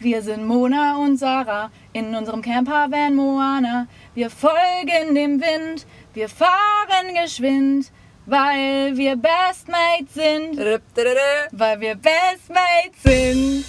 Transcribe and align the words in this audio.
Wir 0.00 0.22
sind 0.22 0.46
Mona 0.46 0.96
und 0.98 1.16
Sarah 1.16 1.72
in 1.92 2.14
unserem 2.14 2.40
Campervan 2.40 3.16
Moana. 3.16 3.88
Wir 4.14 4.30
folgen 4.30 5.16
dem 5.16 5.40
Wind, 5.40 5.86
wir 6.14 6.28
fahren 6.28 7.14
geschwind, 7.20 7.90
weil 8.24 8.96
wir 8.96 9.16
Bestmates 9.16 10.14
sind. 10.14 10.56
Weil 10.56 11.80
wir 11.80 11.96
Bestmates 11.96 13.02
sind. 13.02 13.64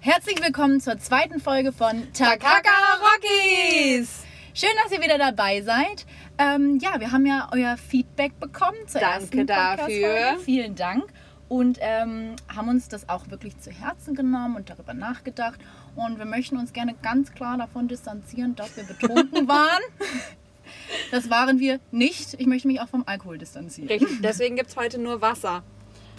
Herzlich 0.00 0.42
willkommen 0.42 0.78
zur 0.78 0.98
zweiten 0.98 1.40
Folge 1.40 1.72
von 1.72 2.12
Takaka 2.12 3.00
Rockies. 3.00 4.24
Schön, 4.52 4.72
dass 4.82 4.92
ihr 4.92 5.02
wieder 5.02 5.16
dabei 5.16 5.62
seid. 5.62 6.04
Ähm, 6.36 6.78
ja, 6.82 7.00
wir 7.00 7.12
haben 7.12 7.24
ja 7.24 7.48
euer 7.50 7.78
Feedback 7.78 8.38
bekommen 8.38 8.76
zur 8.86 9.00
Danke 9.00 9.22
ersten 9.22 9.46
dafür. 9.46 10.36
Vielen 10.44 10.74
Dank. 10.74 11.04
Und 11.52 11.76
ähm, 11.82 12.36
haben 12.48 12.70
uns 12.70 12.88
das 12.88 13.10
auch 13.10 13.28
wirklich 13.28 13.58
zu 13.58 13.70
Herzen 13.70 14.14
genommen 14.14 14.56
und 14.56 14.70
darüber 14.70 14.94
nachgedacht. 14.94 15.60
Und 15.94 16.16
wir 16.16 16.24
möchten 16.24 16.56
uns 16.56 16.72
gerne 16.72 16.94
ganz 17.02 17.34
klar 17.34 17.58
davon 17.58 17.88
distanzieren, 17.88 18.54
dass 18.54 18.74
wir 18.78 18.84
betrunken 18.84 19.46
waren. 19.48 19.82
Das 21.10 21.28
waren 21.28 21.60
wir 21.60 21.78
nicht. 21.90 22.40
Ich 22.40 22.46
möchte 22.46 22.68
mich 22.68 22.80
auch 22.80 22.88
vom 22.88 23.02
Alkohol 23.04 23.36
distanzieren. 23.36 23.90
Richtig, 23.90 24.22
deswegen 24.22 24.56
gibt 24.56 24.70
es 24.70 24.76
heute 24.78 24.96
nur 24.96 25.20
Wasser. 25.20 25.62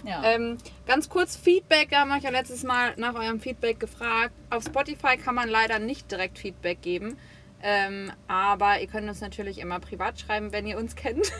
Ja. 0.04 0.22
Ähm, 0.22 0.56
ganz 0.86 1.08
kurz 1.08 1.34
Feedback, 1.34 1.90
wir 1.90 1.98
haben 1.98 2.12
euch 2.12 2.22
ja 2.22 2.30
letztes 2.30 2.62
Mal 2.62 2.94
nach 2.96 3.16
eurem 3.16 3.40
Feedback 3.40 3.80
gefragt. 3.80 4.34
Auf 4.50 4.62
Spotify 4.62 5.16
kann 5.16 5.34
man 5.34 5.48
leider 5.48 5.80
nicht 5.80 6.12
direkt 6.12 6.38
Feedback 6.38 6.80
geben. 6.80 7.16
Ähm, 7.60 8.12
aber 8.28 8.80
ihr 8.80 8.86
könnt 8.86 9.08
uns 9.08 9.20
natürlich 9.20 9.58
immer 9.58 9.80
privat 9.80 10.20
schreiben, 10.20 10.52
wenn 10.52 10.64
ihr 10.64 10.78
uns 10.78 10.94
kennt. 10.94 11.32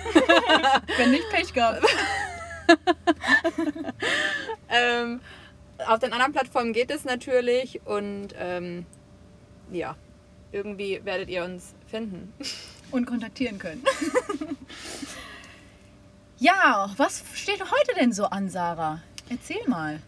Wenn 0.96 1.12
nicht 1.12 1.28
Pech 1.30 1.52
gehabt. 1.54 1.84
ähm, 4.68 5.20
auf 5.86 5.98
den 5.98 6.12
anderen 6.12 6.32
Plattformen 6.32 6.72
geht 6.72 6.90
es 6.90 7.04
natürlich 7.04 7.80
und 7.84 8.28
ähm, 8.38 8.86
ja, 9.70 9.96
irgendwie 10.52 11.00
werdet 11.04 11.28
ihr 11.28 11.44
uns 11.44 11.74
finden. 11.86 12.32
und 12.94 13.06
kontaktieren 13.06 13.58
können. 13.58 13.84
ja, 16.38 16.90
was 16.96 17.24
steht 17.34 17.60
heute 17.60 17.94
denn 17.98 18.12
so 18.12 18.26
an, 18.26 18.48
Sarah? 18.48 19.00
Erzähl 19.28 19.66
mal. 19.66 20.00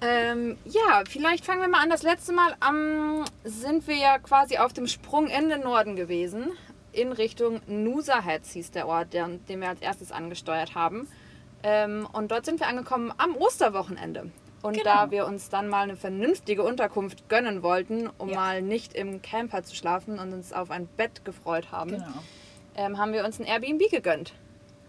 Ähm, 0.00 0.56
ja, 0.64 1.02
vielleicht 1.08 1.44
fangen 1.44 1.60
wir 1.60 1.68
mal 1.68 1.82
an. 1.82 1.90
Das 1.90 2.02
letzte 2.02 2.32
Mal 2.32 2.54
ähm, 2.68 3.24
sind 3.44 3.86
wir 3.86 3.96
ja 3.96 4.18
quasi 4.18 4.58
auf 4.58 4.72
dem 4.72 4.86
Sprung 4.86 5.28
in 5.28 5.48
den 5.48 5.62
Norden 5.62 5.96
gewesen. 5.96 6.50
In 6.92 7.12
Richtung 7.12 7.60
Nusa 7.66 8.22
Heads 8.22 8.52
hieß 8.52 8.70
der 8.70 8.86
Ort, 8.86 9.14
den 9.14 9.60
wir 9.60 9.68
als 9.68 9.80
erstes 9.80 10.12
angesteuert 10.12 10.74
haben. 10.74 11.08
Ähm, 11.62 12.06
und 12.12 12.30
dort 12.30 12.44
sind 12.44 12.60
wir 12.60 12.66
angekommen 12.68 13.12
am 13.18 13.36
Osterwochenende. 13.36 14.30
Und 14.62 14.74
Genau. 14.74 14.84
da 14.84 15.10
wir 15.10 15.26
uns 15.26 15.48
dann 15.48 15.68
mal 15.68 15.82
eine 15.82 15.96
vernünftige 15.96 16.62
Unterkunft 16.62 17.28
gönnen 17.28 17.62
wollten, 17.62 18.08
um 18.18 18.28
Ja. 18.28 18.36
mal 18.36 18.62
nicht 18.62 18.94
im 18.94 19.20
Camper 19.22 19.62
zu 19.64 19.74
schlafen 19.74 20.18
und 20.18 20.32
uns 20.32 20.52
auf 20.52 20.70
ein 20.70 20.86
Bett 20.96 21.24
gefreut 21.24 21.72
haben, 21.72 21.90
Genau. 21.92 22.06
ähm, 22.76 22.98
haben 22.98 23.12
wir 23.12 23.24
uns 23.24 23.40
ein 23.40 23.46
Airbnb 23.46 23.90
gegönnt. 23.90 24.34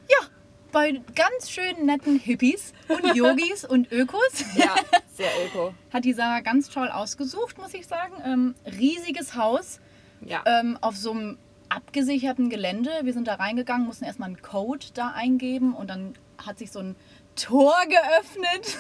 Ja, 0.10 0.28
bei 0.72 1.02
ganz 1.16 1.50
schönen 1.50 1.86
netten 1.88 2.20
Hippies 2.20 2.74
und 2.88 3.04
Yogis 3.16 3.66
und 3.66 3.92
Ökos 3.92 4.44
Ja, 4.56 4.76
sehr 5.14 5.30
öko. 5.48 5.74
hat 5.92 6.06
die 6.06 6.14
Sarah 6.14 6.42
ganz 6.42 6.70
toll 6.70 6.90
ausgesucht, 6.90 7.58
muss 7.58 7.74
ich 7.74 7.88
sagen. 7.88 8.14
Ähm, 8.26 8.56
riesiges 8.80 9.36
Haus 9.36 9.80
Ja. 10.22 10.44
ähm, 10.46 10.78
auf 10.82 10.96
so 10.96 11.12
einem 11.12 11.38
abgesicherten 11.70 12.52
Gelände. 12.52 12.92
Wir 13.02 13.14
sind 13.14 13.28
da 13.28 13.36
reingegangen, 13.36 13.88
mussten 13.88 14.06
erstmal 14.06 14.28
einen 14.28 14.42
Code 14.44 14.86
da 14.94 15.10
eingeben 15.16 15.74
und 15.74 15.90
dann 15.90 16.14
hat 16.38 16.60
sich 16.60 16.72
so 16.72 16.80
ein 16.80 16.96
Tor 17.36 17.76
geöffnet. 17.88 18.78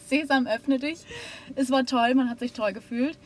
Sesam, 0.06 0.46
öffne 0.46 0.78
dich. 0.78 1.04
Es 1.54 1.70
war 1.70 1.84
toll, 1.86 2.14
man 2.14 2.28
hat 2.28 2.38
sich 2.38 2.52
toll 2.52 2.72
gefühlt. 2.72 3.18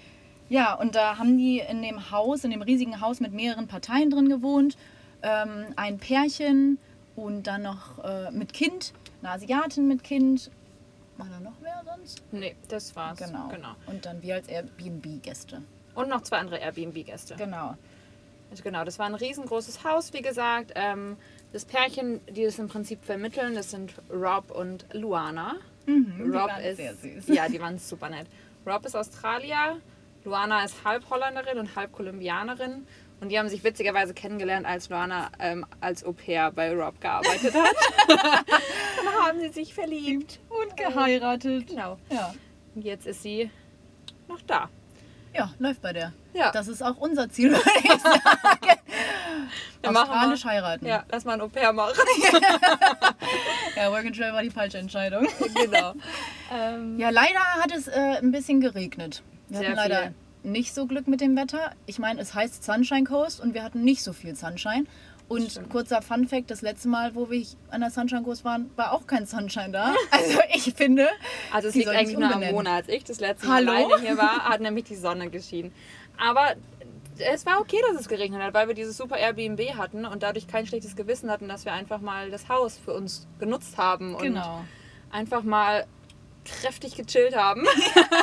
Ja, 0.49 0.75
und 0.75 0.95
da 0.97 1.17
haben 1.19 1.39
die 1.39 1.61
in 1.61 1.81
dem 1.81 2.11
Haus, 2.11 2.45
in 2.45 2.51
dem 2.51 2.63
riesigen 2.63 3.01
Haus 3.01 3.21
mit 3.21 3.33
mehreren 3.33 3.69
Parteien 3.69 4.11
drin 4.11 4.29
gewohnt. 4.29 4.77
Ähm, 5.23 5.67
ein 5.77 5.99
Pärchen 5.99 6.79
und 7.15 7.47
dann 7.47 7.63
noch 7.63 8.03
äh, 8.05 8.31
mit 8.33 8.53
Kind, 8.53 8.93
eine 9.23 9.33
Asiatin 9.33 9.87
mit 9.87 10.03
Kind. 10.03 10.51
War 11.17 11.29
da 11.29 11.41
noch 11.41 11.53
wer 11.61 11.83
sonst? 11.85 12.23
Nee, 12.33 12.57
das 12.69 12.97
war's. 12.97 13.19
Genau. 13.19 13.49
genau. 13.49 13.75
Und 13.87 14.07
dann 14.07 14.23
wir 14.23 14.37
als 14.37 14.49
Airbnb-Gäste. 14.49 15.63
Und 15.95 16.09
noch 16.09 16.23
zwei 16.23 16.39
andere 16.39 16.59
Airbnb-Gäste. 16.59 17.37
Genau. 17.37 17.77
Also 18.51 18.63
genau, 18.65 18.85
das 18.85 18.99
war 18.99 19.07
ein 19.07 19.15
riesengroßes 19.15 19.85
Haus, 19.85 20.13
wie 20.13 20.23
gesagt. 20.23 20.73
Ähm, 20.75 21.17
das 21.53 21.65
Pärchen, 21.65 22.21
die 22.29 22.45
das 22.45 22.59
im 22.59 22.69
Prinzip 22.69 23.05
vermitteln, 23.05 23.55
das 23.55 23.71
sind 23.71 23.95
Rob 24.11 24.51
und 24.51 24.87
Luana. 24.93 25.57
Mhm, 25.87 26.33
Rob 26.35 26.51
ist 26.65 26.77
sehr 26.77 26.95
süß. 26.95 27.29
Ja, 27.29 27.49
die 27.49 27.61
waren 27.61 27.79
super 27.79 28.09
nett. 28.09 28.27
Rob 28.67 28.85
ist 28.85 28.95
Australier, 28.95 29.81
Luana 30.25 30.65
ist 30.65 30.85
halb 30.85 31.09
Holländerin 31.11 31.59
und 31.59 31.75
halb 31.77 31.93
Kolumbianerin. 31.93 32.87
Und 33.21 33.29
die 33.29 33.39
haben 33.39 33.49
sich 33.49 33.63
witzigerweise 33.65 34.15
kennengelernt, 34.15 34.67
als 34.67 34.89
Luana 34.89 35.31
ähm, 35.39 35.67
als 35.81 36.05
Au 36.05 36.13
pair 36.13 36.51
bei 36.53 36.73
Rob 36.75 37.01
gearbeitet 37.01 37.55
hat. 37.55 37.77
Dann 38.09 39.27
haben 39.27 39.41
sie 39.41 39.51
sich 39.51 39.75
verliebt. 39.75 40.41
Und 40.49 40.77
geheiratet. 40.77 41.67
Genau. 41.67 41.99
Ja. 42.11 42.35
Und 42.75 42.83
jetzt 42.85 43.07
ist 43.07 43.23
sie 43.23 43.51
noch 44.27 44.41
da. 44.43 44.71
Ja, 45.35 45.51
läuft 45.59 45.81
bei 45.83 45.93
der. 45.93 46.13
Ja. 46.35 46.51
Das 46.53 46.69
ist 46.69 46.83
auch 46.83 46.97
unser 46.97 47.29
Ziel, 47.31 47.51
würde 47.53 47.63
ich 47.83 47.91
sagen. 48.03 48.81
Wir 49.83 49.91
machen 49.93 50.11
Australisch 50.11 50.45
mal- 50.45 50.53
heiraten. 50.53 50.87
Ja, 50.87 51.05
lass 51.11 51.25
mal 51.25 51.35
ein 51.35 51.41
Au 51.41 51.49
pair 51.49 51.73
machen. 51.73 51.95
ja, 53.77 53.91
Work 53.91 54.07
and 54.07 54.17
Travel 54.17 54.33
war 54.35 54.43
die 54.43 54.51
falsche 54.51 54.79
Entscheidung. 54.79 55.27
genau. 55.55 55.95
Ähm, 56.53 56.99
Ja, 56.99 57.11
leider 57.11 57.39
hat 57.61 57.71
es 57.71 57.87
äh, 57.87 58.17
ein 58.21 58.33
bisschen 58.33 58.61
geregnet. 58.61 59.23
Wir 59.49 59.59
Sehr 59.59 59.69
hatten 59.69 59.77
leider 59.77 60.01
viel. 60.43 60.51
nicht 60.51 60.75
so 60.75 60.87
Glück 60.87 61.07
mit 61.07 61.21
dem 61.21 61.37
Wetter. 61.37 61.71
Ich 61.87 62.01
meine, 62.01 62.21
es 62.21 62.35
heißt 62.35 62.65
Sunshine 62.65 63.05
Coast 63.05 63.39
und 63.41 63.55
wir 63.55 63.63
hatten 63.63 63.85
nicht 63.85 64.03
so 64.03 64.13
viel 64.13 64.35
Sunshine. 64.35 64.87
Und 65.31 65.71
kurzer 65.71 66.03
Fun 66.03 66.27
Fact, 66.27 66.51
das 66.51 66.61
letzte 66.61 66.89
Mal, 66.89 67.15
wo 67.15 67.31
wir 67.31 67.47
an 67.71 67.83
der 67.83 67.91
Sunshine 67.91 68.25
Coast 68.25 68.45
waren, 68.45 68.69
war 68.75 68.93
auch 68.93 69.07
kein 69.07 69.27
Sunshine 69.27 69.71
da. 69.71 69.95
Also 70.11 70.41
ich 70.53 70.75
finde, 70.75 71.07
Also 71.53 71.69
es 71.69 71.77
liegt 71.77 71.89
eigentlich 71.89 72.19
nur 72.19 72.35
am. 72.35 72.41
Monat. 72.51 72.87
Als 72.87 72.89
ich 72.89 73.05
das 73.05 73.21
letzte 73.21 73.47
Mal 73.47 73.65
Hallo? 73.65 73.97
hier 74.01 74.19
war, 74.19 74.49
hat 74.49 74.61
nämlich 74.61 74.87
die 74.87 74.97
Sonne 74.97 75.31
geschienen. 75.31 75.73
Aber 76.19 76.57
es 77.19 77.47
war 77.47 77.61
okay, 77.61 77.77
dass 77.89 78.01
es 78.01 78.09
geregnet 78.09 78.43
hat, 78.43 78.55
weil 78.55 78.67
wir 78.67 78.75
dieses 78.75 78.97
super 78.97 79.19
Airbnb 79.19 79.77
hatten 79.77 80.05
und 80.05 80.25
dadurch 80.25 80.49
kein 80.49 80.67
schlechtes 80.67 80.97
Gewissen 80.97 81.31
hatten, 81.31 81.47
dass 81.47 81.65
wir 81.65 81.75
einfach 81.75 82.01
mal 82.01 82.33
das 82.33 82.49
Haus 82.49 82.77
für 82.77 82.93
uns 82.93 83.29
genutzt 83.39 83.79
haben 83.79 84.17
und 84.17 84.23
genau. 84.23 84.65
einfach 85.13 85.45
mal 85.45 85.87
kräftig 86.61 86.97
gechillt 86.97 87.37
haben, 87.37 87.65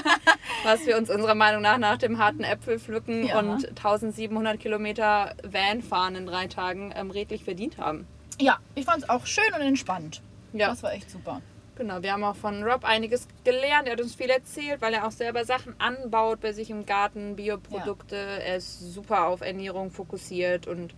was 0.64 0.86
wir 0.86 0.98
uns 0.98 1.10
unserer 1.10 1.36
Meinung 1.36 1.62
nach 1.62 1.78
nach 1.78 1.98
dem 1.98 2.18
harten 2.18 2.44
Äpfelpflücken 2.44 3.26
Ja. 3.28 3.40
und 3.40 3.68
1700 3.70 4.60
Kilometer 4.60 5.36
Van 5.44 5.82
fahren 5.82 6.16
in 6.16 6.26
drei 6.26 6.48
Tagen 6.48 6.94
ähm, 6.96 7.12
redlich 7.12 7.44
verdient 7.44 7.78
haben. 7.78 8.08
Ja, 8.40 8.58
ich 8.76 8.86
fand 8.86 9.04
es 9.04 9.10
auch 9.10 9.26
schön 9.26 9.54
und 9.56 9.62
entspannt. 9.62 10.22
Ja. 10.54 10.68
Das 10.70 10.84
war 10.84 10.94
echt 10.94 11.10
super. 11.10 11.42
Genau, 11.76 12.02
wir 12.02 12.12
haben 12.14 12.24
auch 12.24 12.36
von 12.36 12.64
Rob 12.64 12.84
einiges 12.86 13.28
gelernt. 13.44 13.88
Er 13.88 13.94
hat 13.94 14.02
uns 14.02 14.16
viel 14.16 14.30
erzählt, 14.32 14.82
weil 14.82 14.94
er 14.96 15.06
auch 15.06 15.12
selber 15.12 15.46
Sachen 15.46 15.76
anbaut 15.80 16.40
bei 16.42 16.52
sich 16.52 16.72
im 16.72 16.86
Garten, 16.88 17.36
Bioprodukte. 17.36 18.16
Er 18.16 18.58
ist 18.58 18.94
super 18.94 19.28
auf 19.28 19.42
Ernährung 19.42 19.92
fokussiert 19.92 20.66
und 20.68 20.94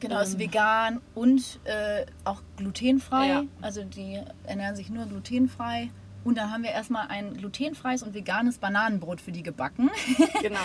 Genau, 0.00 0.20
ist 0.20 0.34
Ähm. 0.34 0.40
vegan 0.40 1.00
und 1.14 1.60
äh, 1.64 2.04
auch 2.24 2.42
glutenfrei. 2.56 3.28
Ja. 3.28 3.42
Also 3.60 3.84
die 3.84 4.20
ernähren 4.44 4.74
sich 4.74 4.90
nur 4.90 5.06
glutenfrei. 5.06 5.90
Und 6.24 6.38
dann 6.38 6.52
haben 6.52 6.62
wir 6.62 6.70
erstmal 6.70 7.08
ein 7.08 7.36
glutenfreies 7.36 8.02
und 8.02 8.14
veganes 8.14 8.58
Bananenbrot 8.58 9.20
für 9.20 9.32
die 9.32 9.42
gebacken. 9.42 9.90
genau. 10.42 10.60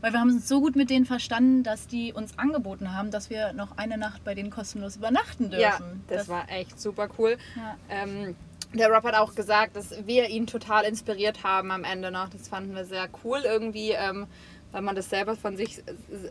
Weil 0.00 0.12
wir 0.12 0.20
haben 0.20 0.30
uns 0.30 0.48
so 0.48 0.60
gut 0.60 0.74
mit 0.74 0.90
denen 0.90 1.04
verstanden, 1.04 1.62
dass 1.62 1.86
die 1.86 2.12
uns 2.12 2.36
angeboten 2.38 2.92
haben, 2.92 3.10
dass 3.10 3.30
wir 3.30 3.52
noch 3.52 3.76
eine 3.76 3.98
Nacht 3.98 4.24
bei 4.24 4.34
denen 4.34 4.50
kostenlos 4.50 4.96
übernachten 4.96 5.50
dürfen. 5.50 5.60
Ja, 6.08 6.16
das, 6.16 6.28
war 6.28 6.50
echt 6.50 6.80
super 6.80 7.08
cool. 7.18 7.36
Ja. 7.54 7.76
Ähm, 7.88 8.34
der 8.74 8.88
Rob 8.88 9.04
hat 9.04 9.14
auch 9.14 9.34
gesagt, 9.34 9.76
dass 9.76 10.06
wir 10.06 10.28
ihn 10.28 10.46
total 10.46 10.84
inspiriert 10.84 11.44
haben 11.44 11.70
am 11.70 11.84
Ende 11.84 12.10
noch. 12.10 12.30
Das 12.30 12.48
fanden 12.48 12.74
wir 12.74 12.84
sehr 12.84 13.08
cool 13.22 13.42
irgendwie, 13.44 13.90
ähm, 13.90 14.26
weil 14.72 14.82
man 14.82 14.96
das 14.96 15.10
selber 15.10 15.36
von 15.36 15.56
sich 15.56 15.82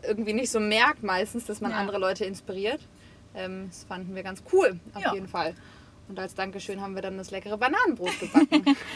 irgendwie 0.06 0.32
nicht 0.32 0.50
so 0.50 0.58
merkt 0.60 1.02
meistens, 1.02 1.46
dass 1.46 1.60
man 1.60 1.70
Ja. 1.70 1.76
andere 1.78 1.98
Leute 1.98 2.24
inspiriert. 2.24 2.80
Ähm, 3.34 3.68
das 3.70 3.84
fanden 3.84 4.14
wir 4.14 4.22
ganz 4.22 4.42
cool, 4.52 4.78
auf 4.92 5.02
Ja. 5.02 5.14
jeden 5.14 5.28
Fall. 5.28 5.54
Und 6.12 6.18
als 6.18 6.34
Dankeschön 6.34 6.82
haben 6.82 6.94
wir 6.94 7.00
dann 7.00 7.16
das 7.16 7.30
leckere 7.30 7.56
Bananenbrot 7.56 8.20
gebacken. 8.20 8.76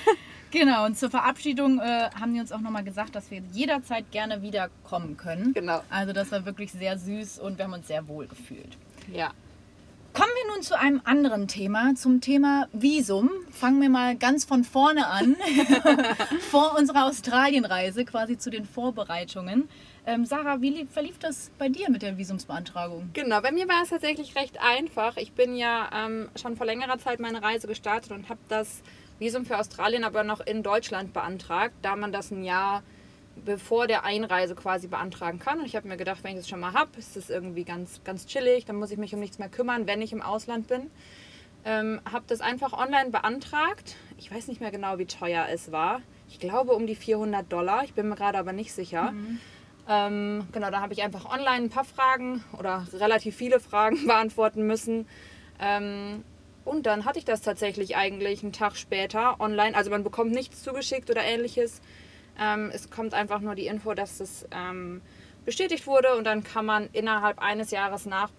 Genau, 0.53 0.87
und 0.87 0.97
zur 0.97 1.11
Verabschiedung 1.11 1.81
äh, 1.81 2.09
haben 2.19 2.33
die 2.33 2.39
uns 2.39 2.53
auch 2.53 2.61
nochmal 2.61 2.85
gesagt, 2.85 3.17
dass 3.17 3.33
wir 3.33 3.43
jederzeit 3.53 4.11
gerne 4.13 4.43
wiederkommen 4.43 5.17
können. 5.17 5.53
genau. 5.53 5.83
Also 5.91 6.13
das 6.13 6.31
war 6.31 6.47
wirklich 6.47 6.71
sehr 6.71 6.97
süß 6.97 7.41
und 7.41 7.59
wir 7.59 7.65
haben 7.65 7.73
uns 7.73 7.89
sehr 7.89 8.07
wohl 8.07 8.27
gefühlt. 8.29 8.79
Ja. 9.13 9.33
Kommen 10.13 10.31
wir 10.45 10.55
nun 10.55 10.63
zu 10.63 10.79
einem 10.79 11.03
anderen 11.05 11.49
Thema, 11.49 11.95
zum 11.97 12.21
Thema 12.21 12.69
Visum. 12.73 13.29
Fangen 13.51 13.83
wir 13.83 13.91
mal 13.91 14.17
ganz 14.17 14.45
von 14.45 14.63
vorne 14.63 15.09
an, 15.09 15.37
vor 16.51 16.77
unserer 16.79 17.07
Australienreise, 17.07 18.05
quasi 18.05 18.39
zu 18.39 18.49
den 18.49 18.65
Vorbereitungen. 18.65 19.69
Ähm, 20.09 20.25
Sarah, 20.25 20.61
wie 20.61 20.71
lief, 20.71 20.91
verlief 20.93 21.19
das 21.19 21.51
bei 21.59 21.69
dir 21.69 21.91
mit 21.91 22.03
der 22.03 22.17
Visumsbeantragung? 22.17 23.11
Genau, 23.13 23.41
bei 23.41 23.51
mir 23.51 23.69
war 23.69 23.83
es 23.83 23.91
tatsächlich 23.91 24.37
recht 24.37 24.61
einfach. 24.63 25.17
Ich 25.17 25.33
bin 25.33 25.57
ja 25.57 25.91
ähm, 25.93 26.29
schon 26.41 26.57
vor 26.57 26.65
längerer 26.65 26.99
Zeit 26.99 27.19
meine 27.19 27.43
Reise 27.43 27.67
gestartet 27.67 28.13
und 28.13 28.29
habe 28.29 28.39
das 28.49 28.83
Visum 29.19 29.45
für 29.45 29.59
Australien 29.59 30.05
aber 30.05 30.23
noch 30.23 30.41
in 30.41 30.63
Deutschland 30.63 31.13
beantragt, 31.13 31.75
da 31.83 31.97
man 31.97 32.13
das 32.13 32.31
ein 32.31 32.45
Jahr 32.45 32.85
bevor 33.45 33.87
der 33.87 34.05
Einreise 34.05 34.55
quasi 34.55 34.87
beantragen 34.87 35.41
kann. 35.41 35.59
Und 35.59 35.67
ich 35.67 35.75
habe 35.75 35.89
mir 35.89 35.97
gedacht, 35.97 36.23
wenn 36.23 36.33
ich 36.33 36.39
das 36.39 36.49
schon 36.49 36.61
mal 36.61 36.73
habe, 36.73 36.91
ist 36.99 37.17
das 37.17 37.29
irgendwie 37.29 37.65
ganz, 37.65 38.01
ganz 38.05 38.27
chillig, 38.27 38.65
dann 38.65 38.77
muss 38.77 38.93
ich 38.93 38.99
mich 38.99 39.13
um 39.13 39.21
nichts 39.21 39.39
mehr 39.39 39.49
kümmern, 39.49 39.89
wenn 39.89 40.01
ich 40.01 40.13
im 40.13 40.23
Ausland 40.23 40.69
bin. 40.69 40.91
Ähm, 41.65 42.01
habe 42.11 42.25
das 42.29 42.41
einfach 42.41 42.73
online 42.73 43.11
beantragt. 43.11 43.97
Ich 44.19 44.33
weiß 44.33 44.47
nicht 44.47 44.61
mehr 44.61 44.71
genau, 44.71 44.99
wie 44.99 45.07
teuer 45.07 45.47
es 45.51 45.73
war. 45.73 46.01
Ich 46.29 46.39
glaube 46.39 46.73
um 46.73 46.87
die 46.87 46.95
400 46.95 47.53
Dollar. 47.53 47.83
Ich 47.83 47.93
bin 47.93 48.09
mir 48.09 48.15
gerade 48.15 48.39
aber 48.39 48.53
nicht 48.53 48.73
sicher. 48.73 49.11
Mhm. 49.11 49.41
Ähm, 49.89 50.47
genau, 50.53 50.71
da 50.71 50.81
habe 50.81 50.93
ich 50.93 51.03
einfach 51.03 51.27
online 51.27 51.67
ein 51.67 51.71
paar 51.71 51.85
Fragen 51.85 52.43
oder 52.59 52.87
relativ 52.93 53.37
viele 53.37 53.61
Fragen 53.61 54.07
beantworten 54.07 54.67
müssen. 54.67 55.07
Ähm, 55.61 56.25
und 56.65 56.87
dann 56.87 57.05
hatte 57.05 57.19
ich 57.21 57.25
das 57.25 57.43
tatsächlich 57.43 57.97
eigentlich 57.97 58.43
einen 58.43 58.53
Tag 58.53 58.77
später 58.77 59.41
online. 59.41 59.77
Also 59.77 59.91
man 59.91 60.03
bekommt 60.03 60.33
nichts 60.33 60.63
zugeschickt 60.63 61.09
oder 61.11 61.23
ähnliches. 61.23 61.81
Ähm, 62.39 62.71
es 62.75 62.91
kommt 62.91 63.15
einfach 63.15 63.41
nur 63.41 63.55
die 63.55 63.67
Info, 63.67 63.95
dass 63.95 64.21
es 64.21 64.47
ähm, 64.51 65.01
bestätigt 65.45 65.87
wurde 65.87 66.17
und 66.17 66.25
dann 66.25 66.43
kann 66.43 66.67
man 66.67 66.89
innerhalb 66.93 67.39
eines 67.39 67.71
Jahres 67.71 68.05
nach 68.05 68.31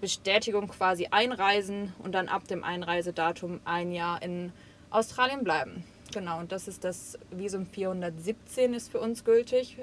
Bestätigung 0.00 0.68
quasi 0.68 1.08
einreisen 1.10 1.92
und 1.98 2.14
dann 2.14 2.28
ab 2.28 2.46
dem 2.46 2.62
Einreisedatum 2.62 3.60
ein 3.64 3.90
Jahr 3.90 4.22
in 4.22 4.52
Australien 4.90 5.42
bleiben. 5.42 5.82
Genau, 6.12 6.38
und 6.38 6.52
das 6.52 6.68
ist 6.68 6.84
das 6.84 7.18
Visum 7.30 7.66
417 7.66 8.74
ist 8.74 8.92
für 8.92 9.00
uns 9.00 9.24
gültig. 9.24 9.78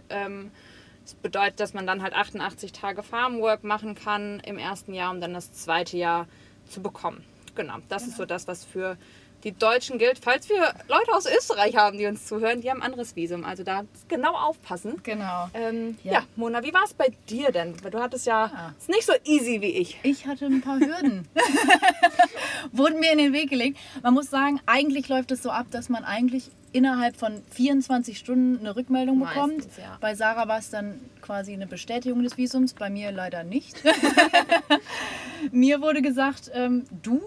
Das 1.04 1.16
bedeutet, 1.16 1.60
dass 1.60 1.74
man 1.74 1.88
dann 1.88 2.02
halt 2.04 2.14
88 2.14 2.72
Tage 2.72 3.04
Farmwork 3.04 3.64
machen 3.64 3.96
kann 3.96 4.40
im 4.42 4.58
ersten 4.58 4.94
Jahr, 4.94 5.12
um 5.12 5.20
dann 5.22 5.34
das 5.34 5.52
zweite 5.52 5.98
Jahr 5.98 6.28
zu 6.70 6.82
bekommen. 6.82 7.24
Genau, 7.56 7.76
das 7.90 8.08
ist 8.08 8.18
so 8.18 8.26
das, 8.26 8.48
was 8.48 8.64
für 8.64 8.98
die 9.44 9.52
Deutschen 9.52 9.98
gilt. 9.98 10.20
Falls 10.20 10.48
wir 10.50 10.74
Leute 10.88 11.14
aus 11.14 11.26
Österreich 11.26 11.76
haben, 11.76 11.98
die 11.98 12.06
uns 12.06 12.28
zuhören, 12.28 12.62
die 12.62 12.70
haben 12.70 12.82
ein 12.82 12.86
anderes 12.92 13.16
Visum. 13.16 13.44
Also 13.44 13.64
da 13.64 13.84
genau 14.08 14.34
aufpassen. 14.36 15.02
Genau. 15.04 15.50
Ähm, 15.56 15.98
ja. 16.04 16.14
Ja. 16.14 16.24
Mona, 16.36 16.64
wie 16.64 16.74
war 16.74 16.84
es 16.86 16.94
bei 16.94 17.12
dir 17.28 17.52
denn? 17.52 17.74
Weil 17.84 17.90
du 17.92 18.00
hattest 18.00 18.28
ja, 18.28 18.52
Ja. 18.54 18.76
ist 18.78 18.90
nicht 18.90 19.04
so 19.06 19.14
easy 19.26 19.60
wie 19.62 19.72
ich. 19.78 19.98
Ich 20.04 20.28
hatte 20.28 20.46
ein 20.46 20.62
paar 20.62 20.80
Hürden. 20.80 21.28
Wurden 22.72 23.00
mir 23.00 23.12
in 23.12 23.18
den 23.18 23.34
Weg 23.34 23.50
gelegt. 23.50 23.80
Man 24.04 24.14
muss 24.14 24.30
sagen, 24.30 24.60
eigentlich 24.66 25.10
läuft 25.10 25.32
es 25.32 25.42
so 25.44 25.50
ab, 25.50 25.66
dass 25.72 25.90
man 25.90 26.04
eigentlich 26.06 26.52
innerhalb 26.74 27.16
von 27.16 27.42
24 27.52 28.18
Stunden 28.18 28.60
eine 28.60 28.76
Rückmeldung 28.76 29.20
bekommt. 29.20 29.58
Meistens, 29.58 29.78
ja. 29.78 29.98
Bei 30.00 30.16
Sarah 30.16 30.48
war 30.48 30.60
es 30.60 30.70
dann 30.70 31.00
quasi 31.22 31.54
eine 31.54 31.68
Bestätigung 31.68 32.24
des 32.24 32.38
Visums, 32.38 32.74
bei 32.74 32.90
mir 32.90 33.12
leider 33.12 33.44
nicht. 33.44 33.82
mir 35.52 35.82
wurde 35.82 36.02
gesagt, 36.02 36.52
ähm, 36.54 36.86
du 37.04 37.22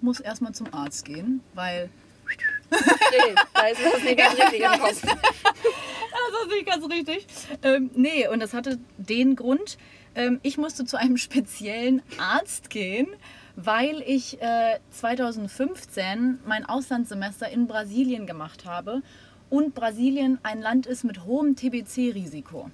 musst 0.00 0.20
erstmal 0.20 0.52
zum 0.52 0.72
Arzt 0.72 1.04
gehen, 1.04 1.40
weil 1.54 1.88
Okay, 2.70 3.34
da 3.54 3.66
ist 3.66 3.80
das 3.82 4.02
nicht 4.02 4.16
ganz 4.16 4.38
richtig 4.38 4.60
im 4.60 4.80
Kopf. 4.80 5.02
Das 6.16 6.42
ist 6.42 6.56
nicht 6.56 6.66
ganz 6.66 6.90
richtig. 6.90 7.26
Ähm, 7.62 7.90
nee, 7.94 8.28
und 8.28 8.40
das 8.40 8.54
hatte 8.54 8.78
den 8.98 9.34
Grund, 9.36 9.78
ähm, 10.14 10.38
ich 10.42 10.58
musste 10.58 10.84
zu 10.84 10.96
einem 10.96 11.16
speziellen 11.16 12.02
Arzt 12.18 12.70
gehen, 12.70 13.08
weil 13.56 14.02
ich 14.06 14.40
äh, 14.40 14.78
2015 14.90 16.40
mein 16.44 16.64
Auslandssemester 16.66 17.48
in 17.48 17.66
Brasilien 17.66 18.26
gemacht 18.26 18.64
habe 18.64 19.02
und 19.50 19.74
Brasilien 19.74 20.38
ein 20.42 20.60
Land 20.60 20.86
ist 20.86 21.04
mit 21.04 21.24
hohem 21.24 21.56
TBC-Risiko. 21.56 22.70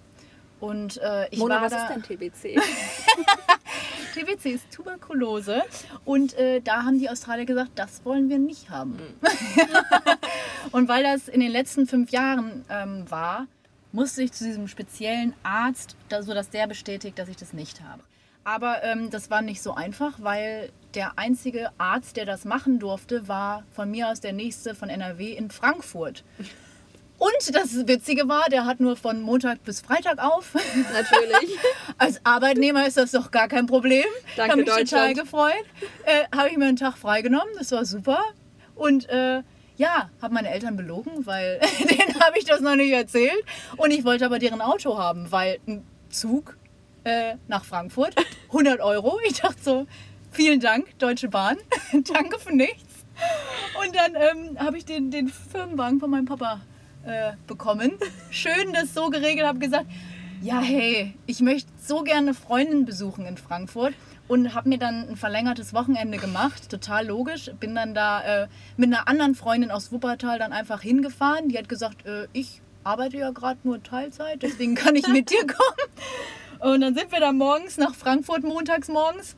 Und 0.61 0.99
äh, 0.99 1.29
ich 1.31 1.39
Mona, 1.39 1.57
war 1.57 1.63
was 1.63 1.73
da, 1.73 1.87
ist 1.87 1.95
denn 1.95 2.03
TBC? 2.03 2.61
TBC 4.15 4.47
ist 4.47 4.71
Tuberkulose 4.71 5.63
und 6.05 6.35
äh, 6.35 6.61
da 6.61 6.85
haben 6.85 6.99
die 6.99 7.09
Australier 7.09 7.47
gesagt, 7.47 7.71
das 7.77 8.05
wollen 8.05 8.29
wir 8.29 8.39
nicht 8.39 8.69
haben. 8.69 8.99
und 10.73 10.89
weil 10.89 11.03
das 11.03 11.29
in 11.29 11.41
den 11.41 11.51
letzten 11.51 11.87
fünf 11.87 12.11
Jahren 12.11 12.65
ähm, 12.69 13.11
war, 13.11 13.47
musste 13.93 14.23
ich 14.23 14.33
zu 14.33 14.45
diesem 14.45 14.69
speziellen 14.69 15.35
Arzt, 15.43 15.97
da, 16.09 16.23
sodass 16.23 16.51
der 16.51 16.67
bestätigt, 16.67 17.19
dass 17.19 17.29
ich 17.29 17.37
das 17.37 17.53
nicht 17.53 17.81
habe. 17.83 18.03
Aber 18.51 18.83
ähm, 18.83 19.11
das 19.11 19.31
war 19.31 19.43
nicht 19.43 19.63
so 19.63 19.75
einfach, 19.75 20.15
weil 20.19 20.73
der 20.97 21.13
einzige 21.21 21.71
Arzt, 21.79 22.17
der 22.17 22.27
das 22.27 22.45
machen 22.45 22.81
durfte, 22.81 23.29
war 23.29 23.63
von 23.71 23.89
mir 23.89 24.09
aus 24.09 24.19
der 24.19 24.33
nächste 24.33 24.75
von 24.75 24.89
NRW 24.89 25.35
in 25.35 25.53
Frankfurt. 25.53 26.25
Und 27.19 27.55
das 27.55 27.87
Witzige 27.87 28.29
war, 28.29 28.49
der 28.51 28.65
hat 28.65 28.81
nur 28.81 28.97
von 28.97 29.23
Montag 29.23 29.63
bis 29.63 29.81
Freitag 29.81 30.19
auf. 30.19 30.55
Natürlich. 30.93 31.59
Als 31.97 32.27
Arbeitnehmer 32.27 32.89
ist 32.89 32.97
das 32.97 33.13
doch 33.13 33.31
gar 33.31 33.47
kein 33.47 33.67
Problem. 33.67 34.07
Danke, 34.35 34.53
habe 34.53 34.63
mich 34.63 34.91
total 34.91 35.15
gefreut. 35.15 35.65
Äh, 36.05 36.25
habe 36.37 36.49
ich 36.49 36.57
mir 36.57 36.65
einen 36.65 36.77
Tag 36.77 36.99
freigenommen, 36.99 37.55
das 37.57 37.71
war 37.71 37.85
super. 37.85 38.19
Und 38.75 39.09
äh, 39.11 39.43
ja, 39.77 40.11
habe 40.21 40.35
meine 40.35 40.51
Eltern 40.51 40.77
belogen, 40.77 41.25
weil 41.25 41.61
denen 41.79 42.21
habe 42.21 42.37
ich 42.37 42.47
das 42.47 42.61
noch 42.61 42.75
nicht 42.75 42.91
erzählt. 42.91 43.45
Und 43.77 43.93
ich 43.93 44.05
wollte 44.05 44.27
aber 44.27 44.41
deren 44.41 44.61
Auto 44.61 44.99
haben, 44.99 45.31
weil 45.31 45.61
ein 45.69 45.85
Zug 46.09 46.57
äh, 47.05 47.35
nach 47.49 47.65
Frankfurt, 47.65 48.15
100 48.49 48.81
Euro. 48.81 49.19
Ich 49.27 49.41
dachte 49.41 49.63
so, 49.63 49.87
vielen 50.31 50.61
Dank, 50.61 50.99
Deutsche 50.99 51.29
Bahn, 51.29 51.57
danke 51.93 52.39
für 52.39 52.55
nichts. 52.55 53.05
Und 53.85 53.95
dann 53.95 54.15
ähm, 54.15 54.59
habe 54.59 54.79
ich 54.79 54.85
den, 54.85 55.11
den 55.11 55.29
Firmenwagen 55.29 56.01
von 56.01 56.11
meinem 56.11 56.25
Papa 56.25 56.61
äh, 57.05 57.33
bekommen. 57.47 57.93
Schön 58.31 58.73
das 58.73 58.95
so 58.95 59.11
geregelt, 59.11 59.47
habe 59.47 59.59
gesagt, 59.59 59.87
ja 60.43 60.61
hey, 60.61 61.15
ich 61.27 61.41
möchte 61.41 61.71
so 61.79 62.03
gerne 62.03 62.33
Freundin 62.33 62.87
besuchen 62.87 63.27
in 63.27 63.37
Frankfurt 63.37 63.95
und 64.27 64.55
habe 64.55 64.69
mir 64.69 64.79
dann 64.79 65.09
ein 65.09 65.17
verlängertes 65.17 65.75
Wochenende 65.75 66.17
gemacht, 66.17 66.71
total 66.71 67.07
logisch. 67.07 67.51
Bin 67.59 67.75
dann 67.75 67.95
da 67.95 68.45
äh, 68.45 68.49
mit 68.77 68.93
einer 68.93 69.09
anderen 69.09 69.35
Freundin 69.35 69.71
aus 69.71 69.93
Wuppertal 69.93 70.39
dann 70.39 70.53
einfach 70.53 70.83
hingefahren. 70.83 71.49
Die 71.49 71.59
hat 71.59 71.69
gesagt, 71.69 72.07
äh, 72.07 72.27
ich 72.33 72.63
arbeite 72.85 73.19
ja 73.19 73.31
gerade 73.33 73.59
nur 73.65 73.83
Teilzeit, 73.83 74.43
deswegen 74.43 74.75
kann 74.75 74.95
ich 74.97 75.07
mit 75.09 75.31
dir 75.31 75.47
kommen. 75.47 75.91
Und 76.61 76.83
dann 76.83 76.95
sind 76.95 77.11
wir 77.11 77.21
da 77.21 77.33
morgens 77.33 77.79
nach 77.79 77.95
Frankfurt, 77.95 78.43
montags 78.43 78.89
morgens, 78.89 79.37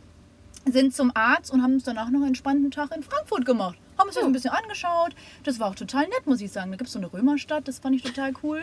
sind 0.64 0.94
zum 0.94 1.12
Arzt 1.14 1.52
und 1.52 1.62
haben 1.62 1.74
uns 1.74 1.84
danach 1.84 2.10
noch 2.10 2.20
einen 2.20 2.28
entspannten 2.28 2.70
Tag 2.70 2.94
in 2.94 3.02
Frankfurt 3.02 3.44
gemacht. 3.44 3.78
Haben 3.98 4.08
uns 4.08 4.16
das 4.16 4.24
ein 4.24 4.32
bisschen 4.32 4.50
angeschaut. 4.50 5.14
Das 5.44 5.60
war 5.60 5.68
auch 5.68 5.74
total 5.74 6.04
nett, 6.08 6.26
muss 6.26 6.40
ich 6.40 6.50
sagen. 6.50 6.70
Da 6.70 6.76
gibt 6.76 6.88
es 6.88 6.94
so 6.94 6.98
eine 6.98 7.12
Römerstadt, 7.12 7.68
das 7.68 7.78
fand 7.78 7.94
ich 7.94 8.02
total 8.02 8.32
cool. 8.42 8.62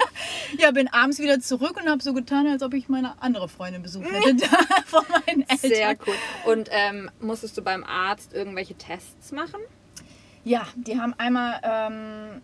ja, 0.58 0.70
bin 0.70 0.88
abends 0.88 1.18
wieder 1.18 1.40
zurück 1.40 1.78
und 1.80 1.88
habe 1.88 2.02
so 2.02 2.12
getan, 2.14 2.46
als 2.46 2.62
ob 2.62 2.74
ich 2.74 2.88
meine 2.88 3.20
andere 3.20 3.48
Freundin 3.48 3.82
besucht 3.82 4.10
hätte, 4.10 4.36
da 4.36 4.46
von 4.86 5.04
meinen 5.08 5.42
Eltern. 5.42 5.58
Sehr 5.58 5.96
cool. 6.06 6.14
Und 6.46 6.68
ähm, 6.72 7.10
musstest 7.20 7.56
du 7.58 7.62
beim 7.62 7.84
Arzt 7.84 8.32
irgendwelche 8.32 8.74
Tests 8.74 9.30
machen? 9.32 9.60
Ja, 10.44 10.66
die 10.74 10.98
haben 10.98 11.14
einmal 11.18 11.60
ähm, 11.62 12.42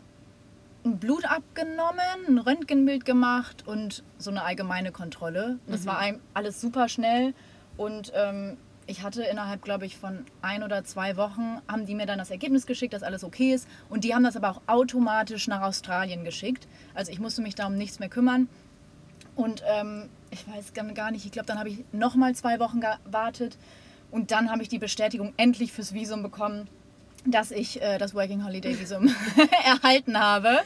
ein 0.85 0.99
Blut 0.99 1.25
abgenommen, 1.25 2.01
ein 2.29 2.39
Röntgenbild 2.39 3.05
gemacht 3.05 3.65
und 3.67 4.03
so 4.19 4.31
eine 4.31 4.43
allgemeine 4.43 4.93
Kontrolle. 4.93 5.59
Das 5.67 5.87
war 5.87 5.99
einem 5.99 6.21
alles 6.35 6.61
super 6.61 6.89
schnell 6.89 7.35
und 7.77 8.13
ähm, 8.15 8.57
ich 8.87 9.03
hatte 9.03 9.23
innerhalb, 9.23 9.63
glaube 9.63 9.85
ich, 9.85 9.99
von 9.99 10.25
ein 10.41 10.63
oder 10.63 10.83
zwei 10.85 11.17
Wochen, 11.19 11.59
haben 11.69 11.85
die 11.85 11.95
mir 11.95 12.07
dann 12.07 12.19
das 12.19 12.31
Ergebnis 12.31 12.65
geschickt, 12.65 12.95
dass 12.95 13.03
alles 13.03 13.23
okay 13.23 13.53
ist. 13.53 13.69
Und 13.91 14.03
die 14.05 14.15
haben 14.15 14.25
das 14.25 14.35
aber 14.35 14.49
auch 14.51 14.63
automatisch 14.67 15.47
nach 15.47 15.61
Australien 15.61 16.25
geschickt. 16.25 16.67
Also 16.95 17.13
ich 17.13 17.21
musste 17.21 17.43
mich 17.43 17.55
da 17.55 17.67
um 17.67 17.75
nichts 17.75 17.99
mehr 17.99 18.09
kümmern. 18.09 18.49
Und 19.37 19.63
ähm, 19.67 20.09
ich 20.31 20.49
weiß 20.49 20.73
gar- 20.73 20.87
gar 20.95 21.11
nicht, 21.11 21.27
ich 21.27 21.33
glaube, 21.33 21.45
dann 21.47 21.59
habe 21.59 21.69
ich 21.69 21.85
nochmal 21.93 22.35
zwei 22.35 22.59
Wochen 22.61 22.81
gewartet. 22.81 23.59
Und 24.11 24.31
dann 24.31 24.51
habe 24.51 24.63
ich 24.63 24.71
die 24.71 24.79
Bestätigung 24.79 25.35
endlich 25.37 25.71
fürs 25.71 25.93
Visum 25.93 26.23
bekommen, 26.23 26.67
dass 27.25 27.51
ich 27.51 27.81
äh, 27.83 27.99
das 27.99 28.15
Working 28.15 28.45
Holiday 28.45 28.79
Visum 28.79 29.15
erhalten 29.65 30.19
habe. 30.19 30.59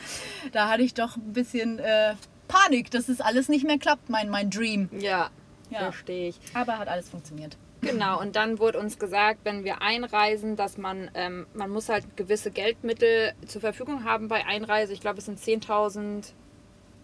Da 0.52 0.68
hatte 0.68 0.82
ich 0.82 0.94
doch 0.94 1.16
ein 1.16 1.32
bisschen 1.32 1.78
äh, 1.78 2.14
Panik, 2.48 2.90
dass 2.90 3.08
es 3.08 3.20
alles 3.20 3.48
nicht 3.48 3.64
mehr 3.66 3.78
klappt, 3.78 4.10
mein, 4.10 4.28
mein 4.28 4.50
Dream. 4.50 4.88
Ja, 4.98 5.30
Ja. 5.70 5.78
verstehe 5.80 6.28
ich. 6.28 6.38
Aber 6.54 6.78
hat 6.78 6.88
alles 6.88 7.08
funktioniert. 7.08 7.56
Genau, 7.80 8.20
und 8.20 8.36
dann 8.36 8.60
wurde 8.60 8.78
uns 8.78 8.96
gesagt, 9.00 9.40
wenn 9.42 9.64
wir 9.64 9.82
einreisen, 9.82 10.54
dass 10.54 10.78
man, 10.78 11.10
ähm, 11.14 11.46
man 11.52 11.68
muss 11.70 11.88
halt 11.88 12.16
gewisse 12.16 12.52
Geldmittel 12.52 13.32
zur 13.48 13.60
Verfügung 13.60 14.04
haben 14.04 14.28
bei 14.28 14.46
Einreise. 14.46 14.92
Ich 14.92 15.00
glaube, 15.00 15.18
es 15.18 15.24
sind 15.24 15.40
10.000, 15.40 16.32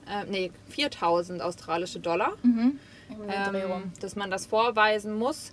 äh, 0.07 0.25
nee, 0.31 0.52
4.000 0.73 1.40
australische 1.40 1.99
Dollar, 1.99 2.35
Dreh 2.45 3.62
ähm, 3.64 3.93
dass 4.00 4.14
man 4.14 4.31
das 4.31 4.47
vorweisen 4.47 5.14
muss. 5.14 5.52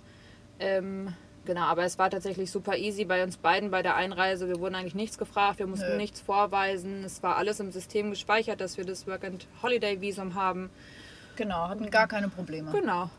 Ähm, 0.60 1.12
genau, 1.46 1.62
aber 1.62 1.84
es 1.84 1.98
war 1.98 2.10
tatsächlich 2.10 2.50
super 2.50 2.76
easy 2.76 3.04
bei 3.04 3.22
uns 3.22 3.38
beiden 3.38 3.70
bei 3.70 3.82
der 3.82 3.96
Einreise. 3.96 4.48
Wir 4.48 4.60
wurden 4.60 4.74
eigentlich 4.74 4.94
nichts 4.94 5.16
gefragt, 5.16 5.58
wir 5.58 5.66
mussten 5.66 5.92
Nö. 5.92 5.96
nichts 5.96 6.20
vorweisen. 6.20 7.04
Es 7.04 7.22
war 7.22 7.36
alles 7.36 7.60
im 7.60 7.72
System 7.72 8.10
gespeichert, 8.10 8.60
dass 8.60 8.76
wir 8.76 8.84
das 8.84 9.06
Work-and-Holiday-Visum 9.06 10.34
haben. 10.34 10.68
Genau, 11.36 11.68
hatten 11.68 11.90
gar 11.90 12.08
keine 12.08 12.28
Probleme. 12.28 12.70
Genau. 12.72 13.10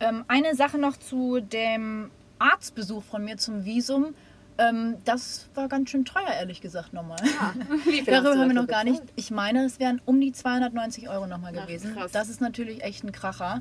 Ähm, 0.00 0.24
eine 0.28 0.54
Sache 0.54 0.78
noch 0.78 0.96
zu 0.96 1.40
dem 1.40 2.10
Arztbesuch 2.38 3.02
von 3.04 3.24
mir 3.24 3.36
zum 3.36 3.64
Visum. 3.64 4.14
Ähm, 4.58 4.96
das 5.04 5.48
war 5.54 5.68
ganz 5.68 5.90
schön 5.90 6.04
teuer, 6.04 6.30
ehrlich 6.38 6.60
gesagt, 6.60 6.92
nochmal. 6.92 7.18
Hast 7.40 8.08
Darüber 8.08 8.38
haben 8.38 8.48
wir 8.48 8.54
noch 8.54 8.66
gar 8.66 8.84
nicht. 8.84 9.02
Ich 9.14 9.30
meine, 9.30 9.64
es 9.64 9.78
wären 9.78 10.00
um 10.04 10.20
die 10.20 10.32
290 10.32 11.08
Euro 11.08 11.26
nochmal 11.26 11.52
Ach, 11.56 11.66
gewesen. 11.66 11.94
krass. 11.94 12.12
Das 12.12 12.28
ist 12.28 12.40
natürlich 12.40 12.82
echt 12.82 13.04
ein 13.04 13.12
Kracher. 13.12 13.60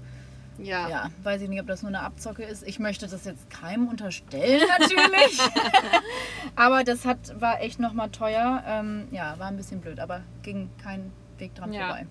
Ja. 0.57 0.87
Ja, 0.89 1.09
weiß 1.23 1.41
ich 1.41 1.49
nicht, 1.49 1.59
ob 1.61 1.67
das 1.67 1.81
nur 1.81 1.89
eine 1.89 2.01
Abzocke 2.01 2.43
ist. 2.43 2.63
Ich 2.67 2.79
möchte 2.79 3.07
das 3.07 3.25
jetzt 3.25 3.49
keinem 3.49 3.87
unterstellen, 3.87 4.61
natürlich. 4.79 5.39
aber 6.55 6.83
das 6.83 7.05
hat, 7.05 7.39
war 7.41 7.61
echt 7.61 7.79
nochmal 7.79 8.09
teuer. 8.09 8.63
Ähm, 8.65 9.07
ja, 9.11 9.37
war 9.37 9.47
ein 9.47 9.57
bisschen 9.57 9.81
blöd, 9.81 9.99
aber 9.99 10.21
ging 10.43 10.69
kein 10.81 11.11
Weg 11.37 11.53
dran 11.55 11.73
Ja. 11.73 11.87
vorbei. 11.87 12.07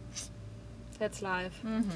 That's 0.99 1.21
life. 1.21 1.67
Mhm. 1.67 1.91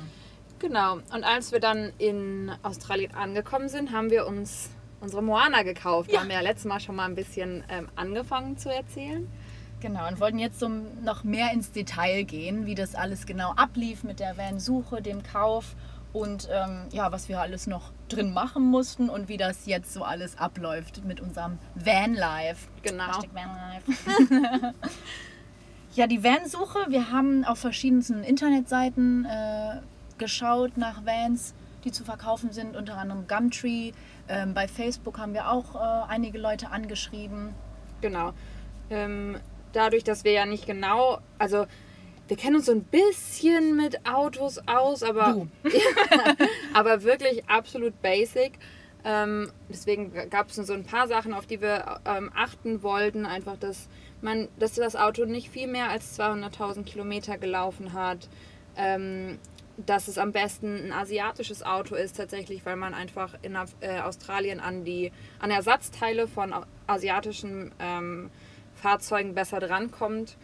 Genau. 0.58 0.94
Und 0.94 1.24
als 1.24 1.52
wir 1.52 1.60
dann 1.60 1.92
in 1.98 2.50
Australien 2.62 3.14
angekommen 3.14 3.68
sind, 3.68 3.92
haben 3.92 4.10
wir 4.10 4.26
uns 4.26 4.70
unsere 5.00 5.22
Moana 5.22 5.62
gekauft. 5.62 6.12
Da 6.12 6.20
haben 6.20 6.28
wir 6.28 6.34
ja 6.36 6.40
letztes 6.42 6.64
Mal 6.64 6.80
schon 6.80 6.96
mal 6.96 7.04
ein 7.04 7.14
bisschen 7.14 7.62
ähm, 7.68 7.88
angefangen 7.94 8.56
zu 8.58 8.68
erzählen. 8.72 9.28
Genau, 9.80 10.08
und 10.08 10.18
wollten 10.18 10.40
jetzt 10.40 10.58
so 10.58 10.68
noch 10.68 11.22
mehr 11.22 11.52
ins 11.52 11.70
Detail 11.70 12.24
gehen, 12.24 12.66
wie 12.66 12.74
das 12.74 12.96
alles 12.96 13.26
genau 13.26 13.52
ablief 13.52 14.02
mit 14.02 14.18
der 14.18 14.36
Van-Suche, 14.36 15.00
dem 15.02 15.22
Kauf 15.22 15.76
und 16.12 16.48
ähm, 16.50 16.86
ja, 16.90 17.12
was 17.12 17.28
wir 17.28 17.40
alles 17.40 17.66
noch 17.66 17.92
drin 18.08 18.32
machen 18.32 18.64
mussten 18.64 19.08
und 19.08 19.28
wie 19.28 19.36
das 19.36 19.66
jetzt 19.66 19.92
so 19.92 20.02
alles 20.02 20.38
abläuft 20.38 21.04
mit 21.04 21.20
unserem 21.20 21.58
Van-Life. 21.74 22.68
Genau. 22.82 23.06
Hashtag 23.06 23.30
Vanlife. 23.34 24.74
ja, 25.94 26.06
die 26.06 26.24
Van-Suche, 26.24 26.86
wir 26.88 27.10
haben 27.10 27.44
auf 27.44 27.58
verschiedensten 27.58 28.22
Internetseiten 28.22 29.26
äh, 29.26 29.80
geschaut 30.16 30.76
nach 30.76 31.04
Vans, 31.04 31.54
die 31.84 31.92
zu 31.92 32.04
verkaufen 32.04 32.52
sind, 32.52 32.76
unter 32.76 32.96
anderem 32.96 33.26
Gumtree. 33.28 33.92
Ähm, 34.28 34.54
bei 34.54 34.66
Facebook 34.66 35.18
haben 35.18 35.34
wir 35.34 35.50
auch 35.50 35.74
äh, 35.74 36.10
einige 36.10 36.38
Leute 36.38 36.70
angeschrieben. 36.70 37.54
Genau. 38.00 38.32
Ähm, 38.90 39.38
dadurch, 39.72 40.04
dass 40.04 40.24
wir 40.24 40.32
ja 40.32 40.46
nicht 40.46 40.66
genau, 40.66 41.18
also 41.38 41.66
wir 42.28 42.36
kennen 42.36 42.56
uns 42.56 42.66
so 42.66 42.72
ein 42.72 42.84
bisschen 42.84 43.76
mit 43.76 44.06
Autos 44.06 44.60
aus, 44.66 45.02
aber, 45.02 45.32
Du. 45.32 45.48
aber 46.74 47.02
wirklich 47.02 47.48
absolut 47.48 48.00
basic. 48.02 48.52
Ähm, 49.04 49.50
deswegen 49.68 50.12
gab 50.28 50.50
es 50.50 50.56
so 50.56 50.72
ein 50.72 50.84
paar 50.84 51.08
Sachen, 51.08 51.32
auf 51.32 51.46
die 51.46 51.60
wir 51.60 52.00
ähm, 52.04 52.30
achten 52.34 52.82
wollten. 52.82 53.24
Einfach, 53.26 53.56
dass 53.56 53.88
man, 54.20 54.48
dass 54.58 54.74
das 54.74 54.96
Auto 54.96 55.24
nicht 55.24 55.48
viel 55.50 55.66
mehr 55.66 55.88
als 55.88 56.18
200.000 56.18 56.84
Kilometer 56.84 57.38
gelaufen 57.38 57.92
hat. 57.94 58.28
Ähm, 58.76 59.38
dass 59.86 60.08
es 60.08 60.18
am 60.18 60.32
besten 60.32 60.86
ein 60.86 60.92
asiatisches 60.92 61.62
Auto 61.62 61.94
ist 61.94 62.16
tatsächlich, 62.16 62.66
weil 62.66 62.74
man 62.74 62.94
einfach 62.94 63.34
in 63.42 63.56
äh, 63.80 64.00
Australien 64.00 64.58
an 64.58 64.84
die 64.84 65.12
an 65.38 65.52
Ersatzteile 65.52 66.26
von 66.26 66.52
asiatischen 66.88 67.72
ähm, 67.78 68.30
Fahrzeugen 68.74 69.34
besser 69.34 69.60
drankommt. 69.60 70.36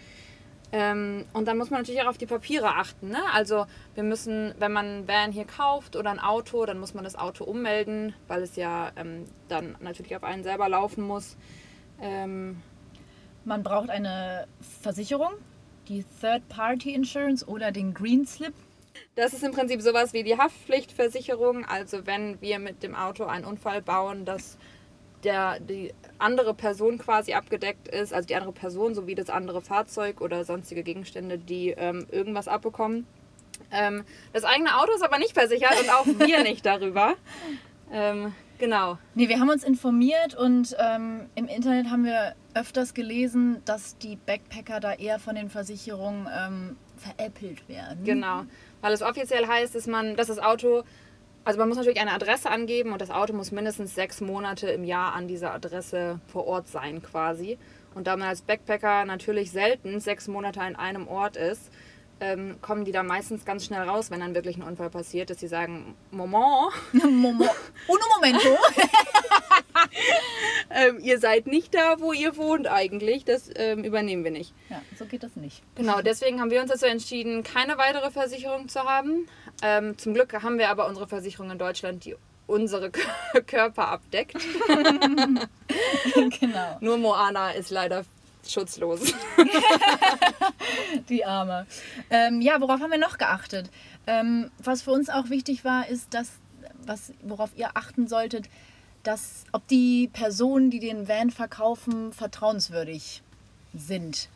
Ähm, 0.77 1.25
und 1.33 1.47
dann 1.47 1.57
muss 1.57 1.71
man 1.71 1.83
natürlich 1.83 2.03
auch 2.03 2.09
auf 2.09 2.19
die 2.19 2.27
Papiere 2.27 2.67
achten. 2.75 3.11
Ne? 3.11 3.21
Also 3.33 3.67
wir 3.95 4.03
müssen, 4.03 4.55
wenn 4.59 4.73
man 4.73 4.87
ein 4.87 5.09
Van 5.09 5.31
hier 5.31 5.45
kauft 5.45 5.95
oder 5.95 6.11
ein 6.11 6.19
Auto, 6.19 6.67
dann 6.67 6.81
muss 6.81 6.95
man 6.95 7.05
das 7.05 7.15
Auto 7.15 7.45
ummelden, 7.45 8.13
weil 8.27 8.43
es 8.43 8.57
ja 8.57 8.91
ähm, 8.97 9.25
dann 9.49 9.77
natürlich 9.79 10.17
auf 10.17 10.25
einen 10.25 10.43
selber 10.43 10.69
laufen 10.69 11.05
muss. 11.07 11.37
Ähm, 12.03 12.61
Man 13.45 13.63
braucht 13.63 13.89
eine 13.89 14.49
Versicherung, 14.83 15.35
die 15.87 16.05
Third-Party 16.21 16.93
Insurance 16.93 17.47
oder 17.47 17.71
den 17.71 17.95
Green 17.95 18.27
Slip. 18.27 18.55
Das 19.15 19.33
ist 19.33 19.45
im 19.45 19.53
Prinzip 19.53 19.81
sowas 19.81 20.13
wie 20.13 20.25
die 20.25 20.39
Haftpflichtversicherung. 20.39 21.65
Also 21.67 22.05
wenn 22.05 22.41
wir 22.41 22.59
mit 22.59 22.83
dem 22.83 22.97
Auto 22.97 23.27
einen 23.27 23.45
Unfall 23.45 23.81
bauen, 23.81 24.25
dass 24.25 24.59
der, 25.25 25.59
die 25.61 25.93
andere 26.19 26.55
Person 26.55 26.99
quasi 26.99 27.35
abgedeckt 27.35 27.89
ist, 27.89 28.13
also 28.13 28.27
die 28.27 28.37
andere 28.37 28.53
Person 28.53 28.95
sowie 28.95 29.15
das 29.15 29.31
andere 29.31 29.61
Fahrzeug 29.61 30.21
oder 30.21 30.45
sonstige 30.45 30.83
Gegenstände, 30.83 31.39
die 31.39 31.71
ähm, 31.71 32.07
irgendwas 32.11 32.49
abbekommen. 32.49 33.07
Ähm, 33.71 34.05
das 34.33 34.45
eigene 34.45 34.79
Auto 34.79 34.93
ist 34.93 35.03
aber 35.03 35.19
nicht 35.19 35.33
versichert 35.33 35.81
und 35.81 35.91
auch 35.91 36.07
wir 36.07 36.43
nicht 36.43 36.65
darüber. 36.67 37.15
Ähm, 37.93 38.35
genau. 38.59 38.99
Nee, 39.15 39.29
wir 39.29 39.41
haben 39.41 39.51
uns 39.51 39.65
informiert 39.65 40.35
und 40.35 40.77
ähm, 40.79 41.29
im 41.35 41.47
Internet 41.49 41.91
haben 41.91 42.05
wir 42.05 42.35
öfters 42.55 42.95
gelesen, 42.95 43.63
dass 43.65 43.99
die 43.99 44.17
Backpacker 44.17 44.81
da 44.81 44.93
eher 44.93 45.19
von 45.19 45.35
den 45.35 45.51
Versicherungen 45.51 46.29
ähm, 46.37 46.77
veräppelt 46.97 47.69
werden. 47.69 48.05
Genau. 48.05 48.45
Weil 48.81 48.93
es 48.93 49.03
offiziell 49.03 49.47
heißt, 49.47 49.75
dass 49.75 49.87
man, 49.87 50.17
dass 50.17 50.29
das 50.29 50.39
Auto, 50.39 50.85
also 51.45 51.59
man 51.59 51.69
muss 51.69 51.77
natürlich 51.77 52.01
eine 52.01 52.13
Adresse 52.13 52.51
angeben 52.51 52.93
und 52.93 53.01
das 53.01 53.11
Auto 53.11 53.35
muss 53.35 53.53
mindestens 53.53 53.95
sechs 53.95 54.21
Monate 54.21 54.69
im 54.69 54.85
Jahr 54.85 55.15
an 55.15 55.29
dieser 55.29 55.53
Adresse 55.53 56.21
vor 56.27 56.47
Ort 56.47 56.69
sein 56.69 57.03
quasi. 57.03 57.59
Und 57.95 58.07
da 58.07 58.17
man 58.17 58.29
als 58.29 58.43
Backpacker 58.43 59.05
natürlich 59.05 59.51
selten 59.51 60.01
sechs 60.01 60.27
Monate 60.27 60.61
an 60.61 60.75
einem 60.75 61.07
Ort 61.07 61.37
ist, 61.37 61.71
ähm, 62.21 62.57
kommen 62.61 62.85
die 62.85 62.93
da 62.93 63.03
meistens 63.03 63.45
ganz 63.45 63.65
schnell 63.65 63.83
raus, 63.83 64.11
wenn 64.11 64.21
dann 64.21 64.35
wirklich 64.35 64.57
ein 64.57 64.63
Unfall 64.63 64.91
passiert, 64.91 65.31
dass 65.31 65.41
sie 65.41 65.49
sagen, 65.49 65.95
Moment, 66.11 66.35
Momo. 66.93 67.49
Uno 67.89 68.05
momento. 68.17 68.57
ähm, 70.71 70.99
ihr 71.01 71.19
seid 71.19 71.47
nicht 71.47 71.75
da, 71.75 72.01
wo 72.01 72.13
ihr 72.13 72.37
wohnt 72.37 72.67
eigentlich, 72.67 73.25
das 73.25 73.51
ähm, 73.57 73.85
übernehmen 73.85 74.25
wir 74.25 74.31
nicht. 74.31 74.55
Ja, 74.71 74.81
so 74.99 75.05
geht 75.07 75.23
das 75.23 75.37
nicht. 75.37 75.63
Genau, 75.75 76.01
deswegen 76.01 76.41
haben 76.41 76.51
wir 76.51 76.61
uns 76.61 76.71
dazu 76.71 76.87
entschieden, 76.87 77.43
keine 77.43 77.79
weitere 77.79 78.11
Versicherung 78.11 78.69
zu 78.69 78.81
haben. 78.85 79.27
Ähm, 79.63 79.99
zum 79.99 80.15
Glück 80.15 80.33
haben 80.43 80.59
wir 80.59 80.71
aber 80.71 80.87
unsere 80.87 81.09
Versicherung 81.09 81.51
in 81.51 81.59
Deutschland, 81.59 82.05
die 82.05 82.17
unsere 82.47 82.91
Körper 83.47 83.89
abdeckt. 83.89 84.37
genau, 86.41 86.77
Nur 86.81 86.99
Moana 86.99 87.51
ist 87.53 87.71
leider 87.71 88.05
schutzlos. 88.51 89.01
die 91.09 91.25
Arme. 91.25 91.67
Ähm, 92.11 92.41
ja, 92.41 92.61
worauf 92.61 92.81
haben 92.81 92.91
wir 92.91 92.99
noch 92.99 93.19
geachtet? 93.19 93.71
Ähm, 94.07 94.51
was 94.63 94.83
für 94.83 94.93
uns 94.93 95.09
auch 95.09 95.31
wichtig 95.31 95.65
war, 95.65 95.89
ist, 95.89 96.15
dass, 96.15 96.33
was, 96.87 97.13
worauf 97.23 97.51
ihr 97.57 97.71
achten 97.75 98.09
solltet, 98.09 98.49
dass, 99.03 99.45
ob 99.53 99.67
die 99.69 100.09
Personen, 100.13 100.71
die 100.71 100.81
den 100.81 101.09
Van 101.09 101.31
verkaufen, 101.31 102.13
vertrauenswürdig 102.13 103.23
sind, 103.75 104.29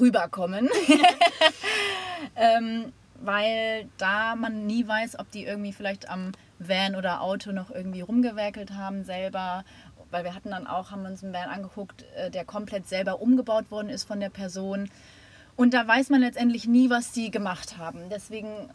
rüberkommen. 0.00 0.68
ähm, 2.36 2.92
weil 3.20 3.88
da 3.98 4.36
man 4.36 4.66
nie 4.66 4.86
weiß, 4.86 5.18
ob 5.18 5.30
die 5.30 5.44
irgendwie 5.44 5.72
vielleicht 5.72 6.08
am 6.08 6.32
Van 6.58 6.96
oder 6.96 7.22
Auto 7.22 7.52
noch 7.52 7.70
irgendwie 7.70 8.00
rumgewerkelt 8.00 8.72
haben 8.72 9.04
selber. 9.04 9.64
Weil 10.10 10.24
wir 10.24 10.34
hatten 10.34 10.50
dann 10.50 10.66
auch, 10.66 10.90
haben 10.90 11.04
uns 11.04 11.22
einen 11.22 11.32
Van 11.32 11.48
angeguckt, 11.48 12.04
äh, 12.16 12.30
der 12.30 12.44
komplett 12.44 12.88
selber 12.88 13.20
umgebaut 13.20 13.70
worden 13.70 13.88
ist 13.88 14.04
von 14.04 14.20
der 14.20 14.30
Person. 14.30 14.90
Und 15.56 15.72
da 15.72 15.86
weiß 15.86 16.10
man 16.10 16.20
letztendlich 16.20 16.66
nie, 16.68 16.90
was 16.90 17.12
die 17.12 17.30
gemacht 17.30 17.78
haben. 17.78 18.10
Deswegen, 18.10 18.68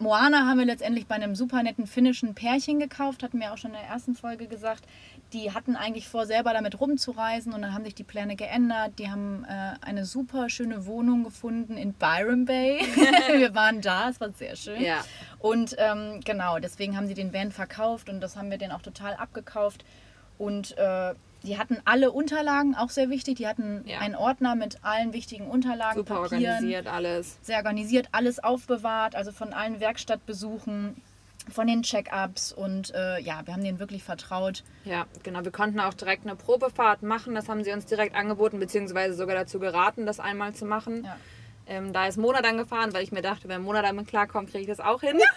Moana 0.00 0.46
haben 0.46 0.58
wir 0.58 0.66
letztendlich 0.66 1.06
bei 1.06 1.14
einem 1.14 1.36
super 1.36 1.62
netten 1.62 1.86
finnischen 1.86 2.34
Pärchen 2.34 2.80
gekauft, 2.80 3.22
hatten 3.22 3.38
wir 3.38 3.52
auch 3.52 3.56
schon 3.56 3.70
in 3.70 3.76
der 3.76 3.86
ersten 3.86 4.16
Folge 4.16 4.48
gesagt. 4.48 4.84
Die 5.32 5.52
hatten 5.52 5.76
eigentlich 5.76 6.08
vor, 6.08 6.26
selber 6.26 6.52
damit 6.52 6.80
rumzureisen 6.80 7.52
und 7.52 7.62
dann 7.62 7.72
haben 7.72 7.84
sich 7.84 7.94
die 7.94 8.04
Pläne 8.04 8.34
geändert. 8.34 8.98
Die 8.98 9.10
haben 9.10 9.44
äh, 9.44 9.74
eine 9.80 10.04
super 10.04 10.50
schöne 10.50 10.86
Wohnung 10.86 11.22
gefunden 11.22 11.76
in 11.76 11.92
Byron 11.92 12.44
Bay. 12.44 12.80
wir 13.36 13.54
waren 13.54 13.80
da, 13.80 14.08
es 14.10 14.20
war 14.20 14.32
sehr 14.32 14.56
schön. 14.56 14.82
Ja. 14.82 15.04
Und 15.38 15.76
ähm, 15.78 16.20
genau, 16.24 16.58
deswegen 16.58 16.96
haben 16.96 17.06
sie 17.06 17.14
den 17.14 17.32
Van 17.32 17.52
verkauft 17.52 18.08
und 18.08 18.20
das 18.20 18.36
haben 18.36 18.50
wir 18.50 18.58
den 18.58 18.72
auch 18.72 18.82
total 18.82 19.14
abgekauft. 19.14 19.84
Und 20.38 20.76
äh, 20.78 21.14
die 21.42 21.58
hatten 21.58 21.76
alle 21.84 22.10
Unterlagen, 22.10 22.74
auch 22.74 22.90
sehr 22.90 23.10
wichtig. 23.10 23.36
Die 23.36 23.46
hatten 23.46 23.82
Ja. 23.86 23.98
einen 23.98 24.14
Ordner 24.14 24.54
mit 24.54 24.78
allen 24.82 25.12
wichtigen 25.12 25.46
Unterlagen, 25.46 25.96
Super 25.98 26.22
Papieren, 26.22 26.44
organisiert 26.54 26.86
alles. 26.86 27.36
sehr 27.42 27.58
organisiert, 27.58 28.08
alles 28.12 28.42
aufbewahrt, 28.42 29.14
also 29.14 29.30
von 29.32 29.52
allen 29.52 29.78
Werkstattbesuchen, 29.80 30.96
von 31.52 31.66
den 31.66 31.82
Check-ups 31.82 32.52
und 32.52 32.94
äh, 32.94 33.20
ja, 33.20 33.42
wir 33.44 33.52
haben 33.52 33.62
denen 33.62 33.78
wirklich 33.78 34.02
vertraut. 34.02 34.64
Ja, 34.86 35.04
genau. 35.22 35.44
Wir 35.44 35.52
konnten 35.52 35.78
auch 35.78 35.92
direkt 35.92 36.24
eine 36.26 36.36
Probefahrt 36.36 37.02
machen. 37.02 37.34
Das 37.34 37.50
haben 37.50 37.62
sie 37.64 37.72
uns 37.72 37.84
direkt 37.84 38.14
angeboten, 38.16 38.58
beziehungsweise 38.58 39.12
sogar 39.14 39.34
dazu 39.36 39.58
geraten, 39.58 40.06
das 40.06 40.20
einmal 40.20 40.54
zu 40.54 40.64
machen. 40.64 41.04
Ja. 41.04 41.16
Ähm, 41.66 41.94
da 41.94 42.06
ist 42.06 42.18
Mona 42.18 42.42
dann 42.42 42.58
gefahren, 42.58 42.92
weil 42.92 43.02
ich 43.02 43.12
mir 43.12 43.22
dachte, 43.22 43.48
wenn 43.48 43.62
Mona 43.62 43.80
damit 43.80 44.06
klarkommt, 44.06 44.50
kriege 44.50 44.62
ich 44.62 44.68
das 44.68 44.80
auch 44.80 45.00
hin. 45.00 45.18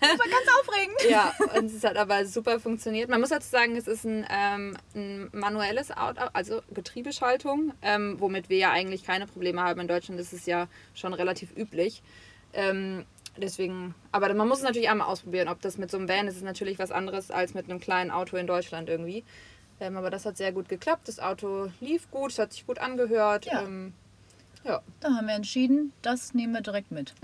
Das 0.00 0.18
war 0.18 0.26
ganz 0.26 0.46
aufregend. 0.60 1.10
Ja, 1.10 1.34
und 1.58 1.66
es 1.66 1.82
hat 1.82 1.96
aber 1.96 2.26
super 2.26 2.60
funktioniert. 2.60 3.08
Man 3.08 3.20
muss 3.20 3.30
dazu 3.30 3.48
sagen, 3.48 3.74
es 3.76 3.88
ist 3.88 4.04
ein, 4.04 4.26
ähm, 4.30 4.76
ein 4.94 5.28
manuelles 5.32 5.90
Auto, 5.90 6.20
also 6.32 6.60
Getriebeschaltung, 6.72 7.72
ähm, 7.82 8.16
womit 8.18 8.48
wir 8.48 8.58
ja 8.58 8.70
eigentlich 8.70 9.04
keine 9.04 9.26
Probleme 9.26 9.62
haben. 9.62 9.80
In 9.80 9.88
Deutschland 9.88 10.20
ist 10.20 10.32
es 10.32 10.46
ja 10.46 10.68
schon 10.94 11.14
relativ 11.14 11.56
üblich. 11.56 12.02
Ähm, 12.52 13.04
deswegen, 13.36 13.94
aber 14.12 14.32
man 14.34 14.46
muss 14.46 14.58
es 14.58 14.64
natürlich 14.64 14.90
einmal 14.90 15.08
ausprobieren, 15.08 15.48
ob 15.48 15.60
das 15.62 15.78
mit 15.78 15.90
so 15.90 15.96
einem 15.96 16.08
Van 16.08 16.28
ist, 16.28 16.36
ist 16.36 16.44
natürlich 16.44 16.78
was 16.78 16.90
anderes 16.90 17.30
als 17.30 17.54
mit 17.54 17.68
einem 17.68 17.80
kleinen 17.80 18.10
Auto 18.10 18.36
in 18.36 18.46
Deutschland 18.46 18.88
irgendwie. 18.88 19.24
Ähm, 19.80 19.96
aber 19.96 20.10
das 20.10 20.26
hat 20.26 20.36
sehr 20.36 20.52
gut 20.52 20.68
geklappt. 20.68 21.08
Das 21.08 21.18
Auto 21.18 21.70
lief 21.80 22.10
gut, 22.10 22.32
es 22.32 22.38
hat 22.38 22.52
sich 22.52 22.66
gut 22.66 22.78
angehört. 22.78 23.46
Ja. 23.46 23.62
Ja, 24.64 24.80
Da 25.00 25.08
haben 25.14 25.26
wir 25.26 25.34
entschieden, 25.34 25.92
das 26.02 26.32
nehmen 26.32 26.54
wir 26.54 26.62
direkt 26.62 26.90
mit. 26.90 27.14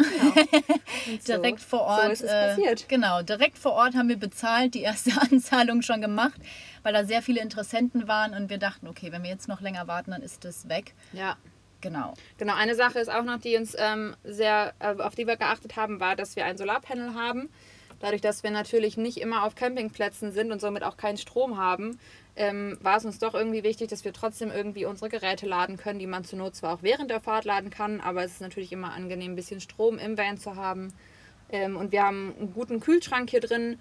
und 1.08 1.22
so- 1.22 1.32
direkt 1.34 1.60
vor 1.60 1.80
Ort. 1.82 2.04
So 2.06 2.10
ist 2.12 2.22
es 2.22 2.30
äh, 2.30 2.48
passiert. 2.48 2.88
Genau, 2.88 3.22
direkt 3.22 3.58
vor 3.58 3.72
Ort 3.72 3.94
haben 3.94 4.08
wir 4.08 4.18
bezahlt, 4.18 4.74
die 4.74 4.82
erste 4.82 5.10
Anzahlung 5.32 5.82
schon 5.82 6.00
gemacht, 6.00 6.40
weil 6.82 6.92
da 6.92 7.04
sehr 7.04 7.22
viele 7.22 7.40
Interessenten 7.40 8.06
waren 8.08 8.34
und 8.34 8.50
wir 8.50 8.58
dachten, 8.58 8.86
okay, 8.88 9.10
wenn 9.12 9.22
wir 9.22 9.30
jetzt 9.30 9.48
noch 9.48 9.60
länger 9.60 9.86
warten, 9.88 10.10
dann 10.10 10.22
ist 10.22 10.44
das 10.44 10.68
weg. 10.68 10.94
Ja. 11.12 11.36
Genau. 11.82 12.12
Genau, 12.36 12.54
eine 12.56 12.74
Sache 12.74 12.98
ist 12.98 13.08
auch 13.08 13.22
noch, 13.24 13.40
die 13.40 13.56
uns 13.56 13.74
ähm, 13.78 14.14
sehr, 14.22 14.74
äh, 14.80 14.94
auf 15.00 15.14
die 15.14 15.26
wir 15.26 15.36
geachtet 15.38 15.76
haben, 15.76 15.98
war, 15.98 16.14
dass 16.14 16.36
wir 16.36 16.44
ein 16.44 16.58
Solarpanel 16.58 17.14
haben. 17.14 17.48
dadurch, 18.00 18.20
dass 18.20 18.42
wir 18.42 18.50
natürlich 18.50 18.98
nicht 18.98 19.16
immer 19.18 19.44
auf 19.44 19.54
Campingplätzen 19.54 20.30
sind 20.32 20.52
und 20.52 20.60
somit 20.60 20.82
auch 20.84 20.98
keinen 20.98 21.16
Strom 21.16 21.56
haben, 21.56 21.98
ähm, 22.36 22.78
war 22.80 22.96
es 22.96 23.04
uns 23.04 23.18
doch 23.18 23.34
irgendwie 23.34 23.62
wichtig, 23.62 23.88
dass 23.88 24.04
wir 24.04 24.12
trotzdem 24.12 24.50
irgendwie 24.50 24.84
unsere 24.84 25.10
Geräte 25.10 25.46
laden 25.46 25.76
können, 25.76 25.98
die 25.98 26.06
man 26.06 26.24
zur 26.24 26.38
Not 26.38 26.54
zwar 26.54 26.74
auch 26.74 26.82
während 26.82 27.10
der 27.10 27.20
Fahrt 27.20 27.44
laden 27.44 27.70
kann, 27.70 28.00
aber 28.00 28.24
es 28.24 28.32
ist 28.32 28.40
natürlich 28.40 28.72
immer 28.72 28.92
angenehm, 28.92 29.32
ein 29.32 29.36
bisschen 29.36 29.60
Strom 29.60 29.98
im 29.98 30.16
Van 30.16 30.38
zu 30.38 30.56
haben. 30.56 30.92
Ähm, 31.50 31.76
und 31.76 31.92
wir 31.92 32.02
haben 32.02 32.34
einen 32.38 32.52
guten 32.54 32.80
Kühlschrank 32.80 33.30
hier 33.30 33.40
drin. 33.40 33.78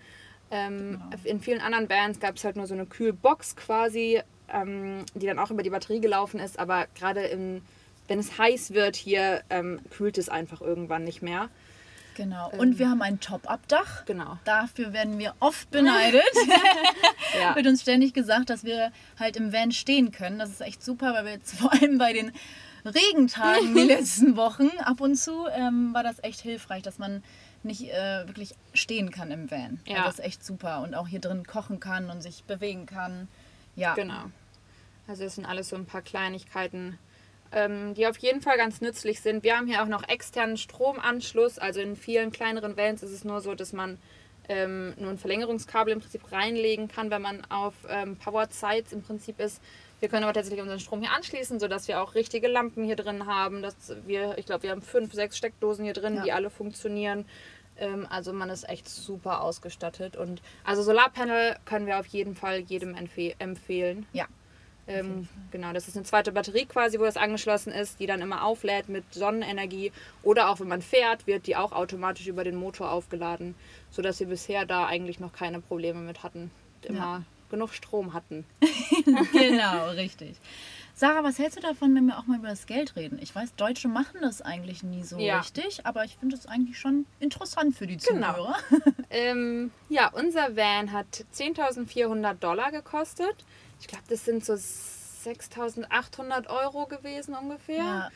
Ähm, 0.52 1.02
genau. 1.12 1.24
In 1.24 1.40
vielen 1.40 1.62
anderen 1.62 1.88
Bands 1.88 2.20
gab 2.20 2.36
es 2.36 2.44
halt 2.44 2.56
nur 2.56 2.68
so 2.68 2.74
eine 2.74 2.86
Kühlbox 2.86 3.56
quasi, 3.56 4.22
ähm, 4.52 5.06
die 5.14 5.28
dann 5.28 5.40
auch 5.40 5.52
über 5.52 5.64
die 5.64 5.70
Batterie 5.70 6.02
gelaufen 6.02 6.40
ist, 6.40 6.58
aber 6.58 6.88
gerade 6.96 7.30
wenn 8.08 8.20
es 8.20 8.38
heiß 8.38 8.74
wird 8.74 8.96
hier, 8.96 9.44
ähm, 9.52 9.80
kühlt 9.92 10.18
es 10.18 10.30
einfach 10.30 10.62
irgendwann 10.62 11.04
nicht 11.04 11.22
mehr. 11.22 11.50
Genau. 12.20 12.50
Und 12.50 12.74
ähm, 12.74 12.80
wir 12.80 12.90
haben 12.90 13.02
ein 13.02 13.22
Top-Up-Dach. 13.22 14.04
Genau. 14.04 14.38
Dafür 14.44 14.92
werden 14.92 15.20
wir 15.20 15.36
oft 15.40 15.72
beneidet. 15.72 16.22
ja. 17.42 17.56
Wird 17.56 17.66
uns 17.66 17.82
ständig 17.82 18.14
gesagt, 18.14 18.50
dass 18.50 18.66
wir 18.66 18.92
halt 19.18 19.38
im 19.38 19.54
Van 19.54 19.72
stehen 19.72 20.12
können. 20.12 20.38
Das 20.38 20.50
ist 20.50 20.60
echt 20.60 20.84
super, 20.84 21.14
weil 21.14 21.24
wir 21.24 21.32
jetzt 21.32 21.56
vor 21.58 21.72
allem 21.72 21.98
bei 21.98 22.12
den 22.12 22.34
Regentagen 22.84 23.74
die 23.74 23.84
letzten 23.88 24.36
Wochen 24.36 24.68
ab 24.80 25.00
und 25.00 25.16
zu 25.16 25.48
ähm, 25.48 25.94
war 25.94 26.04
das 26.04 26.22
echt 26.22 26.42
hilfreich, 26.42 26.84
dass 26.84 26.98
man 26.98 27.24
nicht 27.64 27.90
äh, 27.90 28.28
wirklich 28.28 28.54
stehen 28.74 29.12
kann 29.12 29.32
im 29.32 29.50
Van. 29.50 29.80
Ja. 29.86 30.04
das 30.04 30.16
ist 30.16 30.26
echt 30.26 30.46
super. 30.46 30.82
Und 30.82 30.96
auch 30.96 31.08
hier 31.08 31.22
drin 31.22 31.48
kochen 31.48 31.80
kann 31.80 32.10
und 32.10 32.22
sich 32.22 32.44
bewegen 32.44 32.86
kann. 32.86 33.30
Ja. 33.78 33.94
Genau. 33.94 34.26
Also 35.08 35.24
das 35.24 35.36
sind 35.36 35.46
alles 35.46 35.70
so 35.70 35.78
ein 35.78 35.86
paar 35.86 36.02
Kleinigkeiten, 36.02 37.00
ähm, 37.52 37.94
die 37.94 38.08
auf 38.08 38.18
jeden 38.18 38.42
Fall 38.42 38.58
ganz 38.58 38.82
nützlich 38.82 39.22
sind. 39.22 39.44
Wir 39.44 39.58
haben 39.58 39.68
hier 39.68 39.82
auch 39.82 39.88
noch 39.88 40.08
externen 40.08 40.58
Stromanschluss. 40.58 41.60
Also 41.60 41.82
in 41.82 41.96
vielen 41.96 42.32
kleineren 42.32 42.78
Vans 42.78 43.04
ist 43.04 43.12
es 43.12 43.24
nur 43.24 43.42
so, 43.42 43.56
dass 43.56 43.74
man 43.74 43.98
ähm, 44.48 44.94
nur 44.98 45.12
ein 45.12 45.18
Verlängerungskabel 45.18 45.94
im 45.94 46.00
Prinzip 46.00 46.32
reinlegen 46.32 46.88
kann, 46.88 47.12
wenn 47.12 47.22
man 47.22 47.46
auf 47.50 47.74
ähm, 47.88 48.18
Powered 48.18 48.52
im 48.92 49.02
Prinzip 49.04 49.40
ist. 49.40 49.62
Wir 50.00 50.10
können 50.10 50.24
aber 50.24 50.34
tatsächlich 50.34 50.62
unseren 50.62 50.80
Strom 50.80 51.02
hier 51.02 51.12
anschließen, 51.12 51.60
sodass 51.60 51.88
wir 51.88 52.02
auch 52.02 52.16
richtige 52.16 52.48
Lampen 52.48 52.86
hier 52.86 52.96
drin 52.96 53.26
haben. 53.26 53.62
Dass 53.62 53.76
wir, 54.06 54.38
ich 54.38 54.46
glaube, 54.46 54.64
wir 54.64 54.72
haben 54.72 54.82
fünf, 54.82 55.14
sechs 55.14 55.38
Steckdosen 55.38 55.84
hier 55.84 55.94
drin, 55.94 56.16
ja. 56.16 56.24
die 56.24 56.32
alle 56.32 56.50
funktionieren. 56.50 57.26
Ähm, 57.78 58.08
also 58.10 58.34
man 58.34 58.50
ist 58.50 58.68
echt 58.68 58.88
super 58.88 59.42
ausgestattet. 59.42 60.16
Und 60.16 60.42
also 60.64 60.84
Solarpanel 60.84 61.58
können 61.66 61.86
wir 61.86 62.00
auf 62.00 62.08
jeden 62.08 62.36
Fall 62.36 62.60
jedem 62.60 62.96
empfeh 62.96 63.36
empfehlen. 63.40 64.06
Ja, 64.14 64.28
ähm, 64.90 65.28
genau, 65.52 65.72
das 65.72 65.88
ist 65.88 65.96
eine 65.96 66.06
zweite 66.06 66.32
Batterie 66.32 66.66
quasi, 66.66 67.00
wo 67.00 67.04
das 67.04 67.16
angeschlossen 67.16 67.72
ist, 67.72 68.00
die 68.00 68.08
dann 68.08 68.22
immer 68.22 68.44
auflädt 68.44 68.90
mit 68.90 69.14
Sonnenenergie. 69.14 69.92
Oder 70.24 70.50
auch 70.50 70.60
wenn 70.60 70.68
man 70.68 70.82
fährt, 70.82 71.28
wird 71.28 71.48
die 71.48 71.56
auch 71.56 71.72
automatisch 71.72 72.28
über 72.28 72.44
den 72.44 72.56
Motor 72.56 72.92
aufgeladen, 72.92 73.56
sodass 73.92 74.20
wir 74.20 74.28
bisher 74.28 74.66
da 74.66 74.88
eigentlich 74.88 75.20
noch 75.20 75.32
keine 75.32 75.62
Probleme 75.62 76.00
mit 76.00 76.24
hatten. 76.24 76.50
Immer 76.84 76.98
ja. 76.98 77.24
genug 77.52 77.74
Strom 77.74 78.14
hatten. 78.14 78.46
genau, 79.32 79.90
richtig. 79.92 80.38
Sarah, 80.96 81.24
was 81.24 81.40
hältst 81.40 81.58
du 81.58 81.62
davon, 81.62 81.96
wenn 81.96 82.08
wir 82.08 82.18
auch 82.18 82.26
mal 82.26 82.40
über 82.40 82.50
das 82.50 82.66
Geld 82.66 82.98
reden? 82.98 83.20
Ich 83.22 83.34
weiß, 83.34 83.56
Deutsche 83.56 83.88
machen 83.88 84.18
das 84.20 84.42
eigentlich 84.42 84.84
nie 84.84 85.04
so 85.04 85.18
ja. 85.18 85.40
richtig, 85.40 85.86
aber 85.86 86.04
ich 86.04 86.18
finde 86.18 86.36
das 86.36 86.46
eigentlich 86.46 86.78
schon 86.78 87.06
interessant 87.22 87.74
für 87.74 87.88
die 87.88 87.96
genau. 87.96 88.34
Zuhörer. 88.34 88.56
Genau. 88.70 88.84
ähm, 89.10 89.72
ja, 89.88 90.10
unser 90.12 90.58
Van 90.58 90.92
hat 90.92 91.26
10.400 91.34 92.34
Dollar 92.34 92.72
gekostet 92.72 93.46
ich 93.80 93.88
glaube, 93.88 94.04
das 94.10 94.26
sind 94.26 94.46
so 94.46 94.56
6800 94.56 96.50
Euro 96.50 96.86
gewesen 96.86 97.36
ungefähr. 97.36 97.78
Ja. 97.78 98.10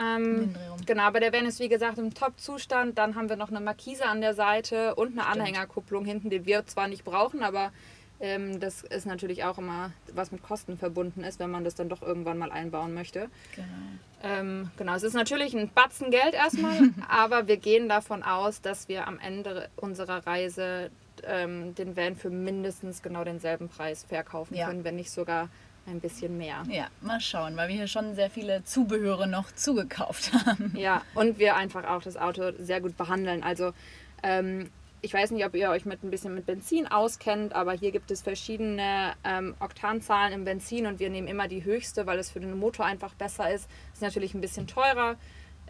Ähm, 0.00 0.54
genau, 0.86 1.02
aber 1.02 1.20
der 1.20 1.32
Van 1.32 1.44
ist 1.44 1.60
wie 1.60 1.68
gesagt 1.68 1.98
im 1.98 2.14
Top-Zustand. 2.14 2.96
Dann 2.98 3.14
haben 3.14 3.28
wir 3.28 3.36
noch 3.36 3.50
eine 3.50 3.60
Markise 3.60 4.06
an 4.06 4.20
der 4.20 4.34
Seite 4.34 4.94
und 4.94 5.12
eine 5.12 5.22
Stimmt. 5.22 5.40
Anhängerkupplung 5.40 6.04
hinten, 6.04 6.30
die 6.30 6.46
wir 6.46 6.66
zwar 6.66 6.88
nicht 6.88 7.04
brauchen, 7.04 7.42
aber 7.42 7.72
ähm, 8.20 8.60
das 8.60 8.82
ist 8.82 9.04
natürlich 9.04 9.44
auch 9.44 9.58
immer, 9.58 9.92
was 10.14 10.32
mit 10.32 10.42
Kosten 10.42 10.78
verbunden 10.78 11.24
ist, 11.24 11.40
wenn 11.40 11.50
man 11.50 11.64
das 11.64 11.74
dann 11.74 11.88
doch 11.88 12.02
irgendwann 12.02 12.38
mal 12.38 12.52
einbauen 12.52 12.94
möchte. 12.94 13.28
Genau. 13.54 13.66
Ähm, 14.22 14.70
genau, 14.76 14.94
es 14.94 15.02
ist 15.02 15.14
natürlich 15.14 15.54
ein 15.54 15.68
Batzen 15.68 16.10
Geld 16.10 16.34
erstmal, 16.34 16.90
aber 17.08 17.48
wir 17.48 17.56
gehen 17.56 17.88
davon 17.88 18.22
aus, 18.22 18.60
dass 18.60 18.88
wir 18.88 19.08
am 19.08 19.18
Ende 19.18 19.68
unserer 19.76 20.24
Reise 20.26 20.90
ähm, 21.26 21.74
den 21.74 21.96
Van 21.96 22.16
für 22.16 22.30
mindestens 22.30 23.02
genau 23.02 23.24
denselben 23.24 23.68
Preis 23.68 24.04
verkaufen 24.04 24.54
ja. 24.56 24.66
können, 24.66 24.84
wenn 24.84 24.96
nicht 24.96 25.10
sogar 25.10 25.48
ein 25.86 26.00
bisschen 26.00 26.38
mehr. 26.38 26.62
Ja, 26.68 26.86
mal 27.00 27.20
schauen, 27.20 27.56
weil 27.56 27.68
wir 27.68 27.76
hier 27.76 27.88
schon 27.88 28.14
sehr 28.14 28.30
viele 28.30 28.62
Zubehöre 28.64 29.26
noch 29.26 29.50
zugekauft 29.52 30.32
haben. 30.46 30.72
Ja, 30.76 31.02
und 31.14 31.38
wir 31.38 31.56
einfach 31.56 31.84
auch 31.88 32.02
das 32.02 32.16
Auto 32.16 32.52
sehr 32.58 32.80
gut 32.80 32.96
behandeln. 32.96 33.42
Also 33.42 33.72
ähm, 34.22 34.70
ich 35.00 35.12
weiß 35.12 35.32
nicht, 35.32 35.44
ob 35.44 35.54
ihr 35.56 35.68
euch 35.70 35.84
mit 35.84 36.04
ein 36.04 36.10
bisschen 36.10 36.34
mit 36.34 36.46
Benzin 36.46 36.86
auskennt, 36.86 37.54
aber 37.54 37.72
hier 37.72 37.90
gibt 37.90 38.10
es 38.12 38.22
verschiedene 38.22 39.14
ähm, 39.24 39.56
Oktanzahlen 39.58 40.32
im 40.32 40.44
Benzin 40.44 40.86
und 40.86 41.00
wir 41.00 41.10
nehmen 41.10 41.26
immer 41.26 41.48
die 41.48 41.64
höchste, 41.64 42.06
weil 42.06 42.20
es 42.20 42.30
für 42.30 42.38
den 42.38 42.56
Motor 42.56 42.86
einfach 42.86 43.14
besser 43.14 43.52
ist. 43.52 43.68
Ist 43.92 44.02
natürlich 44.02 44.34
ein 44.34 44.40
bisschen 44.40 44.68
teurer. 44.68 45.16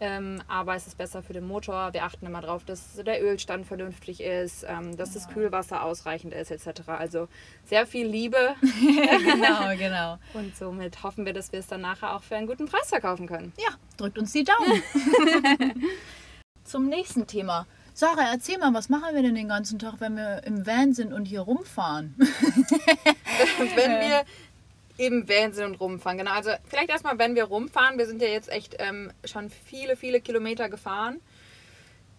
Ähm, 0.02 0.42
aber 0.48 0.74
es 0.74 0.88
ist 0.88 0.98
besser 0.98 1.22
für 1.22 1.32
den 1.32 1.46
Motor. 1.46 1.92
Wir 1.92 2.02
achten 2.02 2.26
immer 2.26 2.40
darauf, 2.40 2.64
dass 2.64 2.96
der 2.96 3.22
Ölstand 3.22 3.66
vernünftig 3.66 4.20
ist, 4.20 4.66
ähm, 4.68 4.96
dass 4.96 5.14
ja. 5.14 5.20
das 5.20 5.28
Kühlwasser 5.28 5.84
ausreichend 5.84 6.34
ist, 6.34 6.50
etc. 6.50 6.88
Also 6.88 7.28
sehr 7.66 7.86
viel 7.86 8.08
Liebe. 8.08 8.56
genau, 8.60 9.76
genau. 9.78 10.18
Und 10.34 10.56
somit 10.56 11.04
hoffen 11.04 11.24
wir, 11.24 11.32
dass 11.32 11.52
wir 11.52 11.60
es 11.60 11.68
dann 11.68 11.82
nachher 11.82 12.16
auch 12.16 12.24
für 12.24 12.34
einen 12.34 12.48
guten 12.48 12.66
Preis 12.66 12.88
verkaufen 12.88 13.28
können. 13.28 13.52
Ja, 13.58 13.76
drückt 13.96 14.18
uns 14.18 14.32
die 14.32 14.42
Daumen. 14.42 14.82
Zum 16.64 16.88
nächsten 16.88 17.28
Thema. 17.28 17.68
Sarah, 17.94 18.32
erzähl 18.32 18.58
mal, 18.58 18.74
was 18.74 18.88
machen 18.88 19.14
wir 19.14 19.22
denn 19.22 19.36
den 19.36 19.48
ganzen 19.48 19.78
Tag, 19.78 20.00
wenn 20.00 20.16
wir 20.16 20.42
im 20.44 20.66
Van 20.66 20.94
sind 20.94 21.12
und 21.12 21.26
hier 21.26 21.42
rumfahren? 21.42 22.16
wenn 22.18 24.00
wir 24.00 24.24
im 24.96 25.28
Van 25.28 25.52
sind 25.52 25.64
und 25.64 25.80
rumfahren. 25.80 26.18
Genau, 26.18 26.32
also 26.32 26.50
vielleicht 26.64 26.90
erstmal, 26.90 27.18
wenn 27.18 27.34
wir 27.34 27.44
rumfahren, 27.44 27.98
wir 27.98 28.06
sind 28.06 28.22
ja 28.22 28.28
jetzt 28.28 28.50
echt 28.50 28.76
ähm, 28.78 29.12
schon 29.24 29.50
viele, 29.50 29.96
viele 29.96 30.20
Kilometer 30.20 30.68
gefahren. 30.68 31.20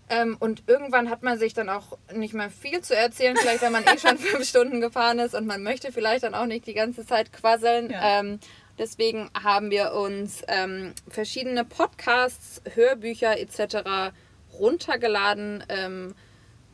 Ähm, 0.10 0.36
und 0.40 0.64
irgendwann 0.68 1.10
hat 1.10 1.24
man 1.24 1.40
sich 1.40 1.54
dann 1.54 1.70
auch 1.70 1.98
nicht 2.14 2.34
mehr 2.34 2.50
viel 2.50 2.82
zu 2.82 2.96
erzählen, 2.96 3.38
vielleicht 3.38 3.62
wenn 3.62 3.72
man 3.72 3.84
eh 3.84 3.98
schon 3.98 4.18
fünf 4.20 4.48
Stunden 4.48 4.82
gefahren 4.82 5.20
ist 5.20 5.34
und 5.34 5.48
man 5.48 5.64
möchte 5.64 5.92
vielleicht 5.92 6.24
dann 6.24 6.36
auch 6.36 6.46
nicht 6.46 6.68
die 6.68 6.74
ganze 6.74 7.06
Zeit 7.06 7.32
quasseln. 7.32 7.90
Ja. 7.90 8.20
Ähm, 8.20 8.40
deswegen 8.78 9.30
haben 9.42 9.72
wir 9.72 9.94
uns 9.94 10.44
ähm, 10.48 10.94
verschiedene 11.08 11.64
Podcasts, 11.64 12.62
Hörbücher 12.74 13.40
etc. 13.40 14.14
runtergeladen, 14.60 15.64
ähm, 15.70 16.16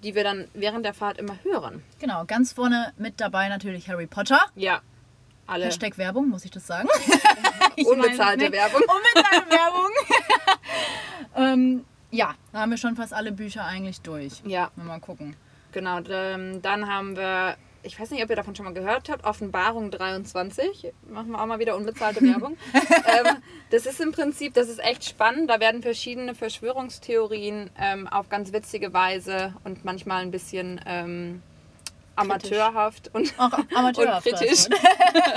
die 0.03 0.15
wir 0.15 0.23
dann 0.23 0.47
während 0.53 0.85
der 0.85 0.93
Fahrt 0.93 1.19
immer 1.19 1.38
hören. 1.43 1.83
Genau, 1.99 2.25
ganz 2.25 2.53
vorne 2.53 2.93
mit 2.97 3.21
dabei 3.21 3.47
natürlich 3.49 3.89
Harry 3.89 4.07
Potter. 4.07 4.39
Ja, 4.55 4.81
alle. 5.49 5.65
Hashtag 5.65 5.97
Werbung, 5.97 6.29
muss 6.29 6.45
ich 6.45 6.51
das 6.51 6.65
sagen? 6.67 6.88
Unbezahlte 7.85 8.51
Werbung. 8.51 8.81
Unbezahlte 8.81 9.49
Werbung. 9.51 9.91
ähm, 11.35 11.85
ja, 12.12 12.33
da 12.51 12.59
haben 12.59 12.71
wir 12.71 12.77
schon 12.77 12.95
fast 12.95 13.13
alle 13.13 13.31
Bücher 13.31 13.65
eigentlich 13.65 14.01
durch. 14.01 14.41
Ja. 14.45 14.71
Mal 14.75 14.99
gucken. 14.99 15.35
Genau, 15.71 15.99
ähm, 16.09 16.62
dann 16.63 16.91
haben 16.91 17.15
wir, 17.15 17.55
ich 17.83 17.99
weiß 17.99 18.09
nicht, 18.09 18.23
ob 18.23 18.29
ihr 18.31 18.35
davon 18.35 18.55
schon 18.55 18.65
mal 18.65 18.73
gehört 18.73 19.07
habt, 19.09 19.23
Offenbarung 19.23 19.91
23. 19.91 20.91
Machen 21.07 21.31
wir 21.31 21.41
auch 21.41 21.45
mal 21.45 21.59
wieder 21.59 21.75
unbezahlte 21.75 22.21
Werbung. 22.21 22.57
ähm, 22.73 23.38
das 23.69 23.85
ist 23.85 24.01
im 24.01 24.12
Prinzip, 24.12 24.55
das 24.55 24.67
ist 24.67 24.79
echt 24.79 25.05
spannend. 25.05 25.49
Da 25.49 25.59
werden 25.59 25.83
verschiedene 25.83 26.33
Verschwörungstheorien 26.33 27.69
ähm, 27.79 28.07
auf 28.07 28.29
ganz 28.29 28.51
witzige 28.51 28.93
Weise 28.93 29.53
und 29.63 29.85
manchmal 29.85 30.23
ein 30.23 30.31
bisschen 30.31 30.81
ähm, 30.88 31.43
amateurhaft 32.19 33.10
und, 33.13 33.34
Auch 33.38 33.51
amateurhaft 33.75 34.27
und 34.27 34.38
kritisch 34.38 34.67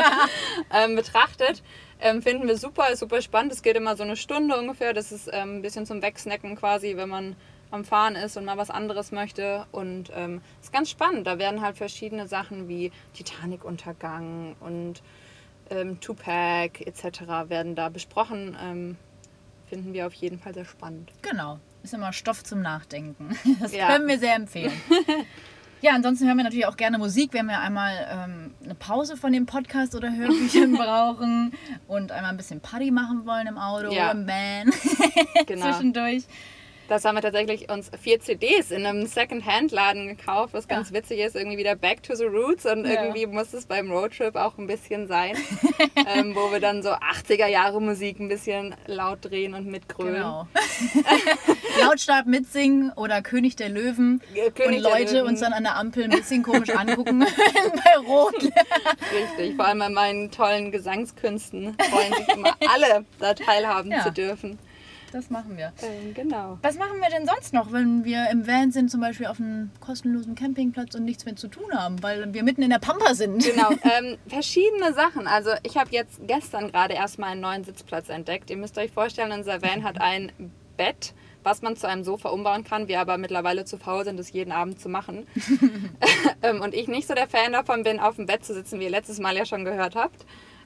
ähm, 0.73 0.97
betrachtet. 0.97 1.63
Ähm, 2.01 2.23
finden 2.23 2.49
wir 2.49 2.57
super, 2.57 2.91
ist 2.91 3.01
super 3.01 3.23
spannend. 3.23 3.53
Es 3.53 3.63
geht 3.63 3.77
immer 3.77 3.97
so 3.97 4.03
eine 4.03 4.17
Stunde 4.17 4.59
ungefähr. 4.59 4.93
Das 4.93 5.13
ist 5.13 5.29
ähm, 5.33 5.59
ein 5.59 5.63
bisschen 5.63 5.87
zum 5.87 6.03
Wegsnacken 6.03 6.57
quasi, 6.57 6.97
wenn 6.97 7.09
man 7.09 7.37
am 7.71 7.85
Fahren 7.85 8.17
ist 8.17 8.37
und 8.37 8.45
mal 8.45 8.59
was 8.59 8.71
anderes 8.71 9.13
möchte. 9.13 9.67
Und 9.73 10.11
ähm, 10.15 10.41
ist 10.61 10.73
ganz 10.73 10.91
spannend. 10.91 11.27
Da 11.27 11.39
werden 11.39 11.63
halt 11.63 11.77
verschiedene 11.77 12.27
Sachen 12.27 12.69
wie 12.69 12.93
Titanic-Untergang 13.15 14.57
und 14.61 15.03
ähm, 15.71 16.01
Tupac 16.01 16.85
etc. 16.85 17.49
werden 17.49 17.75
da 17.75 17.89
besprochen. 17.89 18.57
Ähm, 18.61 18.97
finden 19.69 19.93
wir 19.95 20.07
auf 20.07 20.15
jeden 20.15 20.39
Fall 20.39 20.55
sehr 20.55 20.67
spannend. 20.67 21.11
Genau. 21.23 21.59
Ist 21.83 21.95
immer 21.95 22.13
Stoff 22.13 22.45
zum 22.45 22.63
Nachdenken. 22.63 23.37
Das 23.61 23.73
ja. 23.73 23.87
können 23.89 24.07
wir 24.07 24.19
sehr 24.19 24.35
empfehlen. 24.35 24.73
Ja, 25.83 25.95
ansonsten 25.95 26.29
hören 26.29 26.37
wir 26.37 26.45
natürlich 26.45 26.67
auch 26.67 26.77
gerne 26.77 26.97
Musik, 26.97 27.33
wenn 27.33 27.47
wir 27.47 27.59
einmal 27.59 27.93
ähm, 28.09 28.55
eine 28.63 28.77
Pause 28.77 29.17
von 29.17 29.33
dem 29.33 29.47
Podcast 29.47 29.97
oder 29.97 30.15
Hörbüchern 30.15 30.73
brauchen 30.77 31.53
und 31.89 32.13
einmal 32.13 32.31
ein 32.31 32.37
bisschen 32.37 32.61
Party 32.61 32.93
machen 32.93 33.27
wollen 33.27 33.49
im 33.49 33.59
Auto, 33.59 33.91
ja. 33.93 34.13
im 34.13 34.29
Van, 34.29 34.73
genau. 35.47 35.67
zwischendurch. 35.67 36.23
Das 36.89 37.05
haben 37.05 37.15
wir 37.15 37.23
tatsächlich 37.23 37.71
uns 37.71 37.91
vier 38.01 38.21
CDs 38.21 38.71
in 38.71 38.85
einem 38.85 39.07
Second-Hand-Laden 39.07 40.09
gekauft, 40.09 40.53
was 40.53 40.69
ganz 40.69 40.91
ja. 40.91 40.97
witzig 40.97 41.21
ist, 41.21 41.37
irgendwie 41.37 41.57
wieder 41.59 41.75
Back 41.75 42.03
to 42.03 42.15
the 42.15 42.25
Roots 42.25 42.67
und 42.67 42.85
ja. 42.85 43.05
irgendwie 43.05 43.27
muss 43.27 43.53
es 43.53 43.67
beim 43.67 43.91
Roadtrip 43.91 44.37
auch 44.37 44.59
ein 44.59 44.67
bisschen 44.67 45.07
sein, 45.07 45.37
ähm, 46.15 46.35
wo 46.35 46.51
wir 46.53 46.61
dann 46.61 46.83
so 46.83 46.91
80er 46.91 47.47
Jahre 47.47 47.81
Musik 47.81 48.21
ein 48.21 48.29
bisschen 48.29 48.75
laut 48.87 49.19
drehen 49.23 49.55
und 49.55 49.67
mitgrölen. 49.67 50.15
Genau. 50.15 50.47
lautstark 51.81 52.27
mitsingen 52.27 52.93
oder 52.93 53.23
König 53.23 53.57
der 53.57 53.69
Löwen 53.69 54.21
König 54.55 54.79
und 54.79 54.83
Leute 54.83 55.15
Löwen. 55.15 55.29
uns 55.29 55.41
dann 55.41 55.53
an 55.53 55.63
der 55.65 55.77
Ampel 55.77 56.05
ein 56.05 56.11
bisschen 56.11 56.43
komisch 56.43 56.71
angucken 56.77 57.21
bei 57.21 57.97
Rot. 58.07 58.35
Richtig, 58.35 59.57
vor 59.57 59.67
allem 59.67 59.83
an 59.83 59.95
meinen 59.95 60.31
tollen 60.31 60.71
Gesangskünsten 60.71 61.77
freuen 61.91 62.13
sich 62.15 62.29
immer 62.37 62.57
alle, 62.69 63.05
da 63.19 63.35
teilhaben 63.35 63.91
Ja. 63.91 64.03
zu 64.03 64.13
dürfen. 64.13 64.59
Das 65.13 65.29
machen 65.29 65.59
wir. 65.59 65.75
Ähm, 65.83 66.15
genau. 66.15 66.59
Was 66.63 66.79
machen 66.79 66.99
wir 66.99 67.11
denn 67.11 67.27
sonst 67.27 67.53
noch, 67.53 67.71
wenn 67.71 68.05
wir 68.05 68.31
im 68.31 68.47
Van 68.47 68.73
sind, 68.73 68.91
zum 68.91 69.03
Beispiel 69.03 69.27
auf 69.27 69.39
einem 69.39 69.71
kostenlosen 69.81 70.35
Campingplatz 70.35 70.95
und 70.95 71.05
nichts 71.05 71.27
mehr 71.27 71.37
zu 71.37 71.49
tun 71.49 71.71
haben, 71.73 72.03
weil 72.03 72.33
wir 72.33 72.43
mitten 72.43 72.63
in 72.63 72.71
der 72.71 72.79
Pampa 72.79 73.15
sind? 73.15 73.45
Genau, 73.45 73.71
ähm, 73.99 74.17
verschiedene 74.27 74.95
Sachen. 74.95 75.27
Also 75.27 75.51
ich 75.65 75.77
habe 75.77 75.91
jetzt 75.91 76.27
gestern 76.27 76.73
gerade 76.73 76.95
erstmal 76.95 77.33
einen 77.33 77.43
neuen 77.43 77.63
Sitzplatz 77.63 78.09
entdeckt. 78.09 78.49
Ihr 78.49 78.57
müsst 78.57 78.79
euch 78.79 78.91
vorstellen, 78.91 79.33
unser 79.33 79.61
Van 79.61 79.85
hat 79.85 80.01
ein 80.01 80.33
Bett, 80.79 81.13
was 81.43 81.61
man 81.61 81.77
zu 81.77 81.87
einem 81.87 82.05
Sofa 82.05 82.31
umbauen 82.31 82.65
kann. 82.65 82.89
Wir 82.89 82.99
aber 82.99 83.19
mittlerweile 83.19 83.67
zu 83.67 83.77
faul 83.77 84.05
sind, 84.05 84.19
das 84.19 84.33
jeden 84.33 84.53
Abend 84.53 84.81
zu 84.81 84.89
machen. 84.89 85.27
ähm, 86.43 86.63
und 86.63 86.73
ich 86.73 86.89
nicht 86.89 87.07
so 87.07 87.15
der 87.15 87.29
Fan 87.29 87.53
davon 87.53 87.83
bin, 87.83 88.01
auf 88.01 88.17
dem 88.17 88.25
Bett 88.25 88.47
zu 88.47 88.55
sitzen, 88.55 88.81
wie 88.81 88.85
ihr 88.85 88.91
letztes 88.91 89.21
Mal 89.21 89.37
ja 89.37 89.45
schon 89.45 89.67
gehört 89.67 89.95
habt. 89.95 90.25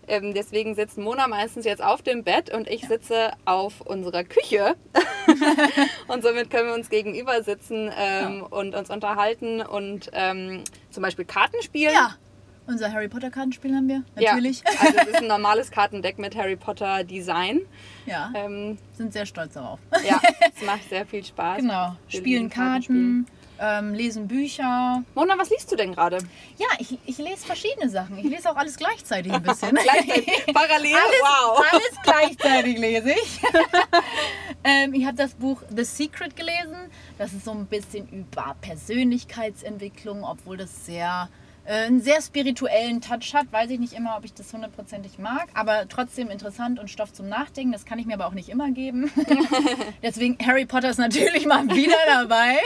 Ähm, 0.09 0.35
deswegen 0.35 0.75
sitzt 0.75 0.99
Mona 0.99 1.27
meistens 1.29 1.65
jetzt 1.65 1.83
auf 1.83 2.03
dem 2.03 2.23
Bett 2.25 2.53
und 2.55 2.69
ich 2.69 2.87
sitze 2.87 3.33
auf 3.45 3.81
unserer 3.81 4.25
Küche. 4.25 4.77
und 6.09 6.23
somit 6.23 6.51
können 6.51 6.69
wir 6.69 6.75
uns 6.75 6.89
gegenüber 6.91 7.43
sitzen 7.43 7.91
ähm, 7.97 8.43
und 8.43 8.75
uns 8.75 8.91
unterhalten 8.91 9.61
und 9.63 10.11
ähm, 10.13 10.63
zum 10.91 11.03
Beispiel 11.03 11.25
Karten 11.25 11.63
spielen. 11.63 11.93
Ja. 11.93 12.17
Unser 12.69 12.93
Harry 12.93 13.07
Potter 13.07 13.31
Kartenspiel 13.31 13.73
haben 13.77 13.87
wir, 13.87 14.03
natürlich. 14.17 14.59
Ja, 14.65 14.71
also 14.81 14.99
es 14.99 15.07
ist 15.07 15.17
ein 15.23 15.29
normales 15.29 15.71
Kartendeck 15.71 16.19
mit 16.19 16.35
Harry 16.35 16.57
Potter 16.57 17.05
Design. 17.05 17.61
Ja, 18.07 18.33
Ähm, 18.35 18.77
sind 18.93 19.13
sehr 19.13 19.25
stolz 19.25 19.55
darauf. 19.55 19.79
ja, 20.05 20.21
es 20.53 20.63
macht 20.67 20.89
sehr 20.89 21.07
viel 21.07 21.25
Spaß. 21.25 21.59
Genau. 21.59 21.95
Wir 22.09 22.19
Spielen 22.19 22.51
Karten, 22.51 23.27
ähm, 23.61 23.95
lesen 23.95 24.29
Bücher. 24.29 25.03
Mona, 25.15 25.39
was 25.39 25.51
liest 25.51 25.71
du 25.71 25.77
denn 25.77 25.95
gerade? 25.95 26.19
Ja, 26.59 26.67
ich, 26.79 26.99
ich 27.07 27.19
lese 27.19 27.47
verschiedene 27.47 27.89
Sachen. 27.89 28.19
Ich 28.19 28.25
lese 28.25 28.51
auch 28.51 28.57
alles 28.57 28.77
gleichzeitig 28.77 29.33
ein 29.33 29.43
bisschen. 29.45 29.75
Gleichzeitig, 29.75 30.47
parallel, 30.53 30.95
alles, 30.95 31.21
wow. 31.21 31.65
alles 31.71 31.93
gleichzeitig 32.03 32.79
lese 32.79 33.11
ich. 33.13 33.41
ähm, 34.65 34.95
ich 34.95 35.07
habe 35.07 35.17
das 35.17 35.35
Buch 35.35 35.63
The 35.75 35.85
Secret 35.85 36.37
gelesen. 36.37 36.91
Das 37.19 37.33
ist 37.33 37.45
so 37.45 37.53
ein 37.53 37.67
bisschen 37.67 38.09
über 38.09 38.57
Persönlichkeitsentwicklung, 38.61 40.25
obwohl 40.25 40.57
das 40.57 40.87
sehr 40.87 41.29
einen 41.73 42.01
sehr 42.01 42.21
spirituellen 42.23 43.01
Touch 43.01 43.35
hat. 43.35 43.53
Weiß 43.53 43.71
ich 43.71 43.79
nicht 43.79 43.93
immer, 43.93 44.17
ob 44.17 44.25
ich 44.25 44.35
das 44.35 44.53
hundertprozentig 44.53 45.19
mag, 45.19 45.49
aber 45.55 45.89
trotzdem 45.89 46.31
interessant 46.31 46.79
und 46.79 46.91
Stoff 46.91 47.13
zum 47.13 47.29
Nachdenken. 47.29 47.73
Das 47.73 47.85
kann 47.85 47.99
ich 47.99 48.07
mir 48.07 48.15
aber 48.15 48.27
auch 48.27 48.35
nicht 48.35 48.49
immer 48.49 48.71
geben. 48.71 49.11
Deswegen 50.03 50.39
Harry 50.47 50.67
Potter 50.67 50.91
ist 50.91 50.99
natürlich 50.99 51.47
mal 51.47 51.69
wieder 51.69 51.97
dabei. 52.07 52.57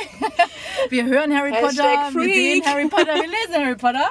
Wir 0.89 1.05
hören 1.05 1.37
Harry 1.37 1.53
Potter, 1.53 1.85
wir 2.13 2.35
sehen 2.35 2.63
Harry 2.65 2.89
Potter, 2.89 3.15
wir 3.15 3.23
lesen 3.27 3.55
Harry 3.55 3.77
Potter. 3.77 4.09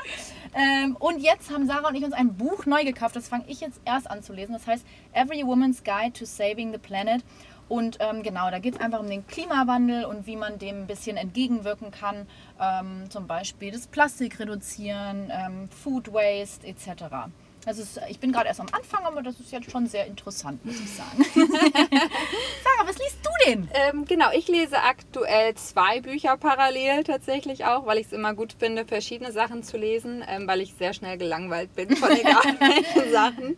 Ähm, 0.53 0.95
und 0.99 1.19
jetzt 1.19 1.51
haben 1.51 1.67
Sarah 1.67 1.89
und 1.89 1.95
ich 1.95 2.03
uns 2.03 2.13
ein 2.13 2.35
Buch 2.35 2.65
neu 2.65 2.83
gekauft. 2.83 3.15
Das 3.15 3.27
fange 3.27 3.45
ich 3.47 3.61
jetzt 3.61 3.79
erst 3.85 4.09
an 4.09 4.23
zu 4.23 4.33
lesen. 4.33 4.53
Das 4.53 4.65
heißt 4.65 4.85
Every 5.13 5.45
Woman's 5.45 5.83
Guide 5.83 6.13
to 6.13 6.25
Saving 6.25 6.71
the 6.71 6.77
Planet. 6.77 7.23
Und 7.69 7.97
ähm, 7.99 8.23
genau, 8.23 8.49
da 8.49 8.57
geht 8.59 8.75
es 8.75 8.81
einfach 8.81 8.99
um 8.99 9.07
den 9.07 9.25
Klimawandel 9.27 10.05
und 10.05 10.25
wie 10.25 10.35
man 10.35 10.57
dem 10.57 10.81
ein 10.81 10.87
bisschen 10.87 11.17
entgegenwirken 11.17 11.91
kann. 11.91 12.27
Ähm, 12.59 13.09
zum 13.09 13.27
Beispiel 13.27 13.71
das 13.71 13.87
Plastik 13.87 14.39
reduzieren, 14.39 15.31
ähm, 15.31 15.69
Food 15.69 16.11
Waste 16.11 16.67
etc. 16.67 17.29
Also 17.65 17.83
ich 18.09 18.19
bin 18.19 18.31
gerade 18.31 18.47
erst 18.47 18.61
am 18.61 18.67
Anfang, 18.71 19.05
aber 19.05 19.21
das 19.21 19.39
ist 19.39 19.51
jetzt 19.51 19.69
schon 19.69 19.85
sehr 19.85 20.07
interessant, 20.07 20.65
muss 20.65 20.79
ich 20.79 20.91
sagen. 20.91 21.25
Sarah, 21.35 22.87
was 22.87 22.97
liest 22.97 23.19
du 23.21 23.29
denn? 23.45 23.69
Ähm, 23.73 24.05
genau, 24.05 24.31
ich 24.33 24.47
lese 24.47 24.81
aktuell 24.81 25.53
zwei 25.55 25.99
Bücher 25.99 26.37
parallel 26.37 27.03
tatsächlich 27.03 27.65
auch, 27.65 27.85
weil 27.85 27.97
ich 27.97 28.07
es 28.07 28.13
immer 28.13 28.33
gut 28.33 28.55
finde, 28.57 28.85
verschiedene 28.85 29.31
Sachen 29.33 29.63
zu 29.63 29.77
lesen, 29.77 30.23
ähm, 30.27 30.47
weil 30.47 30.61
ich 30.61 30.73
sehr 30.73 30.93
schnell 30.93 31.17
gelangweilt 31.17 31.75
bin 31.75 31.95
von 31.95 32.09
egal 32.11 32.55
welchen 32.59 33.11
Sachen. 33.11 33.57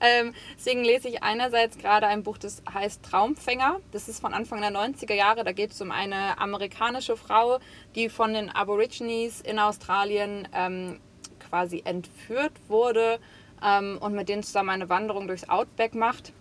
Ähm, 0.00 0.32
deswegen 0.56 0.84
lese 0.84 1.08
ich 1.08 1.22
einerseits 1.22 1.76
gerade 1.76 2.06
ein 2.06 2.22
Buch, 2.22 2.38
das 2.38 2.62
heißt 2.72 3.02
Traumfänger. 3.02 3.80
Das 3.90 4.08
ist 4.08 4.20
von 4.20 4.32
Anfang 4.32 4.60
der 4.60 4.70
90er 4.70 5.14
Jahre. 5.14 5.42
Da 5.42 5.52
geht 5.52 5.72
es 5.72 5.80
um 5.80 5.90
eine 5.90 6.38
amerikanische 6.38 7.16
Frau, 7.16 7.58
die 7.96 8.08
von 8.08 8.32
den 8.32 8.48
Aborigines 8.48 9.40
in 9.40 9.58
Australien 9.58 10.46
ähm, 10.54 11.00
quasi 11.40 11.82
entführt 11.84 12.52
wurde 12.68 13.18
ähm, 13.64 13.98
und 14.00 14.14
mit 14.14 14.28
denen 14.28 14.42
zusammen 14.42 14.70
eine 14.70 14.88
Wanderung 14.88 15.26
durchs 15.26 15.48
Outback 15.48 15.94
macht. 15.94 16.32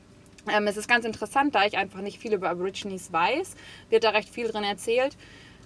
Ähm, 0.51 0.67
es 0.67 0.77
ist 0.77 0.87
ganz 0.87 1.05
interessant, 1.05 1.55
da 1.55 1.65
ich 1.65 1.77
einfach 1.77 2.01
nicht 2.01 2.19
viel 2.19 2.33
über 2.33 2.49
Aborigines 2.49 3.11
weiß, 3.11 3.55
wird 3.89 4.03
da 4.03 4.11
recht 4.11 4.29
viel 4.29 4.47
drin 4.47 4.63
erzählt. 4.63 5.17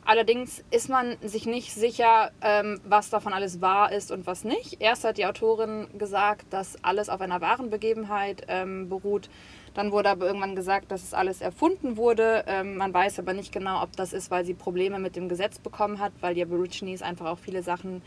Allerdings 0.05 0.63
ist 0.69 0.89
man 0.89 1.15
sich 1.21 1.45
nicht 1.45 1.73
sicher, 1.73 2.31
ähm, 2.41 2.81
was 2.83 3.09
davon 3.09 3.31
alles 3.31 3.61
wahr 3.61 3.91
ist 3.93 4.11
und 4.11 4.27
was 4.27 4.43
nicht. 4.43 4.81
Erst 4.81 5.05
hat 5.05 5.17
die 5.17 5.25
Autorin 5.25 5.87
gesagt, 5.97 6.51
dass 6.51 6.83
alles 6.83 7.07
auf 7.07 7.21
einer 7.21 7.39
wahren 7.39 7.69
Begebenheit 7.69 8.43
ähm, 8.49 8.89
beruht. 8.89 9.29
Dann 9.73 9.91
wurde 9.93 10.09
aber 10.09 10.25
irgendwann 10.25 10.55
gesagt, 10.55 10.91
dass 10.91 11.03
es 11.03 11.13
alles 11.13 11.39
erfunden 11.39 11.95
wurde. 11.95 12.43
Ähm, 12.47 12.75
man 12.75 12.93
weiß 12.93 13.17
aber 13.19 13.33
nicht 13.33 13.53
genau, 13.53 13.81
ob 13.81 13.95
das 13.95 14.11
ist, 14.11 14.29
weil 14.29 14.43
sie 14.43 14.53
Probleme 14.53 14.99
mit 14.99 15.15
dem 15.15 15.29
Gesetz 15.29 15.57
bekommen 15.57 15.99
hat, 15.99 16.11
weil 16.19 16.35
die 16.35 16.43
Aborigines 16.43 17.01
einfach 17.01 17.27
auch 17.27 17.39
viele 17.39 17.63
Sachen 17.63 18.01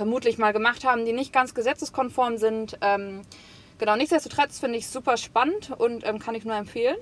vermutlich 0.00 0.38
mal 0.38 0.54
gemacht 0.54 0.86
haben, 0.86 1.04
die 1.04 1.12
nicht 1.12 1.30
ganz 1.30 1.52
gesetzeskonform 1.52 2.38
sind. 2.38 2.78
Ähm, 2.80 3.20
genau, 3.76 3.96
nichtsdestotrotz 3.96 4.58
finde 4.58 4.78
ich 4.78 4.88
super 4.88 5.18
spannend 5.18 5.72
und 5.76 6.06
ähm, 6.06 6.18
kann 6.18 6.34
ich 6.34 6.46
nur 6.46 6.56
empfehlen. 6.56 6.96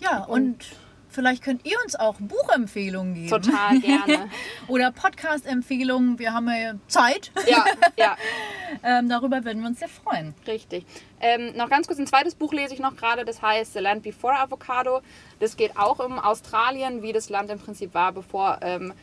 Ja, 0.00 0.24
und 0.24 0.64
vielleicht 1.10 1.44
könnt 1.44 1.66
ihr 1.66 1.76
uns 1.84 1.94
auch 1.94 2.16
Buchempfehlungen 2.18 3.12
geben. 3.12 3.28
Total 3.28 3.78
gerne. 3.80 4.30
Oder 4.68 4.92
Podcast-Empfehlungen. 4.92 6.18
Wir 6.18 6.32
haben 6.32 6.48
ja 6.48 6.72
Zeit. 6.86 7.32
Ja, 7.46 7.66
ja, 7.98 8.16
Ähm, 8.82 9.10
darüber 9.10 9.44
würden 9.44 9.60
wir 9.60 9.68
uns 9.68 9.80
sehr 9.80 9.88
freuen. 9.88 10.34
richtig. 10.46 10.86
Ähm, 11.20 11.54
noch 11.54 11.68
ganz 11.68 11.86
kurz, 11.86 11.98
ein 11.98 12.06
zweites 12.06 12.34
Buch 12.34 12.54
lese 12.54 12.72
ich 12.72 12.80
noch 12.80 12.96
gerade, 12.96 13.26
das 13.26 13.42
heißt 13.42 13.74
The 13.74 13.80
Land 13.80 14.02
Before 14.04 14.38
Avocado. 14.38 15.02
Das 15.38 15.58
geht 15.58 15.76
auch 15.76 15.98
um 15.98 16.18
Australien, 16.18 17.02
wie 17.02 17.12
das 17.12 17.28
Land 17.28 17.50
im 17.50 17.58
Prinzip 17.58 17.92
war, 17.92 18.12
bevor, 18.12 18.58
ähm, 18.62 18.94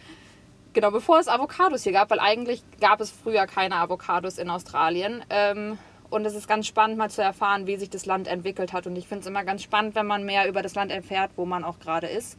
genau, 0.74 0.92
bevor 0.92 1.20
es 1.20 1.28
Avocados 1.28 1.84
hier 1.84 1.94
gab, 1.94 2.10
weil 2.10 2.20
eigentlich 2.20 2.64
gab 2.80 3.02
es 3.02 3.12
früher 3.12 3.46
keine 3.48 3.76
Avocados 3.76 4.38
in 4.38 4.50
Australien. 4.50 5.24
Ähm, 5.30 5.78
und 6.10 6.26
es 6.26 6.34
ist 6.34 6.48
ganz 6.48 6.66
spannend, 6.66 6.98
mal 6.98 7.10
zu 7.10 7.22
erfahren, 7.22 7.68
wie 7.68 7.78
sich 7.78 7.90
das 7.90 8.06
Land 8.06 8.28
entwickelt 8.28 8.74
hat. 8.74 8.88
Und 8.88 8.96
ich 8.96 9.08
finde 9.08 9.22
es 9.22 9.28
immer 9.28 9.44
ganz 9.44 9.62
spannend, 9.62 9.96
wenn 9.96 10.08
man 10.08 10.26
mehr 10.26 10.48
über 10.48 10.62
das 10.62 10.76
Land 10.76 10.92
erfährt, 10.92 11.32
wo 11.36 11.46
man 11.46 11.64
auch 11.64 11.80
gerade 11.80 12.08
ist. 12.08 12.38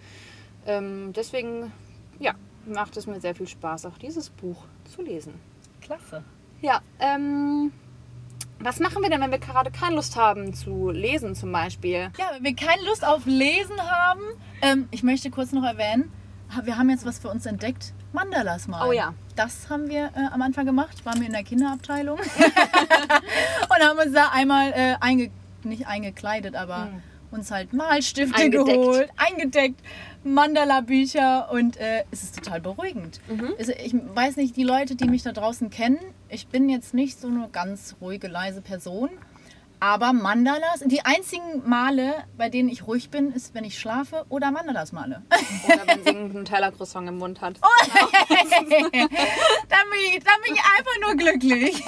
Ähm, 0.66 1.12
deswegen, 1.14 1.72
ja, 2.18 2.34
macht 2.66 2.96
es 2.96 3.06
mir 3.06 3.20
sehr 3.20 3.34
viel 3.34 3.48
Spaß, 3.48 3.86
auch 3.86 3.98
dieses 3.98 4.30
Buch 4.30 4.64
zu 4.92 5.02
lesen. 5.02 5.34
Klasse. 5.80 6.24
Ja, 6.60 6.80
ähm, 6.98 7.72
was 8.58 8.78
machen 8.80 9.02
wir 9.02 9.08
denn, 9.08 9.20
wenn 9.20 9.30
wir 9.30 9.38
gerade 9.38 9.70
keine 9.70 9.96
Lust 9.96 10.16
haben 10.16 10.52
zu 10.52 10.90
lesen 10.90 11.34
zum 11.34 11.50
Beispiel? 11.52 12.10
Ja, 12.18 12.26
wenn 12.34 12.44
wir 12.44 12.54
keine 12.54 12.82
Lust 12.84 13.06
auf 13.06 13.24
Lesen 13.24 13.80
haben, 13.80 14.20
ähm, 14.62 14.88
ich 14.90 15.02
möchte 15.02 15.30
kurz 15.30 15.52
noch 15.52 15.64
erwähnen, 15.64 16.12
wir 16.64 16.76
haben 16.76 16.90
jetzt 16.90 17.06
was 17.06 17.18
für 17.18 17.28
uns 17.28 17.46
entdeckt. 17.46 17.92
Mandalas 18.12 18.66
malen. 18.68 18.88
Oh 18.88 18.92
ja. 18.92 19.14
Das 19.36 19.70
haben 19.70 19.88
wir 19.88 20.10
äh, 20.16 20.32
am 20.32 20.42
Anfang 20.42 20.66
gemacht, 20.66 21.04
waren 21.06 21.20
wir 21.20 21.26
in 21.26 21.32
der 21.32 21.44
Kinderabteilung 21.44 22.18
und 23.68 23.84
haben 23.88 23.98
uns 23.98 24.12
da 24.12 24.30
einmal 24.32 24.72
äh, 24.72 24.96
einge 25.00 25.30
nicht 25.62 25.86
eingekleidet, 25.86 26.54
aber 26.56 26.84
Hm. 26.86 27.02
uns 27.32 27.50
halt 27.50 27.72
Malstifte 27.72 28.34
Eingedeckt. 28.36 28.66
geholt, 28.66 29.10
eingedeckt, 29.16 29.80
Mandala-Bücher 30.24 31.50
und 31.52 31.76
äh, 31.76 32.04
es 32.10 32.22
ist 32.24 32.36
total 32.36 32.60
beruhigend. 32.60 33.20
Mhm. 33.28 33.54
Also 33.58 33.72
ich 33.72 33.94
weiß 33.94 34.36
nicht, 34.36 34.56
die 34.56 34.64
Leute, 34.64 34.96
die 34.96 35.06
mich 35.08 35.22
da 35.22 35.32
draußen 35.32 35.70
kennen, 35.70 35.98
ich 36.28 36.48
bin 36.48 36.68
jetzt 36.68 36.92
nicht 36.94 37.20
so 37.20 37.28
eine 37.28 37.48
ganz 37.52 37.96
ruhige, 38.00 38.26
leise 38.28 38.60
Person. 38.62 39.10
Aber 39.82 40.12
Mandalas, 40.12 40.80
die 40.84 41.00
einzigen 41.06 41.66
Male, 41.66 42.12
bei 42.36 42.50
denen 42.50 42.68
ich 42.68 42.86
ruhig 42.86 43.08
bin, 43.08 43.32
ist, 43.32 43.54
wenn 43.54 43.64
ich 43.64 43.78
schlafe 43.78 44.26
oder 44.28 44.50
Mandalas 44.50 44.92
male. 44.92 45.22
Oder 45.66 45.86
wenn 45.86 46.04
sie 46.04 46.10
einen 46.10 46.32
Nutella-Croissant 46.34 47.08
im 47.08 47.16
Mund 47.16 47.40
hat. 47.40 47.58
dann, 47.62 48.66
bin 48.68 48.86
ich, 48.92 50.22
dann 50.22 50.42
bin 50.44 50.54
ich 50.54 50.60
einfach 50.60 51.00
nur 51.00 51.16
glücklich. 51.16 51.82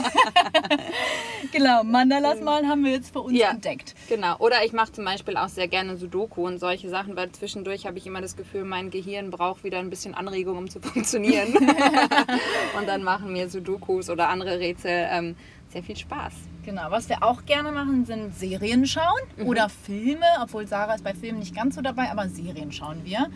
genau, 1.52 1.84
Mandalas 1.84 2.40
malen 2.40 2.66
haben 2.66 2.82
wir 2.82 2.92
jetzt 2.92 3.12
für 3.12 3.20
uns 3.20 3.38
Ja. 3.38 3.50
entdeckt. 3.50 3.94
Genau. 4.08 4.36
Oder 4.38 4.64
ich 4.64 4.72
mache 4.72 4.92
zum 4.92 5.04
Beispiel 5.04 5.36
auch 5.36 5.48
sehr 5.48 5.68
gerne 5.68 5.98
Sudoku 5.98 6.46
und 6.46 6.58
solche 6.60 6.88
Sachen, 6.88 7.14
weil 7.14 7.30
zwischendurch 7.32 7.86
habe 7.86 7.98
ich 7.98 8.06
immer 8.06 8.22
das 8.22 8.36
Gefühl, 8.36 8.64
mein 8.64 8.90
Gehirn 8.90 9.30
braucht 9.30 9.64
wieder 9.64 9.78
ein 9.80 9.90
bisschen 9.90 10.14
Anregung, 10.14 10.56
um 10.56 10.70
zu 10.70 10.80
funktionieren. 10.80 11.54
und 12.78 12.88
dann 12.88 13.02
machen 13.02 13.32
mir 13.34 13.50
Sudokus 13.50 14.08
oder 14.08 14.30
andere 14.30 14.58
Rätsel 14.60 15.08
ähm, 15.10 15.36
sehr 15.68 15.82
viel 15.82 15.96
Spaß. 15.96 16.32
Genau, 16.64 16.90
was 16.90 17.08
wir 17.08 17.22
auch 17.22 17.44
gerne 17.44 17.72
machen, 17.72 18.04
sind 18.04 18.34
Serien 18.34 18.86
schauen 18.86 19.20
oder 19.44 19.68
Filme, 19.68 20.26
obwohl 20.40 20.66
Sarah 20.68 20.94
ist 20.94 21.02
bei 21.02 21.12
Filmen 21.12 21.40
nicht 21.40 21.56
ganz 21.56 21.74
so 21.74 21.82
dabei, 21.82 22.10
aber 22.10 22.28
Serien 22.28 22.70
schauen 22.70 23.04
wir. 23.04 23.26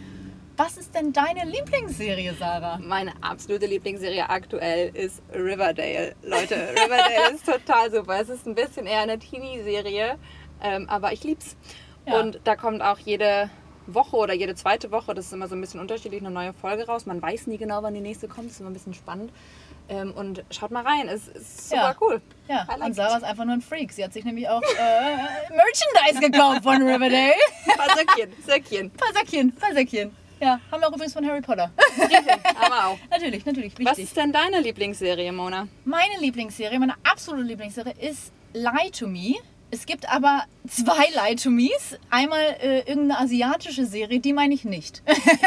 Was 0.56 0.76
ist 0.78 0.94
denn 0.94 1.12
deine 1.12 1.44
Lieblingsserie, 1.44 2.34
Sarah? 2.38 2.78
Meine 2.78 3.12
absolute 3.20 3.66
Lieblingsserie 3.66 4.30
aktuell 4.30 4.94
ist 4.94 5.20
Riverdale. 5.34 6.14
Leute, 6.22 6.54
Riverdale 6.54 7.34
ist 7.34 7.44
total 7.52 7.90
super. 7.90 8.20
Es 8.20 8.28
ist 8.28 8.46
ein 8.46 8.54
bisschen 8.54 8.86
eher 8.86 9.00
eine 9.00 9.18
Teenie-Serie, 9.18 10.16
ähm, 10.62 10.88
aber 10.88 11.12
ich 11.12 11.24
lieb's. 11.24 11.56
Ja. 12.06 12.20
Und 12.20 12.40
da 12.44 12.56
kommt 12.56 12.80
auch 12.80 12.98
jede 12.98 13.50
Woche 13.86 14.16
oder 14.16 14.34
jede 14.34 14.54
zweite 14.54 14.90
Woche, 14.90 15.14
das 15.14 15.26
ist 15.26 15.32
immer 15.32 15.48
so 15.48 15.54
ein 15.54 15.60
bisschen 15.60 15.80
unterschiedlich, 15.80 16.20
eine 16.20 16.30
neue 16.30 16.52
Folge 16.52 16.86
raus. 16.86 17.06
Man 17.06 17.20
weiß 17.20 17.48
nie 17.48 17.58
genau, 17.58 17.82
wann 17.82 17.94
die 17.94 18.00
nächste 18.00 18.28
kommt, 18.28 18.46
das 18.46 18.54
ist 18.54 18.60
immer 18.60 18.70
ein 18.70 18.74
bisschen 18.74 18.94
spannend. 18.94 19.32
Ähm, 19.88 20.12
und 20.12 20.42
schaut 20.51 20.70
mal 20.72 20.83
rein, 20.85 21.09
es 21.09 21.29
ist 21.29 21.68
super 21.70 21.83
Ja. 21.83 21.96
cool. 22.01 22.20
Ja, 22.49 22.66
like 22.68 22.83
und 22.87 22.94
Sarah 22.94 23.16
ist 23.18 23.22
einfach 23.25 23.44
nur 23.44 23.55
ein 23.55 23.61
Freak. 23.61 23.92
Sie 23.92 24.03
hat 24.03 24.12
sich 24.12 24.25
nämlich 24.25 24.49
auch 24.49 24.61
äh, 24.62 25.16
Merchandise 25.55 26.20
gekauft 26.20 26.62
von 26.64 26.83
Riverdale. 26.83 27.35
Paar 27.77 27.96
Söckchen, 27.96 28.33
Söckchen. 28.46 28.90
Paar 28.90 29.12
Säckchen, 29.12 29.53
paar 29.55 29.72
Säckchen. 29.72 30.11
Ja, 30.40 30.61
haben 30.70 30.81
wir 30.81 30.88
auch 30.88 30.92
übrigens 30.92 31.12
von 31.14 31.27
Harry 31.27 31.40
Potter. 31.40 31.70
Aber 32.61 32.88
auch. 32.88 32.99
natürlich, 33.11 33.46
natürlich, 33.46 33.72
Was 33.75 33.81
wichtig. 33.96 34.05
ist 34.05 34.16
denn 34.16 34.33
deine 34.33 34.61
Lieblingsserie, 34.61 35.33
Mona? 35.33 35.66
Meine 35.85 36.18
Lieblingsserie, 36.20 36.79
meine 36.79 36.94
absolute 37.11 37.44
Lieblingsserie 37.46 37.94
ist 38.01 38.33
Lie 38.53 38.90
to 38.90 39.07
Me. 39.07 39.37
Es 39.70 39.85
gibt 39.87 40.09
aber 40.09 40.44
zwei 40.68 41.07
Lie 41.11 41.37
to 41.37 41.50
Me's. 41.50 41.98
Einmal 42.11 42.40
äh, 42.61 42.79
irgendeine 42.81 43.18
asiatische 43.18 43.85
Serie, 43.85 44.20
die 44.20 44.33
meine 44.33 44.55
ich 44.55 44.64
nicht. 44.64 45.02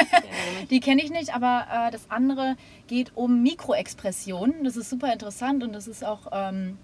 die 0.70 0.82
kenne 0.82 1.02
ich 1.02 1.10
nicht, 1.10 1.34
aber 1.34 1.66
äh, 1.72 1.92
das 1.92 2.10
andere 2.10 2.58
geht 2.88 3.14
um 3.16 3.42
Mikroexpressionen. 3.44 4.64
Das 4.64 4.76
ist 4.76 4.90
super 4.90 5.12
interessant 5.14 5.64
und 5.64 5.74
das 5.74 5.88
ist 5.88 6.04
auch 6.04 6.28
ähm, 6.32 6.78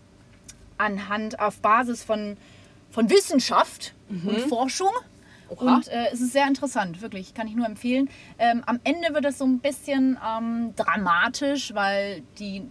anhand, 0.78 1.40
auf 1.40 1.60
Basis 1.60 2.04
von, 2.04 2.38
von 2.90 3.10
Wissenschaft 3.10 3.94
und 4.10 4.40
Forschung. 4.42 4.92
Oha. 5.50 5.76
Und 5.76 5.88
äh, 5.90 6.08
es 6.12 6.22
ist 6.22 6.32
sehr 6.32 6.48
interessant, 6.48 7.02
wirklich, 7.02 7.34
kann 7.34 7.48
ich 7.48 7.56
nur 7.56 7.66
empfehlen. 7.66 8.10
Ähm, 8.40 8.64
am 8.66 8.80
Ende 8.84 9.14
wird 9.14 9.26
es 9.26 9.38
so 9.38 9.46
ein 9.46 9.60
bisschen 9.60 10.18
ähm, 10.26 10.74
dramatisch, 10.76 11.74
weil 11.76 12.24
die 12.40 12.64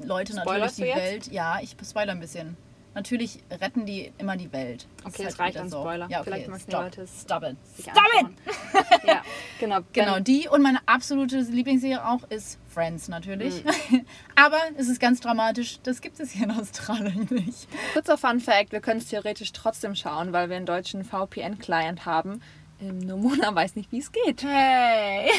Leute 0.00 0.34
Spoilerst 0.38 0.78
natürlich 0.78 0.94
die? 0.94 1.00
Welt, 1.00 1.32
ja, 1.32 1.58
ich 1.62 1.76
spoiler 1.82 2.12
ein 2.12 2.20
bisschen. 2.20 2.56
Natürlich 2.92 3.38
retten 3.50 3.86
die 3.86 4.12
immer 4.18 4.36
die 4.36 4.52
Welt. 4.52 4.86
Das 5.04 5.14
Okay, 5.14 5.22
es 5.22 5.38
halt 5.38 5.38
reicht 5.38 5.58
an 5.58 5.70
so. 5.70 5.80
Spoiler. 5.80 6.08
Ja, 6.10 6.20
okay, 6.20 6.30
Vielleicht 6.30 6.48
möchten 6.48 6.70
stop, 6.72 6.82
Leute 6.82 7.02
es 7.02 7.20
stop 7.22 7.42
it. 7.44 7.56
Stop 7.80 7.96
it! 8.20 9.04
ja, 9.06 9.22
genau. 9.60 9.80
Genau, 9.92 10.18
die 10.18 10.48
und 10.48 10.62
meine 10.62 10.80
absolute 10.86 11.38
Lieblingsserie 11.40 12.04
auch 12.04 12.24
ist 12.30 12.58
Friends 12.68 13.08
natürlich. 13.08 13.64
Mhm. 13.64 14.06
Aber 14.34 14.58
es 14.76 14.88
ist 14.88 15.00
ganz 15.00 15.20
dramatisch, 15.20 15.78
das 15.82 16.00
gibt 16.00 16.18
es 16.18 16.32
hier 16.32 16.44
in 16.44 16.50
Australien 16.50 17.28
nicht. 17.30 17.68
Kurzer 17.92 18.18
Fun 18.18 18.40
Fact: 18.40 18.72
Wir 18.72 18.80
können 18.80 18.98
es 18.98 19.06
theoretisch 19.06 19.52
trotzdem 19.52 19.94
schauen, 19.94 20.32
weil 20.32 20.48
wir 20.48 20.56
einen 20.56 20.66
deutschen 20.66 21.04
VPN-Client 21.04 22.06
haben. 22.06 22.42
Ähm, 22.80 22.98
nur 22.98 23.18
Mona 23.18 23.54
weiß 23.54 23.76
nicht, 23.76 23.92
wie 23.92 23.98
es 23.98 24.10
geht. 24.10 24.42
Hey! 24.42 25.30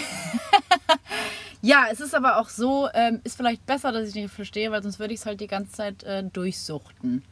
ja, 1.61 1.87
es 1.91 1.99
ist 1.99 2.15
aber 2.15 2.37
auch 2.37 2.47
so, 2.47 2.87
ähm, 2.93 3.19
ist 3.23 3.35
vielleicht 3.35 3.65
besser, 3.65 3.91
dass 3.91 4.07
ich 4.07 4.15
nicht 4.15 4.33
verstehe, 4.33 4.71
weil 4.71 4.83
sonst 4.83 4.99
würde 4.99 5.13
ich 5.13 5.19
es 5.19 5.25
halt 5.25 5.41
die 5.41 5.47
ganze 5.47 5.73
Zeit 5.73 6.03
äh, 6.03 6.23
durchsuchten. 6.23 7.23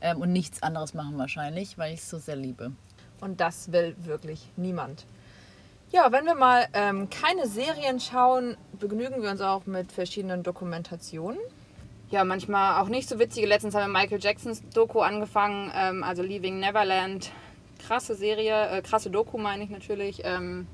Ähm, 0.00 0.20
und 0.20 0.32
nichts 0.32 0.62
anderes 0.62 0.94
machen 0.94 1.18
wahrscheinlich, 1.18 1.78
weil 1.78 1.94
ich 1.94 2.00
es 2.00 2.10
so 2.10 2.18
sehr 2.18 2.36
liebe. 2.36 2.72
Und 3.20 3.40
das 3.40 3.72
will 3.72 3.96
wirklich 3.98 4.48
niemand. 4.56 5.04
Ja, 5.90 6.12
wenn 6.12 6.26
wir 6.26 6.34
mal 6.34 6.66
ähm, 6.74 7.08
keine 7.08 7.46
Serien 7.46 7.98
schauen, 7.98 8.56
begnügen 8.78 9.22
wir 9.22 9.30
uns 9.30 9.40
auch 9.40 9.66
mit 9.66 9.90
verschiedenen 9.90 10.42
Dokumentationen. 10.42 11.40
Ja, 12.10 12.24
manchmal 12.24 12.82
auch 12.82 12.88
nicht 12.88 13.08
so 13.08 13.18
witzige. 13.18 13.46
Letztens 13.46 13.74
haben 13.74 13.90
wir 13.90 14.00
Michael 14.00 14.20
Jacksons 14.20 14.62
Doku 14.70 15.00
angefangen, 15.00 15.72
ähm, 15.74 16.04
also 16.04 16.22
Leaving 16.22 16.60
Neverland. 16.60 17.30
Krasse 17.78 18.14
Serie, 18.14 18.68
äh, 18.70 18.82
krasse 18.82 19.10
Doku 19.10 19.38
meine 19.38 19.64
ich 19.64 19.70
natürlich. 19.70 20.22
Ähm, 20.24 20.66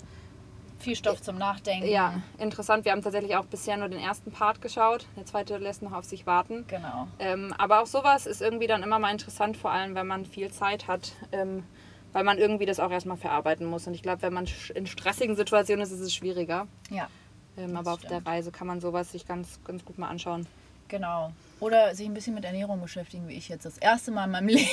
Viel 0.78 0.96
Stoff 0.96 1.22
zum 1.22 1.38
Nachdenken. 1.38 1.88
ja, 1.88 2.20
interessant. 2.38 2.84
Wir 2.84 2.92
haben 2.92 3.00
tatsächlich 3.02 3.36
auch 3.36 3.46
bisher 3.46 3.76
nur 3.76 3.88
den 3.88 4.00
ersten 4.00 4.30
Part 4.32 4.60
geschaut. 4.60 5.06
Der 5.16 5.24
zweite 5.24 5.56
lässt 5.58 5.82
noch 5.82 5.92
auf 5.92 6.04
sich 6.04 6.26
warten. 6.26 6.64
Genau. 6.68 7.08
Ähm, 7.18 7.54
aber 7.56 7.80
auch 7.82 7.86
sowas 7.86 8.26
ist 8.26 8.42
irgendwie 8.42 8.66
dann 8.66 8.82
immer 8.82 8.98
mal 8.98 9.10
interessant, 9.10 9.56
vor 9.56 9.70
allem 9.70 9.94
wenn 9.94 10.06
man 10.06 10.26
viel 10.26 10.50
Zeit 10.50 10.86
hat, 10.88 11.12
ähm, 11.32 11.64
weil 12.12 12.24
man 12.24 12.38
irgendwie 12.38 12.66
das 12.66 12.80
auch 12.80 12.90
erstmal 12.90 13.16
verarbeiten 13.16 13.66
muss. 13.66 13.86
Und 13.86 13.94
ich 13.94 14.02
glaube, 14.02 14.22
wenn 14.22 14.32
man 14.34 14.46
in 14.74 14.86
stressigen 14.86 15.36
Situationen 15.36 15.82
ist, 15.82 15.90
ist 15.90 16.00
es 16.00 16.14
schwieriger. 16.14 16.66
Ja, 16.90 17.08
Ähm, 17.56 17.76
aber 17.76 17.92
auf 17.94 18.00
der 18.00 18.08
stimmt. 18.08 18.26
Reise 18.28 18.50
kann 18.52 18.66
man 18.66 18.80
sowas 18.80 19.12
sich 19.12 19.26
ganz, 19.26 19.60
ganz 19.64 19.84
gut 19.84 19.96
mal 19.98 20.08
anschauen. 20.08 20.46
Genau. 20.88 21.32
Oder 21.60 21.94
sich 21.94 22.06
ein 22.06 22.14
bisschen 22.14 22.34
mit 22.34 22.44
Ernährung 22.44 22.80
beschäftigen, 22.80 23.28
wie 23.28 23.34
ich 23.34 23.48
jetzt 23.48 23.64
das 23.64 23.78
erste 23.78 24.10
Mal 24.10 24.24
in 24.24 24.30
meinem 24.32 24.48
Leben 24.48 24.68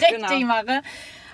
richtig 0.00 0.08
Genau. 0.28 0.40
mache. 0.46 0.82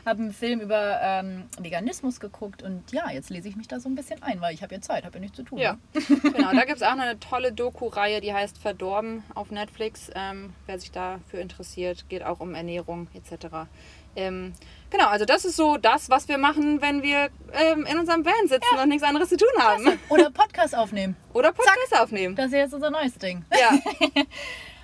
Habe 0.04 0.20
einen 0.20 0.32
Film 0.32 0.58
über 0.60 0.98
ähm, 1.00 1.44
Veganismus 1.60 2.18
geguckt 2.18 2.64
und 2.64 2.90
ja, 2.90 3.08
jetzt 3.12 3.30
lese 3.30 3.48
ich 3.48 3.54
mich 3.54 3.68
da 3.68 3.78
so 3.78 3.88
ein 3.88 3.94
bisschen 3.94 4.20
ein, 4.20 4.40
weil 4.40 4.52
ich 4.52 4.64
habe 4.64 4.74
ja 4.74 4.80
Zeit, 4.80 5.04
habe 5.04 5.14
ja 5.14 5.20
nichts 5.20 5.36
zu 5.36 5.44
tun. 5.44 5.58
Ja, 5.58 5.78
genau. 5.94 6.50
Da 6.52 6.64
gibt 6.64 6.78
es 6.78 6.82
auch 6.82 6.96
noch 6.96 7.04
eine 7.04 7.20
tolle 7.20 7.52
Doku-Reihe, 7.52 8.20
die 8.20 8.34
heißt 8.34 8.58
Verdorben 8.58 9.22
auf 9.36 9.52
Netflix. 9.52 10.10
Ähm, 10.16 10.52
wer 10.66 10.80
sich 10.80 10.90
dafür 10.90 11.40
interessiert, 11.40 12.08
geht 12.08 12.24
auch 12.24 12.40
um 12.40 12.56
Ernährung 12.56 13.06
etc. 13.14 13.68
Ähm, 14.16 14.52
genau, 14.90 15.06
also 15.06 15.24
das 15.24 15.44
ist 15.44 15.56
so 15.56 15.76
das, 15.76 16.10
was 16.10 16.28
wir 16.28 16.38
machen, 16.38 16.80
wenn 16.80 17.02
wir 17.02 17.30
ähm, 17.52 17.86
in 17.86 17.98
unserem 17.98 18.24
Van 18.24 18.46
sitzen 18.46 18.78
und 18.82 18.88
nichts 18.88 19.02
anderes 19.02 19.28
zu 19.28 19.36
tun 19.36 19.48
haben. 19.58 19.98
Oder 20.08 20.30
Podcast 20.30 20.76
aufnehmen. 20.76 21.16
Oder 21.32 21.52
Podcast 21.52 21.98
aufnehmen. 21.98 22.36
Das 22.36 22.46
ist 22.46 22.52
jetzt 22.52 22.74
unser 22.74 22.90
neues 22.90 23.14
Ding. 23.14 23.44
Ja. 23.52 23.78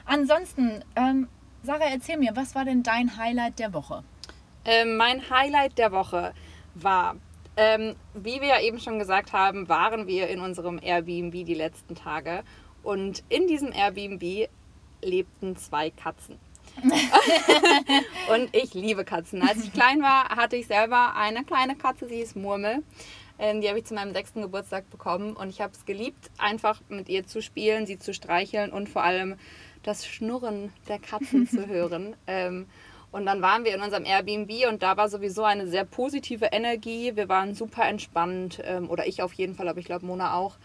Ansonsten, 0.07 0.83
ähm, 0.97 1.29
Sarah, 1.63 1.91
erzähl 1.91 2.17
mir, 2.17 2.33
was 2.35 2.55
war 2.55 2.65
denn 2.65 2.83
dein 2.83 3.17
Highlight 3.17 3.59
der 3.59 3.75
Woche? 3.75 4.03
Ähm, 4.65 4.97
mein 4.97 5.29
Highlight 5.29 5.79
der 5.79 5.93
Woche 5.93 6.33
war, 6.75 7.17
ähm, 7.57 7.97
wie 8.15 8.41
wir 8.41 8.49
ja 8.49 8.61
eben 8.61 8.79
schon 8.81 8.99
gesagt 8.99 9.33
haben, 9.33 9.69
waren 9.69 10.07
wir 10.07 10.29
in 10.29 10.41
unserem 10.41 10.79
Airbnb 10.83 11.33
die 11.45 11.55
letzten 11.55 11.95
Tage. 11.95 12.43
Und 12.83 13.23
in 13.29 13.47
diesem 13.47 13.73
Airbnb 13.73 14.49
lebten 15.03 15.57
zwei 15.57 15.91
Katzen. 15.91 16.39
und 18.35 18.55
ich 18.55 18.75
liebe 18.75 19.05
Katzen. 19.05 19.43
Als 19.43 19.65
ich 19.65 19.73
klein 19.73 20.03
war, 20.03 20.31
hatte 20.31 20.57
ich 20.57 20.67
selber 20.67 21.15
eine 21.17 21.45
kleine 21.45 21.77
Katze, 21.77 22.09
sie 22.09 22.17
hieß 22.17 22.37
Murmel. 22.37 22.83
Ähm, 23.39 23.61
Die 23.61 23.69
habe 23.69 23.79
ich 23.79 23.85
zu 23.85 23.95
meinem 23.95 24.13
sechsten 24.13 24.43
Geburtstag 24.43 24.91
bekommen 24.91 25.35
und 25.35 25.49
ich 25.49 25.61
habe 25.61 25.73
es 25.73 25.85
geliebt, 25.85 26.31
einfach 26.39 26.81
mit 26.89 27.09
ihr 27.09 27.27
zu 27.27 27.41
spielen, 27.41 27.87
sie 27.87 27.99
zu 27.99 28.13
streicheln 28.13 28.73
und 28.73 28.89
vor 28.89 29.03
allem 29.03 29.37
das 29.83 30.07
Schnurren 30.07 30.73
der 30.89 30.99
Katzen 30.99 31.49
zu 31.49 31.67
hören. 31.69 32.17
Ähm, 32.27 32.67
und 33.11 33.25
dann 33.25 33.41
waren 33.41 33.65
wir 33.65 33.75
in 33.75 33.81
unserem 33.81 34.05
Airbnb 34.05 34.69
und 34.69 34.83
da 34.83 34.97
war 34.97 35.09
sowieso 35.09 35.43
eine 35.45 35.67
sehr 35.67 35.85
positive 35.85 36.47
Energie. 36.47 37.17
Wir 37.17 37.29
waren 37.29 37.55
super 37.55 37.87
entspannt 37.87 38.61
ähm, 38.65 38.91
oder 38.91 39.07
ich 39.07 39.23
auf 39.23 39.33
jeden 39.33 39.55
Fall, 39.55 39.69
aber 39.69 39.79
ich 39.79 39.87
glaube 39.87 40.05
Mona 40.05 40.35
auch. 40.35 40.57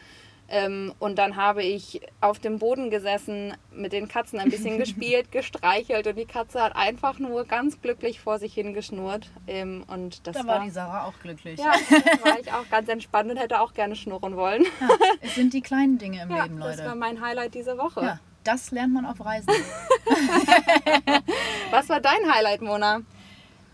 Ähm, 0.49 0.93
und 0.99 1.17
dann 1.17 1.36
habe 1.36 1.63
ich 1.63 2.01
auf 2.21 2.38
dem 2.38 2.60
Boden 2.60 2.89
gesessen, 2.91 3.56
mit 3.71 3.91
den 3.93 4.08
Katzen 4.08 4.39
ein 4.39 4.49
bisschen 4.49 4.77
gespielt, 4.84 5.32
gestreichelt 5.32 6.06
und 6.06 6.17
die 6.17 6.25
Katze 6.25 6.62
hat 6.62 6.75
einfach 6.75 7.17
nur 7.17 7.45
ganz 7.45 7.82
glücklich 7.82 8.19
vor 8.19 8.38
sich 8.39 8.53
hingeschnurrt. 8.53 9.32
Ähm, 9.47 9.84
und 9.88 10.27
das 10.27 10.36
Da 10.38 10.45
war 10.45 10.60
die 10.60 10.69
Sarah 10.69 11.06
auch 11.06 11.13
glücklich. 11.21 11.60
ja, 11.60 11.71
da 11.89 12.29
war 12.29 12.39
ich 12.39 12.51
auch 12.51 12.69
ganz 12.69 12.88
entspannt 12.89 13.32
und 13.32 13.38
hätte 13.38 13.60
auch 13.62 13.73
gerne 13.73 13.95
schnurren 13.95 14.36
wollen. 14.36 14.63
Ja, 14.82 14.89
es 15.21 15.36
sind 15.36 15.53
die 15.53 15.62
kleinen 15.62 15.97
Dinge 15.97 16.21
im 16.23 16.29
Ja, 16.29 16.43
Leben, 16.43 16.60
das 16.60 16.77
war 16.79 16.86
Leute. 16.88 16.97
mein 16.99 17.21
Highlight 17.21 17.53
diese 17.56 17.77
Woche. 17.77 18.01
Ja, 18.01 18.19
das 18.43 18.69
lernt 18.71 18.93
man 18.93 19.06
auf 19.06 19.23
Reisen. 19.25 19.47
Was 21.71 21.89
war 21.89 21.99
dein 21.99 22.32
Highlight, 22.32 22.62
Mona? 22.62 23.01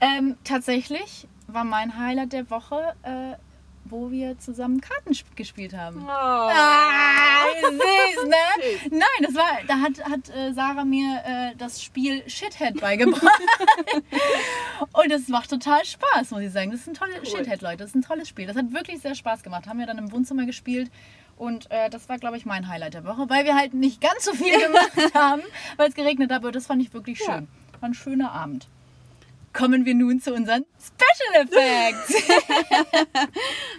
ähm, 0.01 0.37
tatsächlich 0.45 1.27
war 1.47 1.63
mein 1.65 1.97
Highlight 1.97 2.31
der 2.31 2.49
Woche, 2.49 2.93
äh, 3.03 3.33
wo 3.89 4.11
wir 4.11 4.37
zusammen 4.39 4.79
Karten 4.81 5.11
sp- 5.17 5.35
gespielt 5.35 5.73
haben. 5.75 6.03
Oh. 6.05 6.09
Ah, 6.09 7.43
süß, 7.61 8.25
ne? 8.27 8.89
Nein, 8.91 9.21
das 9.21 9.35
war, 9.35 9.49
da 9.67 9.79
hat, 9.79 10.03
hat 10.09 10.29
äh, 10.35 10.53
Sarah 10.53 10.85
mir 10.85 11.21
äh, 11.25 11.55
das 11.57 11.81
Spiel 11.83 12.23
Shithead 12.29 12.79
beigebracht. 12.81 13.41
Und 14.93 15.11
es 15.11 15.27
macht 15.27 15.49
total 15.49 15.83
Spaß, 15.85 16.31
muss 16.31 16.41
ich 16.41 16.51
sagen. 16.51 16.71
Das 16.71 16.81
ist 16.81 16.87
ein 16.87 16.93
tolles 16.93 17.17
Cool. 17.19 17.25
Shithead, 17.37 17.61
Leute. 17.61 17.77
Das 17.77 17.89
ist 17.89 17.95
ein 17.95 18.01
tolles 18.01 18.27
Spiel. 18.27 18.47
Das 18.47 18.55
hat 18.55 18.71
wirklich 18.73 18.99
sehr 19.01 19.15
Spaß 19.15 19.43
gemacht. 19.43 19.67
Haben 19.67 19.79
wir 19.79 19.85
dann 19.85 19.97
im 19.97 20.11
Wohnzimmer 20.11 20.45
gespielt. 20.45 20.91
Und 21.37 21.71
äh, 21.71 21.89
das 21.89 22.09
war, 22.09 22.17
glaube 22.17 22.37
ich, 22.37 22.45
mein 22.45 22.67
Highlight 22.67 22.93
der 22.95 23.05
Woche, 23.05 23.29
weil 23.29 23.45
wir 23.45 23.55
halt 23.55 23.73
nicht 23.73 24.01
ganz 24.01 24.25
so 24.25 24.33
viel 24.33 24.59
gemacht 24.67 25.13
haben, 25.13 25.41
weil 25.77 25.89
es 25.89 25.95
geregnet 25.95 26.31
hat. 26.31 26.37
Aber 26.37 26.51
das 26.51 26.67
fand 26.67 26.81
ich 26.81 26.93
wirklich 26.93 27.19
Ja. 27.19 27.25
schön. 27.35 27.47
War 27.79 27.89
ein 27.89 27.93
schöner 27.93 28.31
Abend. 28.33 28.67
Kommen 29.53 29.85
wir 29.85 29.95
nun 29.95 30.21
zu 30.21 30.33
unseren 30.33 30.65
Special 30.79 31.45
Effects. 31.45 32.23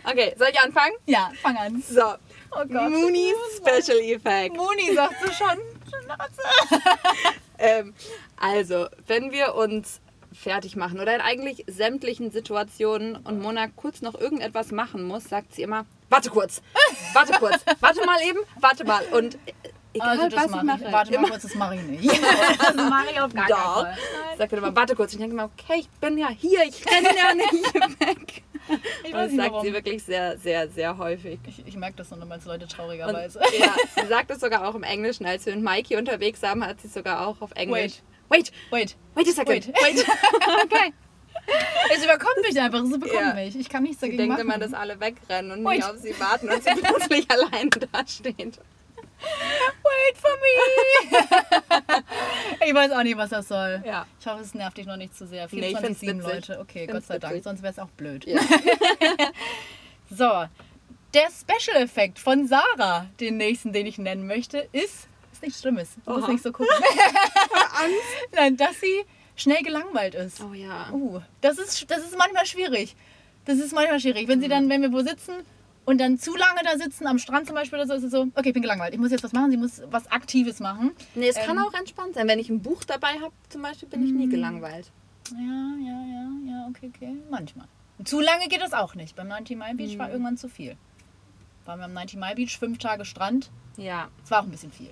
Okay, 0.04 0.34
soll 0.38 0.48
ich 0.50 0.60
anfangen? 0.60 0.94
ja, 1.06 1.30
fang 1.42 1.56
an. 1.56 1.82
So. 1.88 2.14
Oh 2.52 2.64
Gott. 2.66 2.90
Moonies 2.90 3.34
Special 3.56 3.98
Effect. 4.00 4.56
Moni 4.56 4.94
sagt 4.94 5.14
sie 5.24 5.32
schon. 5.32 5.58
Ähm, 7.62 7.92
also, 8.38 8.86
wenn 9.06 9.32
wir 9.32 9.54
uns 9.54 10.00
fertig 10.32 10.76
machen 10.76 10.98
oder 10.98 11.14
in 11.14 11.20
eigentlich 11.20 11.64
sämtlichen 11.66 12.30
Situationen 12.30 13.16
und 13.16 13.38
Mona 13.42 13.68
kurz 13.68 14.00
noch 14.00 14.18
irgendetwas 14.18 14.70
machen 14.72 15.02
muss, 15.04 15.24
sagt 15.24 15.54
sie 15.54 15.62
immer, 15.62 15.84
warte 16.08 16.30
kurz, 16.30 16.62
warte 17.12 17.34
kurz, 17.34 17.62
warte 17.80 18.06
mal 18.06 18.18
eben, 18.22 18.38
warte 18.60 18.84
mal. 18.84 19.04
Und 19.12 19.38
egal, 19.94 20.08
Also 20.20 20.36
was 20.36 20.44
ich 20.46 20.62
mache 20.62 20.84
ich. 20.84 20.92
Warte 20.92 21.10
mal 21.12 21.16
immer, 21.18 21.28
kurz, 21.28 21.42
das 21.42 21.54
mache 21.54 21.74
ich 21.76 21.82
nicht. 21.82 22.10
das 22.58 22.74
mache 22.76 23.06
ich 23.12 23.20
auf 23.20 23.32
gar 23.34 23.46
keinen 23.46 23.58
Fall. 23.84 23.96
sagt 24.38 24.52
er 24.52 24.58
immer, 24.58 24.76
warte 24.76 24.94
kurz. 24.96 25.12
Ich 25.12 25.18
denke 25.18 25.34
immer, 25.34 25.44
okay, 25.56 25.80
ich 25.80 25.88
bin 26.00 26.18
ja 26.18 26.28
hier, 26.28 26.62
ich 26.64 26.84
renne 26.86 27.08
ja 27.16 27.34
nicht 27.52 27.74
weg. 27.74 28.42
Ich 29.02 29.12
Und 29.12 29.18
das 29.18 29.32
sagt 29.32 29.50
warum. 29.52 29.64
sie 29.66 29.72
wirklich 29.72 30.02
sehr, 30.04 30.38
sehr, 30.38 30.68
sehr 30.68 30.96
häufig. 30.98 31.40
Ich, 31.46 31.66
ich 31.66 31.76
merke 31.76 31.96
das 31.96 32.10
nur 32.10 32.30
als 32.30 32.44
Leute 32.44 32.64
Und, 32.64 32.72
traurigerweise. 32.72 33.40
ja, 33.58 33.74
sie 34.00 34.06
sagt 34.06 34.30
es 34.30 34.40
sogar 34.40 34.68
auch 34.68 34.74
im 34.74 34.82
Englischen. 34.84 35.26
Als 35.26 35.44
wir 35.46 35.54
mit 35.56 35.64
Mikey 35.64 35.96
unterwegs 35.96 36.40
waren, 36.42 36.64
hat 36.64 36.80
sie 36.80 36.86
es 36.88 36.94
sogar 36.94 37.26
auch 37.26 37.40
auf 37.40 37.50
Englisch. 37.56 37.94
Wait. 38.28 38.52
Wait, 38.52 38.52
Wait. 38.70 38.96
wait 39.16 39.28
a 39.28 39.32
second. 39.32 39.66
Wait. 39.68 39.74
Wait. 39.82 40.06
Okay. 40.64 40.92
Es 41.92 42.04
überkommt 42.04 42.36
mich 42.46 42.60
einfach, 42.60 42.80
es 42.84 42.90
überkommt 42.92 43.20
Ja. 43.20 43.34
mich. 43.34 43.56
Ich 43.56 43.68
kann 43.68 43.82
nichts 43.82 43.98
Sie 44.00 44.06
dagegen 44.06 44.18
denkt 44.18 44.34
machen. 44.34 44.42
immer, 44.46 44.58
dass 44.58 44.72
alle 44.72 45.00
wegrennen 45.00 45.50
und 45.50 45.62
nicht 45.64 45.82
auf 45.84 45.96
sie 45.96 46.14
warten 46.20 46.48
und 46.48 46.62
sie 46.62 46.70
plötzlich 46.80 47.26
alleine 47.28 47.70
dasteht. 47.92 48.60
Wait 49.20 50.16
for 50.16 50.30
me! 50.40 52.04
ich 52.66 52.74
weiß 52.74 52.92
auch 52.92 53.02
nicht, 53.02 53.16
was 53.16 53.30
das 53.30 53.48
soll. 53.48 53.82
Ja. 53.84 54.06
Ich 54.18 54.26
hoffe, 54.26 54.42
es 54.42 54.54
nervt 54.54 54.78
dich 54.78 54.86
noch 54.86 54.96
nicht 54.96 55.16
zu 55.16 55.26
sehr. 55.26 55.48
Nee, 55.50 55.70
ich 55.70 55.78
find's 55.78 56.00
24-7 56.00 56.06
witzig. 56.06 56.22
Leute. 56.22 56.60
Okay, 56.60 56.86
Gott 56.86 57.04
sei 57.04 57.18
Dank, 57.18 57.34
witzig. 57.34 57.44
sonst 57.44 57.62
wäre 57.62 57.72
es 57.72 57.78
auch 57.78 57.90
blöd. 57.90 58.24
Ja. 58.26 58.40
So, 60.12 60.44
der 61.14 61.28
Special-Effekt 61.30 62.18
von 62.18 62.48
Sarah, 62.48 63.06
den 63.20 63.36
nächsten, 63.36 63.72
den 63.72 63.86
ich 63.86 63.96
nennen 63.96 64.26
möchte, 64.26 64.68
ist, 64.72 65.06
ist 65.32 65.40
nichts 65.40 65.60
Schlimmes. 65.60 65.90
Du 66.04 66.12
musst 66.12 66.28
nicht 66.28 66.42
so 66.42 66.50
gucken. 66.50 66.74
Nein, 68.32 68.56
dass 68.56 68.80
sie 68.80 69.04
schnell 69.36 69.62
gelangweilt 69.62 70.16
ist. 70.16 70.42
Oh 70.42 70.52
ja. 70.52 70.90
Uh, 70.90 71.20
das 71.40 71.58
ist, 71.58 71.88
das 71.88 72.00
ist 72.00 72.18
manchmal 72.18 72.44
schwierig. 72.44 72.96
Das 73.44 73.58
ist 73.58 73.72
manchmal 73.72 74.00
schwierig. 74.00 74.26
Wenn 74.26 74.40
sie 74.40 74.48
dann, 74.48 74.68
wenn 74.68 74.82
wir 74.82 74.92
wo 74.92 75.00
sitzen 75.00 75.34
und 75.84 75.98
dann 75.98 76.18
zu 76.18 76.36
lange 76.36 76.60
da 76.64 76.76
sitzen, 76.78 77.06
am 77.06 77.18
Strand 77.18 77.46
zum 77.46 77.54
Beispiel 77.56 77.78
oder 77.78 77.86
so, 77.88 77.94
ist 77.94 78.04
es 78.04 78.10
so, 78.12 78.28
okay, 78.34 78.48
ich 78.48 78.52
bin 78.54 78.62
gelangweilt. 78.62 78.94
Ich 78.94 79.00
muss 79.00 79.10
jetzt 79.10 79.24
was 79.24 79.32
machen, 79.32 79.50
sie 79.50 79.56
muss 79.56 79.82
was 79.90 80.06
Aktives 80.10 80.60
machen. 80.60 80.92
Nee, 81.14 81.28
es 81.28 81.36
kann 81.36 81.56
Ähm. 81.56 81.64
auch 81.64 81.74
entspannt 81.74 82.14
sein. 82.14 82.28
Wenn 82.28 82.38
ich 82.38 82.48
ein 82.50 82.60
Buch 82.62 82.84
dabei 82.84 83.14
habe, 83.20 83.32
zum 83.48 83.62
Beispiel, 83.62 83.88
bin 83.88 84.04
ich 84.04 84.12
nie 84.12 84.28
gelangweilt. 84.28 84.90
Ja, 85.32 85.36
ja, 85.38 86.00
ja, 86.06 86.28
ja, 86.52 86.66
okay, 86.68 86.90
okay. 86.94 87.16
Manchmal. 87.30 87.66
Zu 88.04 88.20
lange 88.20 88.48
geht 88.48 88.60
das 88.62 88.72
auch 88.72 88.94
nicht. 88.94 89.14
Beim 89.16 89.28
90 89.28 89.56
Mile 89.58 89.74
Beach 89.74 89.98
war 89.98 90.10
irgendwann 90.10 90.36
zu 90.36 90.48
viel. 90.48 90.76
Waren 91.66 91.78
wir 91.80 91.84
am 91.84 91.92
90 91.92 92.18
Mile 92.18 92.34
Beach, 92.34 92.58
fünf 92.58 92.78
Tage 92.78 93.04
Strand. 93.04 93.50
Ja, 93.76 94.08
Es 94.24 94.30
war 94.30 94.40
auch 94.40 94.44
ein 94.44 94.50
bisschen 94.50 94.72
viel. 94.72 94.90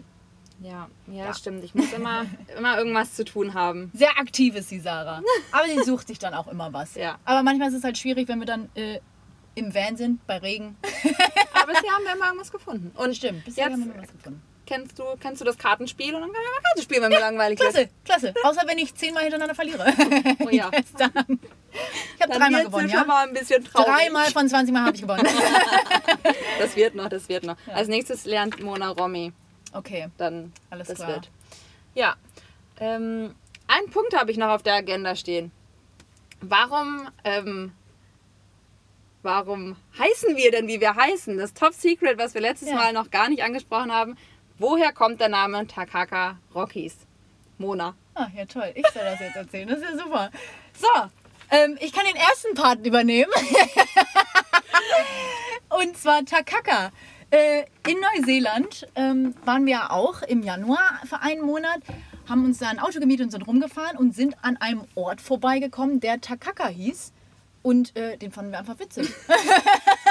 ja, 0.62 0.88
ja, 1.06 1.14
Ja. 1.14 1.26
das 1.28 1.38
stimmt. 1.38 1.64
Ich 1.64 1.74
muss 1.74 1.92
immer, 1.92 2.24
immer 2.58 2.76
irgendwas 2.78 3.14
zu 3.14 3.24
tun 3.24 3.54
haben. 3.54 3.90
Sehr 3.94 4.18
aktiv 4.18 4.54
ist 4.54 4.70
die 4.70 4.80
Sarah. 4.80 5.22
Aber 5.52 5.66
sie 5.68 5.82
sucht 5.84 6.08
sich 6.08 6.18
dann 6.18 6.34
auch 6.34 6.48
immer 6.48 6.72
was. 6.72 6.94
Ja. 6.96 7.18
Aber 7.24 7.42
manchmal 7.42 7.68
ist 7.68 7.74
es 7.74 7.84
halt 7.84 7.96
schwierig, 7.98 8.28
wenn 8.28 8.38
wir 8.38 8.46
dann 8.46 8.68
äh, 8.74 9.00
im 9.58 9.74
Van 9.74 9.96
sind, 9.96 10.26
bei 10.26 10.38
Regen. 10.38 10.76
Aber 11.54 11.72
bisher 11.72 11.90
haben 11.92 12.04
wir 12.04 12.12
immer 12.14 12.26
irgendwas 12.26 12.50
gefunden. 12.52 12.92
Und 12.96 13.16
Stimmt, 13.16 13.44
bisher 13.44 13.64
Jetzt- 13.64 13.72
haben 13.74 13.86
wir 13.86 13.94
noch 13.94 14.02
was 14.02 14.12
gefunden. 14.12 14.42
kennst 14.66 14.98
du, 14.98 15.04
kennst 15.20 15.40
du 15.40 15.44
das 15.44 15.58
Kartenspiel? 15.58 16.14
Und 16.14 16.20
dann 16.22 16.30
können 16.30 16.44
wir 16.44 16.50
mal 16.50 16.62
Karten 16.62 16.82
spielen, 16.82 17.02
wenn 17.02 17.08
mir 17.10 17.20
langweilig 17.20 17.58
wird. 17.58 17.72
Klasse, 17.72 17.88
klasse. 18.04 18.34
Außer 18.44 18.62
wenn 18.66 18.78
ich 18.78 18.94
zehnmal 18.94 19.22
hintereinander 19.24 19.54
verliere. 19.54 19.84
Oh 20.40 20.48
ja. 20.50 20.70
Gestern. 20.70 21.10
Ich 22.16 22.22
habe 22.22 22.32
Dann 22.32 22.40
dreimal 22.40 22.64
gewonnen, 22.64 22.88
schon 22.88 22.98
ja? 23.00 23.04
mal 23.04 23.26
ein 23.28 23.34
bisschen 23.34 23.62
traurig. 23.64 23.86
Dreimal 23.94 24.26
von 24.30 24.48
20 24.48 24.72
Mal 24.72 24.84
habe 24.86 24.96
ich 24.96 25.02
gewonnen. 25.02 25.26
Das 26.58 26.74
wird 26.76 26.94
noch, 26.94 27.08
das 27.08 27.28
wird 27.28 27.44
noch. 27.44 27.56
Als 27.66 27.88
nächstes 27.88 28.24
lernt 28.24 28.62
Mona 28.62 28.88
Romy. 28.90 29.32
Okay, 29.72 30.08
Dann 30.16 30.52
Alles 30.70 30.88
das 30.88 30.96
klar. 30.96 31.08
wird. 31.08 31.30
Ja. 31.94 32.16
Ähm, 32.80 33.34
einen 33.66 33.90
Punkt 33.90 34.16
habe 34.16 34.30
ich 34.30 34.38
noch 34.38 34.48
auf 34.48 34.62
der 34.62 34.74
Agenda 34.74 35.14
stehen. 35.14 35.50
Warum, 36.40 37.08
ähm, 37.24 37.72
warum 39.22 39.76
heißen 39.98 40.36
wir 40.36 40.50
denn, 40.50 40.68
wie 40.68 40.80
wir 40.80 40.94
heißen? 40.94 41.36
Das 41.38 41.54
Top 41.54 41.74
Secret, 41.74 42.18
was 42.18 42.34
wir 42.34 42.40
letztes 42.40 42.68
Ja. 42.68 42.74
Mal 42.74 42.92
noch 42.92 43.10
gar 43.10 43.28
nicht 43.28 43.42
angesprochen 43.42 43.92
haben. 43.92 44.16
Woher 44.58 44.92
kommt 44.92 45.20
der 45.20 45.28
Name 45.28 45.66
Takaka 45.66 46.38
Rockies? 46.54 46.96
Mona. 47.58 47.94
Ah, 48.14 48.28
ja 48.34 48.44
toll. 48.46 48.72
Ich 48.74 48.86
soll 48.88 49.02
das 49.04 49.20
jetzt 49.20 49.36
erzählen. 49.36 49.68
Das 49.68 49.78
ist 49.78 49.84
ja 49.84 49.98
super. 49.98 50.30
So, 50.74 50.88
ähm, 51.50 51.76
ich 51.80 51.92
kann 51.92 52.04
den 52.06 52.16
ersten 52.16 52.54
Part 52.54 52.84
übernehmen. 52.86 53.32
Und 55.68 55.96
zwar 55.96 56.24
Takaka. 56.24 56.90
Äh, 57.30 57.64
in 57.86 57.98
Neuseeland 58.00 58.86
ähm, 58.94 59.34
waren 59.44 59.66
wir 59.66 59.92
auch 59.92 60.22
im 60.22 60.42
Januar 60.42 61.00
für 61.04 61.20
einen 61.20 61.42
Monat, 61.42 61.80
haben 62.28 62.44
uns 62.44 62.58
da 62.58 62.68
ein 62.68 62.78
Auto 62.78 63.00
gemietet 63.00 63.26
und 63.26 63.30
sind 63.32 63.46
rumgefahren 63.46 63.98
und 63.98 64.14
sind 64.14 64.34
an 64.42 64.56
einem 64.56 64.84
Ort 64.94 65.20
vorbeigekommen, 65.20 66.00
der 66.00 66.20
Takaka 66.20 66.68
hieß. 66.68 67.12
Und 67.68 67.94
äh, 67.96 68.16
den 68.16 68.32
fanden 68.32 68.50
wir 68.50 68.60
einfach 68.60 68.78
witzig. 68.78 69.12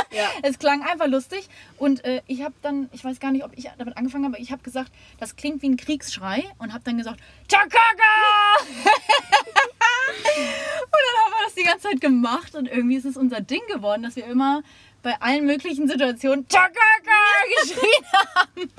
Ja. 0.10 0.30
Es 0.42 0.58
klang 0.58 0.84
einfach 0.84 1.06
lustig 1.08 1.50
und 1.78 2.04
äh, 2.06 2.22
ich 2.28 2.42
habe 2.42 2.56
dann, 2.62 2.90
ich 2.94 3.04
weiß 3.04 3.20
gar 3.20 3.32
nicht, 3.32 3.44
ob 3.44 3.52
ich 3.56 3.70
damit 3.78 3.98
angefangen 3.98 4.24
habe, 4.24 4.36
aber 4.36 4.42
ich 4.42 4.52
habe 4.54 4.64
gesagt, 4.64 4.92
das 5.20 5.36
klingt 5.36 5.62
wie 5.62 5.70
ein 5.70 5.76
Kriegsschrei 5.76 6.46
und 6.58 6.74
habe 6.74 6.84
dann 6.86 6.98
gesagt, 6.98 7.20
Takaka! 7.50 7.76
und 10.86 11.02
dann 11.04 11.24
haben 11.24 11.32
wir 11.32 11.46
das 11.46 11.56
die 11.56 11.64
ganze 11.64 11.90
Zeit 11.90 12.02
gemacht 12.02 12.56
und 12.56 12.68
irgendwie 12.68 12.96
ist 12.96 13.06
es 13.06 13.18
unser 13.18 13.42
Ding 13.42 13.62
geworden, 13.68 14.04
dass 14.04 14.16
wir 14.16 14.26
immer 14.26 14.64
bei 15.04 15.22
allen 15.22 15.46
möglichen 15.46 15.88
Situationen 15.90 16.48
Takaka 16.48 16.72
geschrien 17.62 18.06
haben. 18.34 18.72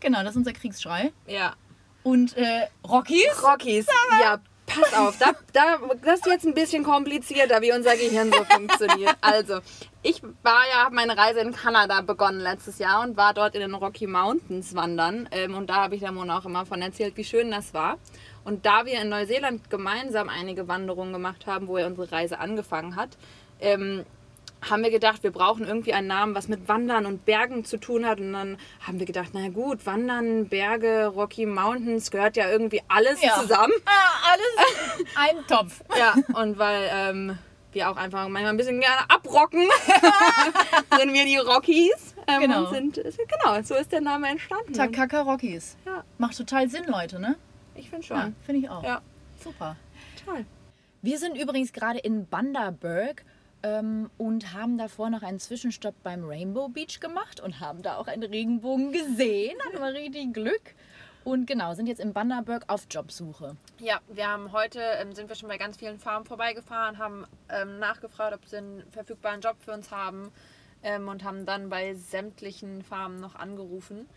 Genau, 0.00 0.22
das 0.22 0.30
ist 0.30 0.36
unser 0.38 0.54
Kriegsschrei. 0.54 1.12
Ja. 1.26 1.54
Und 2.02 2.36
äh, 2.38 2.68
Rockies? 2.88 3.44
Rockies. 3.44 3.86
Ja, 4.20 4.40
pass 4.68 4.94
auf. 4.94 5.18
Da, 5.18 5.32
da, 5.52 5.78
das 6.04 6.20
ist 6.20 6.26
jetzt 6.26 6.46
ein 6.46 6.54
bisschen 6.54 6.84
komplizierter, 6.84 7.60
wie 7.62 7.72
unser 7.72 7.96
Gehirn 7.96 8.32
so 8.32 8.44
funktioniert. 8.44 9.16
Also, 9.20 9.60
ich 10.02 10.22
war 10.42 10.62
ja, 10.70 10.84
habe 10.84 10.94
meine 10.94 11.16
Reise 11.16 11.40
in 11.40 11.52
Kanada 11.52 12.00
begonnen 12.00 12.40
letztes 12.40 12.78
Jahr 12.78 13.02
und 13.02 13.16
war 13.16 13.34
dort 13.34 13.54
in 13.54 13.60
den 13.60 13.74
Rocky 13.74 14.06
Mountains 14.06 14.74
wandern. 14.74 15.28
Ähm, 15.32 15.54
und 15.54 15.68
da 15.70 15.76
habe 15.76 15.94
ich 15.94 16.00
der 16.00 16.12
Mona 16.12 16.38
auch 16.38 16.44
immer 16.44 16.66
von 16.66 16.80
erzählt, 16.82 17.16
wie 17.16 17.24
schön 17.24 17.50
das 17.50 17.74
war. 17.74 17.98
Und 18.44 18.64
da 18.64 18.86
wir 18.86 19.00
in 19.00 19.08
Neuseeland 19.08 19.68
gemeinsam 19.70 20.28
einige 20.28 20.68
Wanderungen 20.68 21.12
gemacht 21.12 21.46
haben, 21.46 21.68
wo 21.68 21.78
ja 21.78 21.86
unsere 21.86 22.10
Reise 22.10 22.38
angefangen 22.38 22.96
hat, 22.96 23.10
ähm, 23.60 24.04
haben 24.68 24.82
wir 24.82 24.90
gedacht, 24.90 25.22
wir 25.22 25.30
brauchen 25.30 25.64
irgendwie 25.66 25.92
einen 25.92 26.08
Namen, 26.08 26.34
was 26.34 26.48
mit 26.48 26.66
Wandern 26.68 27.06
und 27.06 27.24
Bergen 27.24 27.64
zu 27.64 27.76
tun 27.76 28.04
hat. 28.06 28.18
Und 28.20 28.32
dann 28.32 28.58
haben 28.86 28.98
wir 28.98 29.06
gedacht, 29.06 29.30
na 29.32 29.48
gut, 29.50 29.86
Wandern, 29.86 30.48
Berge, 30.48 31.06
Rocky 31.06 31.46
Mountains, 31.46 32.10
gehört 32.10 32.36
ja 32.36 32.50
irgendwie 32.50 32.82
alles 32.88 33.22
Ja. 33.22 33.34
zusammen. 33.40 33.72
Ah, 33.86 34.32
alles 34.32 35.06
ein 35.16 35.46
Topf. 35.46 35.82
Ja, 35.96 36.14
und 36.40 36.58
weil 36.58 36.88
ähm, 36.92 37.38
wir 37.72 37.90
auch 37.90 37.96
einfach 37.96 38.28
manchmal 38.28 38.52
ein 38.52 38.56
bisschen 38.56 38.80
gerne 38.80 39.08
abrocken, 39.08 39.66
sind 40.98 41.12
wir 41.12 41.24
die 41.24 41.36
Rockies. 41.36 42.14
Ähm, 42.26 42.40
Genau. 42.42 42.66
Sind, 42.72 42.94
genau, 42.96 43.62
so 43.62 43.74
ist 43.74 43.92
der 43.92 44.00
Name 44.00 44.28
entstanden. 44.28 44.72
Takaka 44.72 45.22
Rockies. 45.22 45.76
Ja, 45.86 46.04
Macht 46.18 46.36
total 46.36 46.68
Sinn, 46.68 46.84
Leute, 46.86 47.18
ne? 47.20 47.36
ich 47.74 47.88
finde 47.90 48.06
Ja, 48.06 48.22
schon. 48.22 48.36
finde 48.44 48.60
ich 48.62 48.70
auch. 48.70 48.82
Ja, 48.82 49.00
Super. 49.42 49.76
toll. 50.24 50.44
Wir 51.00 51.18
sind 51.18 51.36
übrigens 51.38 51.72
gerade 51.72 51.98
in 52.00 52.26
Bundaberg 52.26 53.24
ähm, 53.62 54.10
und 54.18 54.52
haben 54.52 54.78
davor 54.78 55.10
noch 55.10 55.22
einen 55.22 55.40
Zwischenstopp 55.40 55.94
beim 56.02 56.24
Rainbow 56.24 56.68
Beach 56.68 57.00
gemacht 57.00 57.40
und 57.40 57.60
haben 57.60 57.82
da 57.82 57.96
auch 57.96 58.06
einen 58.06 58.22
Regenbogen 58.22 58.92
gesehen. 58.92 59.58
Hatten 59.66 59.78
wir 59.78 59.92
richtig 59.94 60.32
Glück. 60.32 60.74
Und 61.24 61.46
genau, 61.46 61.74
sind 61.74 61.88
jetzt 61.88 62.00
in 62.00 62.14
Bundaberg 62.14 62.64
auf 62.68 62.86
Jobsuche. 62.90 63.56
Ja, 63.80 64.00
wir 64.08 64.28
haben 64.28 64.52
heute, 64.52 64.80
ähm, 64.80 65.12
sind 65.12 65.28
wir 65.28 65.36
schon 65.36 65.48
bei 65.48 65.58
ganz 65.58 65.76
vielen 65.76 65.98
Farmen 65.98 66.24
vorbeigefahren, 66.26 66.98
haben 66.98 67.26
ähm, 67.50 67.78
nachgefragt, 67.78 68.34
ob 68.34 68.46
sie 68.46 68.58
einen 68.58 68.82
verfügbaren 68.92 69.40
Job 69.40 69.56
für 69.60 69.72
uns 69.72 69.90
haben 69.90 70.32
ähm, 70.82 71.08
und 71.08 71.24
haben 71.24 71.44
dann 71.44 71.68
bei 71.68 71.94
sämtlichen 71.94 72.82
Farmen 72.82 73.20
noch 73.20 73.34
angerufen. 73.34 74.08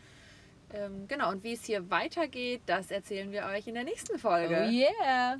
Ähm, 0.73 1.07
genau, 1.07 1.31
und 1.31 1.43
wie 1.43 1.53
es 1.53 1.65
hier 1.65 1.89
weitergeht, 1.89 2.61
das 2.65 2.91
erzählen 2.91 3.31
wir 3.31 3.45
euch 3.45 3.67
in 3.67 3.73
der 3.73 3.83
nächsten 3.83 4.17
Folge. 4.17 4.67
Oh 4.67 4.71
yeah! 4.71 5.39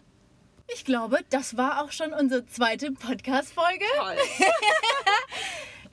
Ich 0.73 0.85
glaube, 0.85 1.19
das 1.29 1.57
war 1.57 1.83
auch 1.83 1.91
schon 1.91 2.13
unsere 2.13 2.45
zweite 2.45 2.91
Podcast-Folge. 2.91 3.85
Toll. 3.97 4.17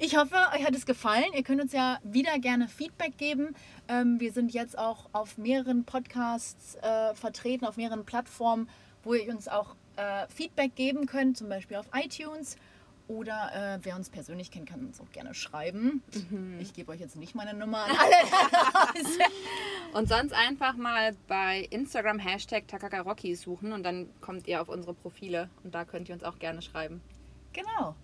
Ich 0.01 0.17
hoffe, 0.17 0.37
euch 0.55 0.65
hat 0.65 0.77
es 0.77 0.87
gefallen. 0.87 1.33
Ihr 1.35 1.43
könnt 1.43 1.61
uns 1.61 1.73
ja 1.73 1.99
wieder 2.05 2.39
gerne 2.39 2.69
Feedback 2.69 3.19
geben. 3.19 3.57
Ähm, 3.89 4.21
wir 4.21 4.31
sind 4.33 4.55
jetzt 4.55 4.79
auch 4.79 5.09
auf 5.13 5.39
mehreren 5.39 5.85
Podcasts 5.85 6.77
äh, 6.77 7.17
vertreten, 7.17 7.67
auf 7.67 7.77
mehreren 7.77 8.05
Plattformen, 8.05 8.69
wo 9.03 9.15
ihr 9.15 9.29
uns 9.35 9.49
auch 9.49 9.75
äh, 9.97 10.29
Feedback 10.29 10.77
geben 10.77 11.07
könnt, 11.07 11.37
zum 11.37 11.49
Beispiel 11.49 11.79
auf 11.79 11.87
iTunes. 11.95 12.57
Oder 13.09 13.51
äh, 13.55 13.79
wer 13.83 13.97
uns 13.97 14.11
persönlich 14.11 14.51
kennt, 14.51 14.69
kann 14.69 14.85
uns 14.87 15.01
auch 15.01 15.11
gerne 15.13 15.33
schreiben. 15.33 16.03
Ich 16.61 16.75
gebe 16.75 16.93
euch 16.93 17.01
jetzt 17.01 17.17
nicht 17.17 17.35
meine 17.35 17.55
Nummer 17.55 17.85
an 17.85 17.91
alle. 17.91 18.15
Und 19.95 20.09
sonst 20.09 20.35
einfach 20.35 20.77
mal 20.77 21.17
bei 21.27 21.67
Instagram 21.71 22.19
Hashtag 22.19 22.69
Takakaroki 22.69 23.35
suchen 23.35 23.73
und 23.73 23.83
dann 23.83 24.11
kommt 24.21 24.47
ihr 24.47 24.61
auf 24.61 24.69
unsere 24.69 24.93
Profile 24.93 25.49
und 25.65 25.75
da 25.75 25.87
könnt 25.87 26.11
ihr 26.11 26.15
uns 26.15 26.23
auch 26.25 26.39
gerne 26.39 26.61
schreiben. 26.61 27.01
genau. 27.53 27.95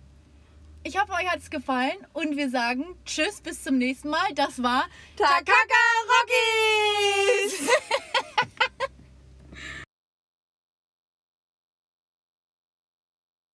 Ich 0.87 1.01
hoffe, 1.01 1.13
euch 1.13 1.27
hat 1.27 1.39
es 1.39 1.49
gefallen 1.49 1.97
und 2.13 2.37
wir 2.37 2.51
sagen 2.51 2.85
Tschüss, 3.05 3.41
bis 3.41 3.63
zum 3.63 3.79
nächsten 3.79 4.09
Mal. 4.09 4.33
Das 4.35 4.61
war 4.61 4.85
Takakaroki! 5.17 5.55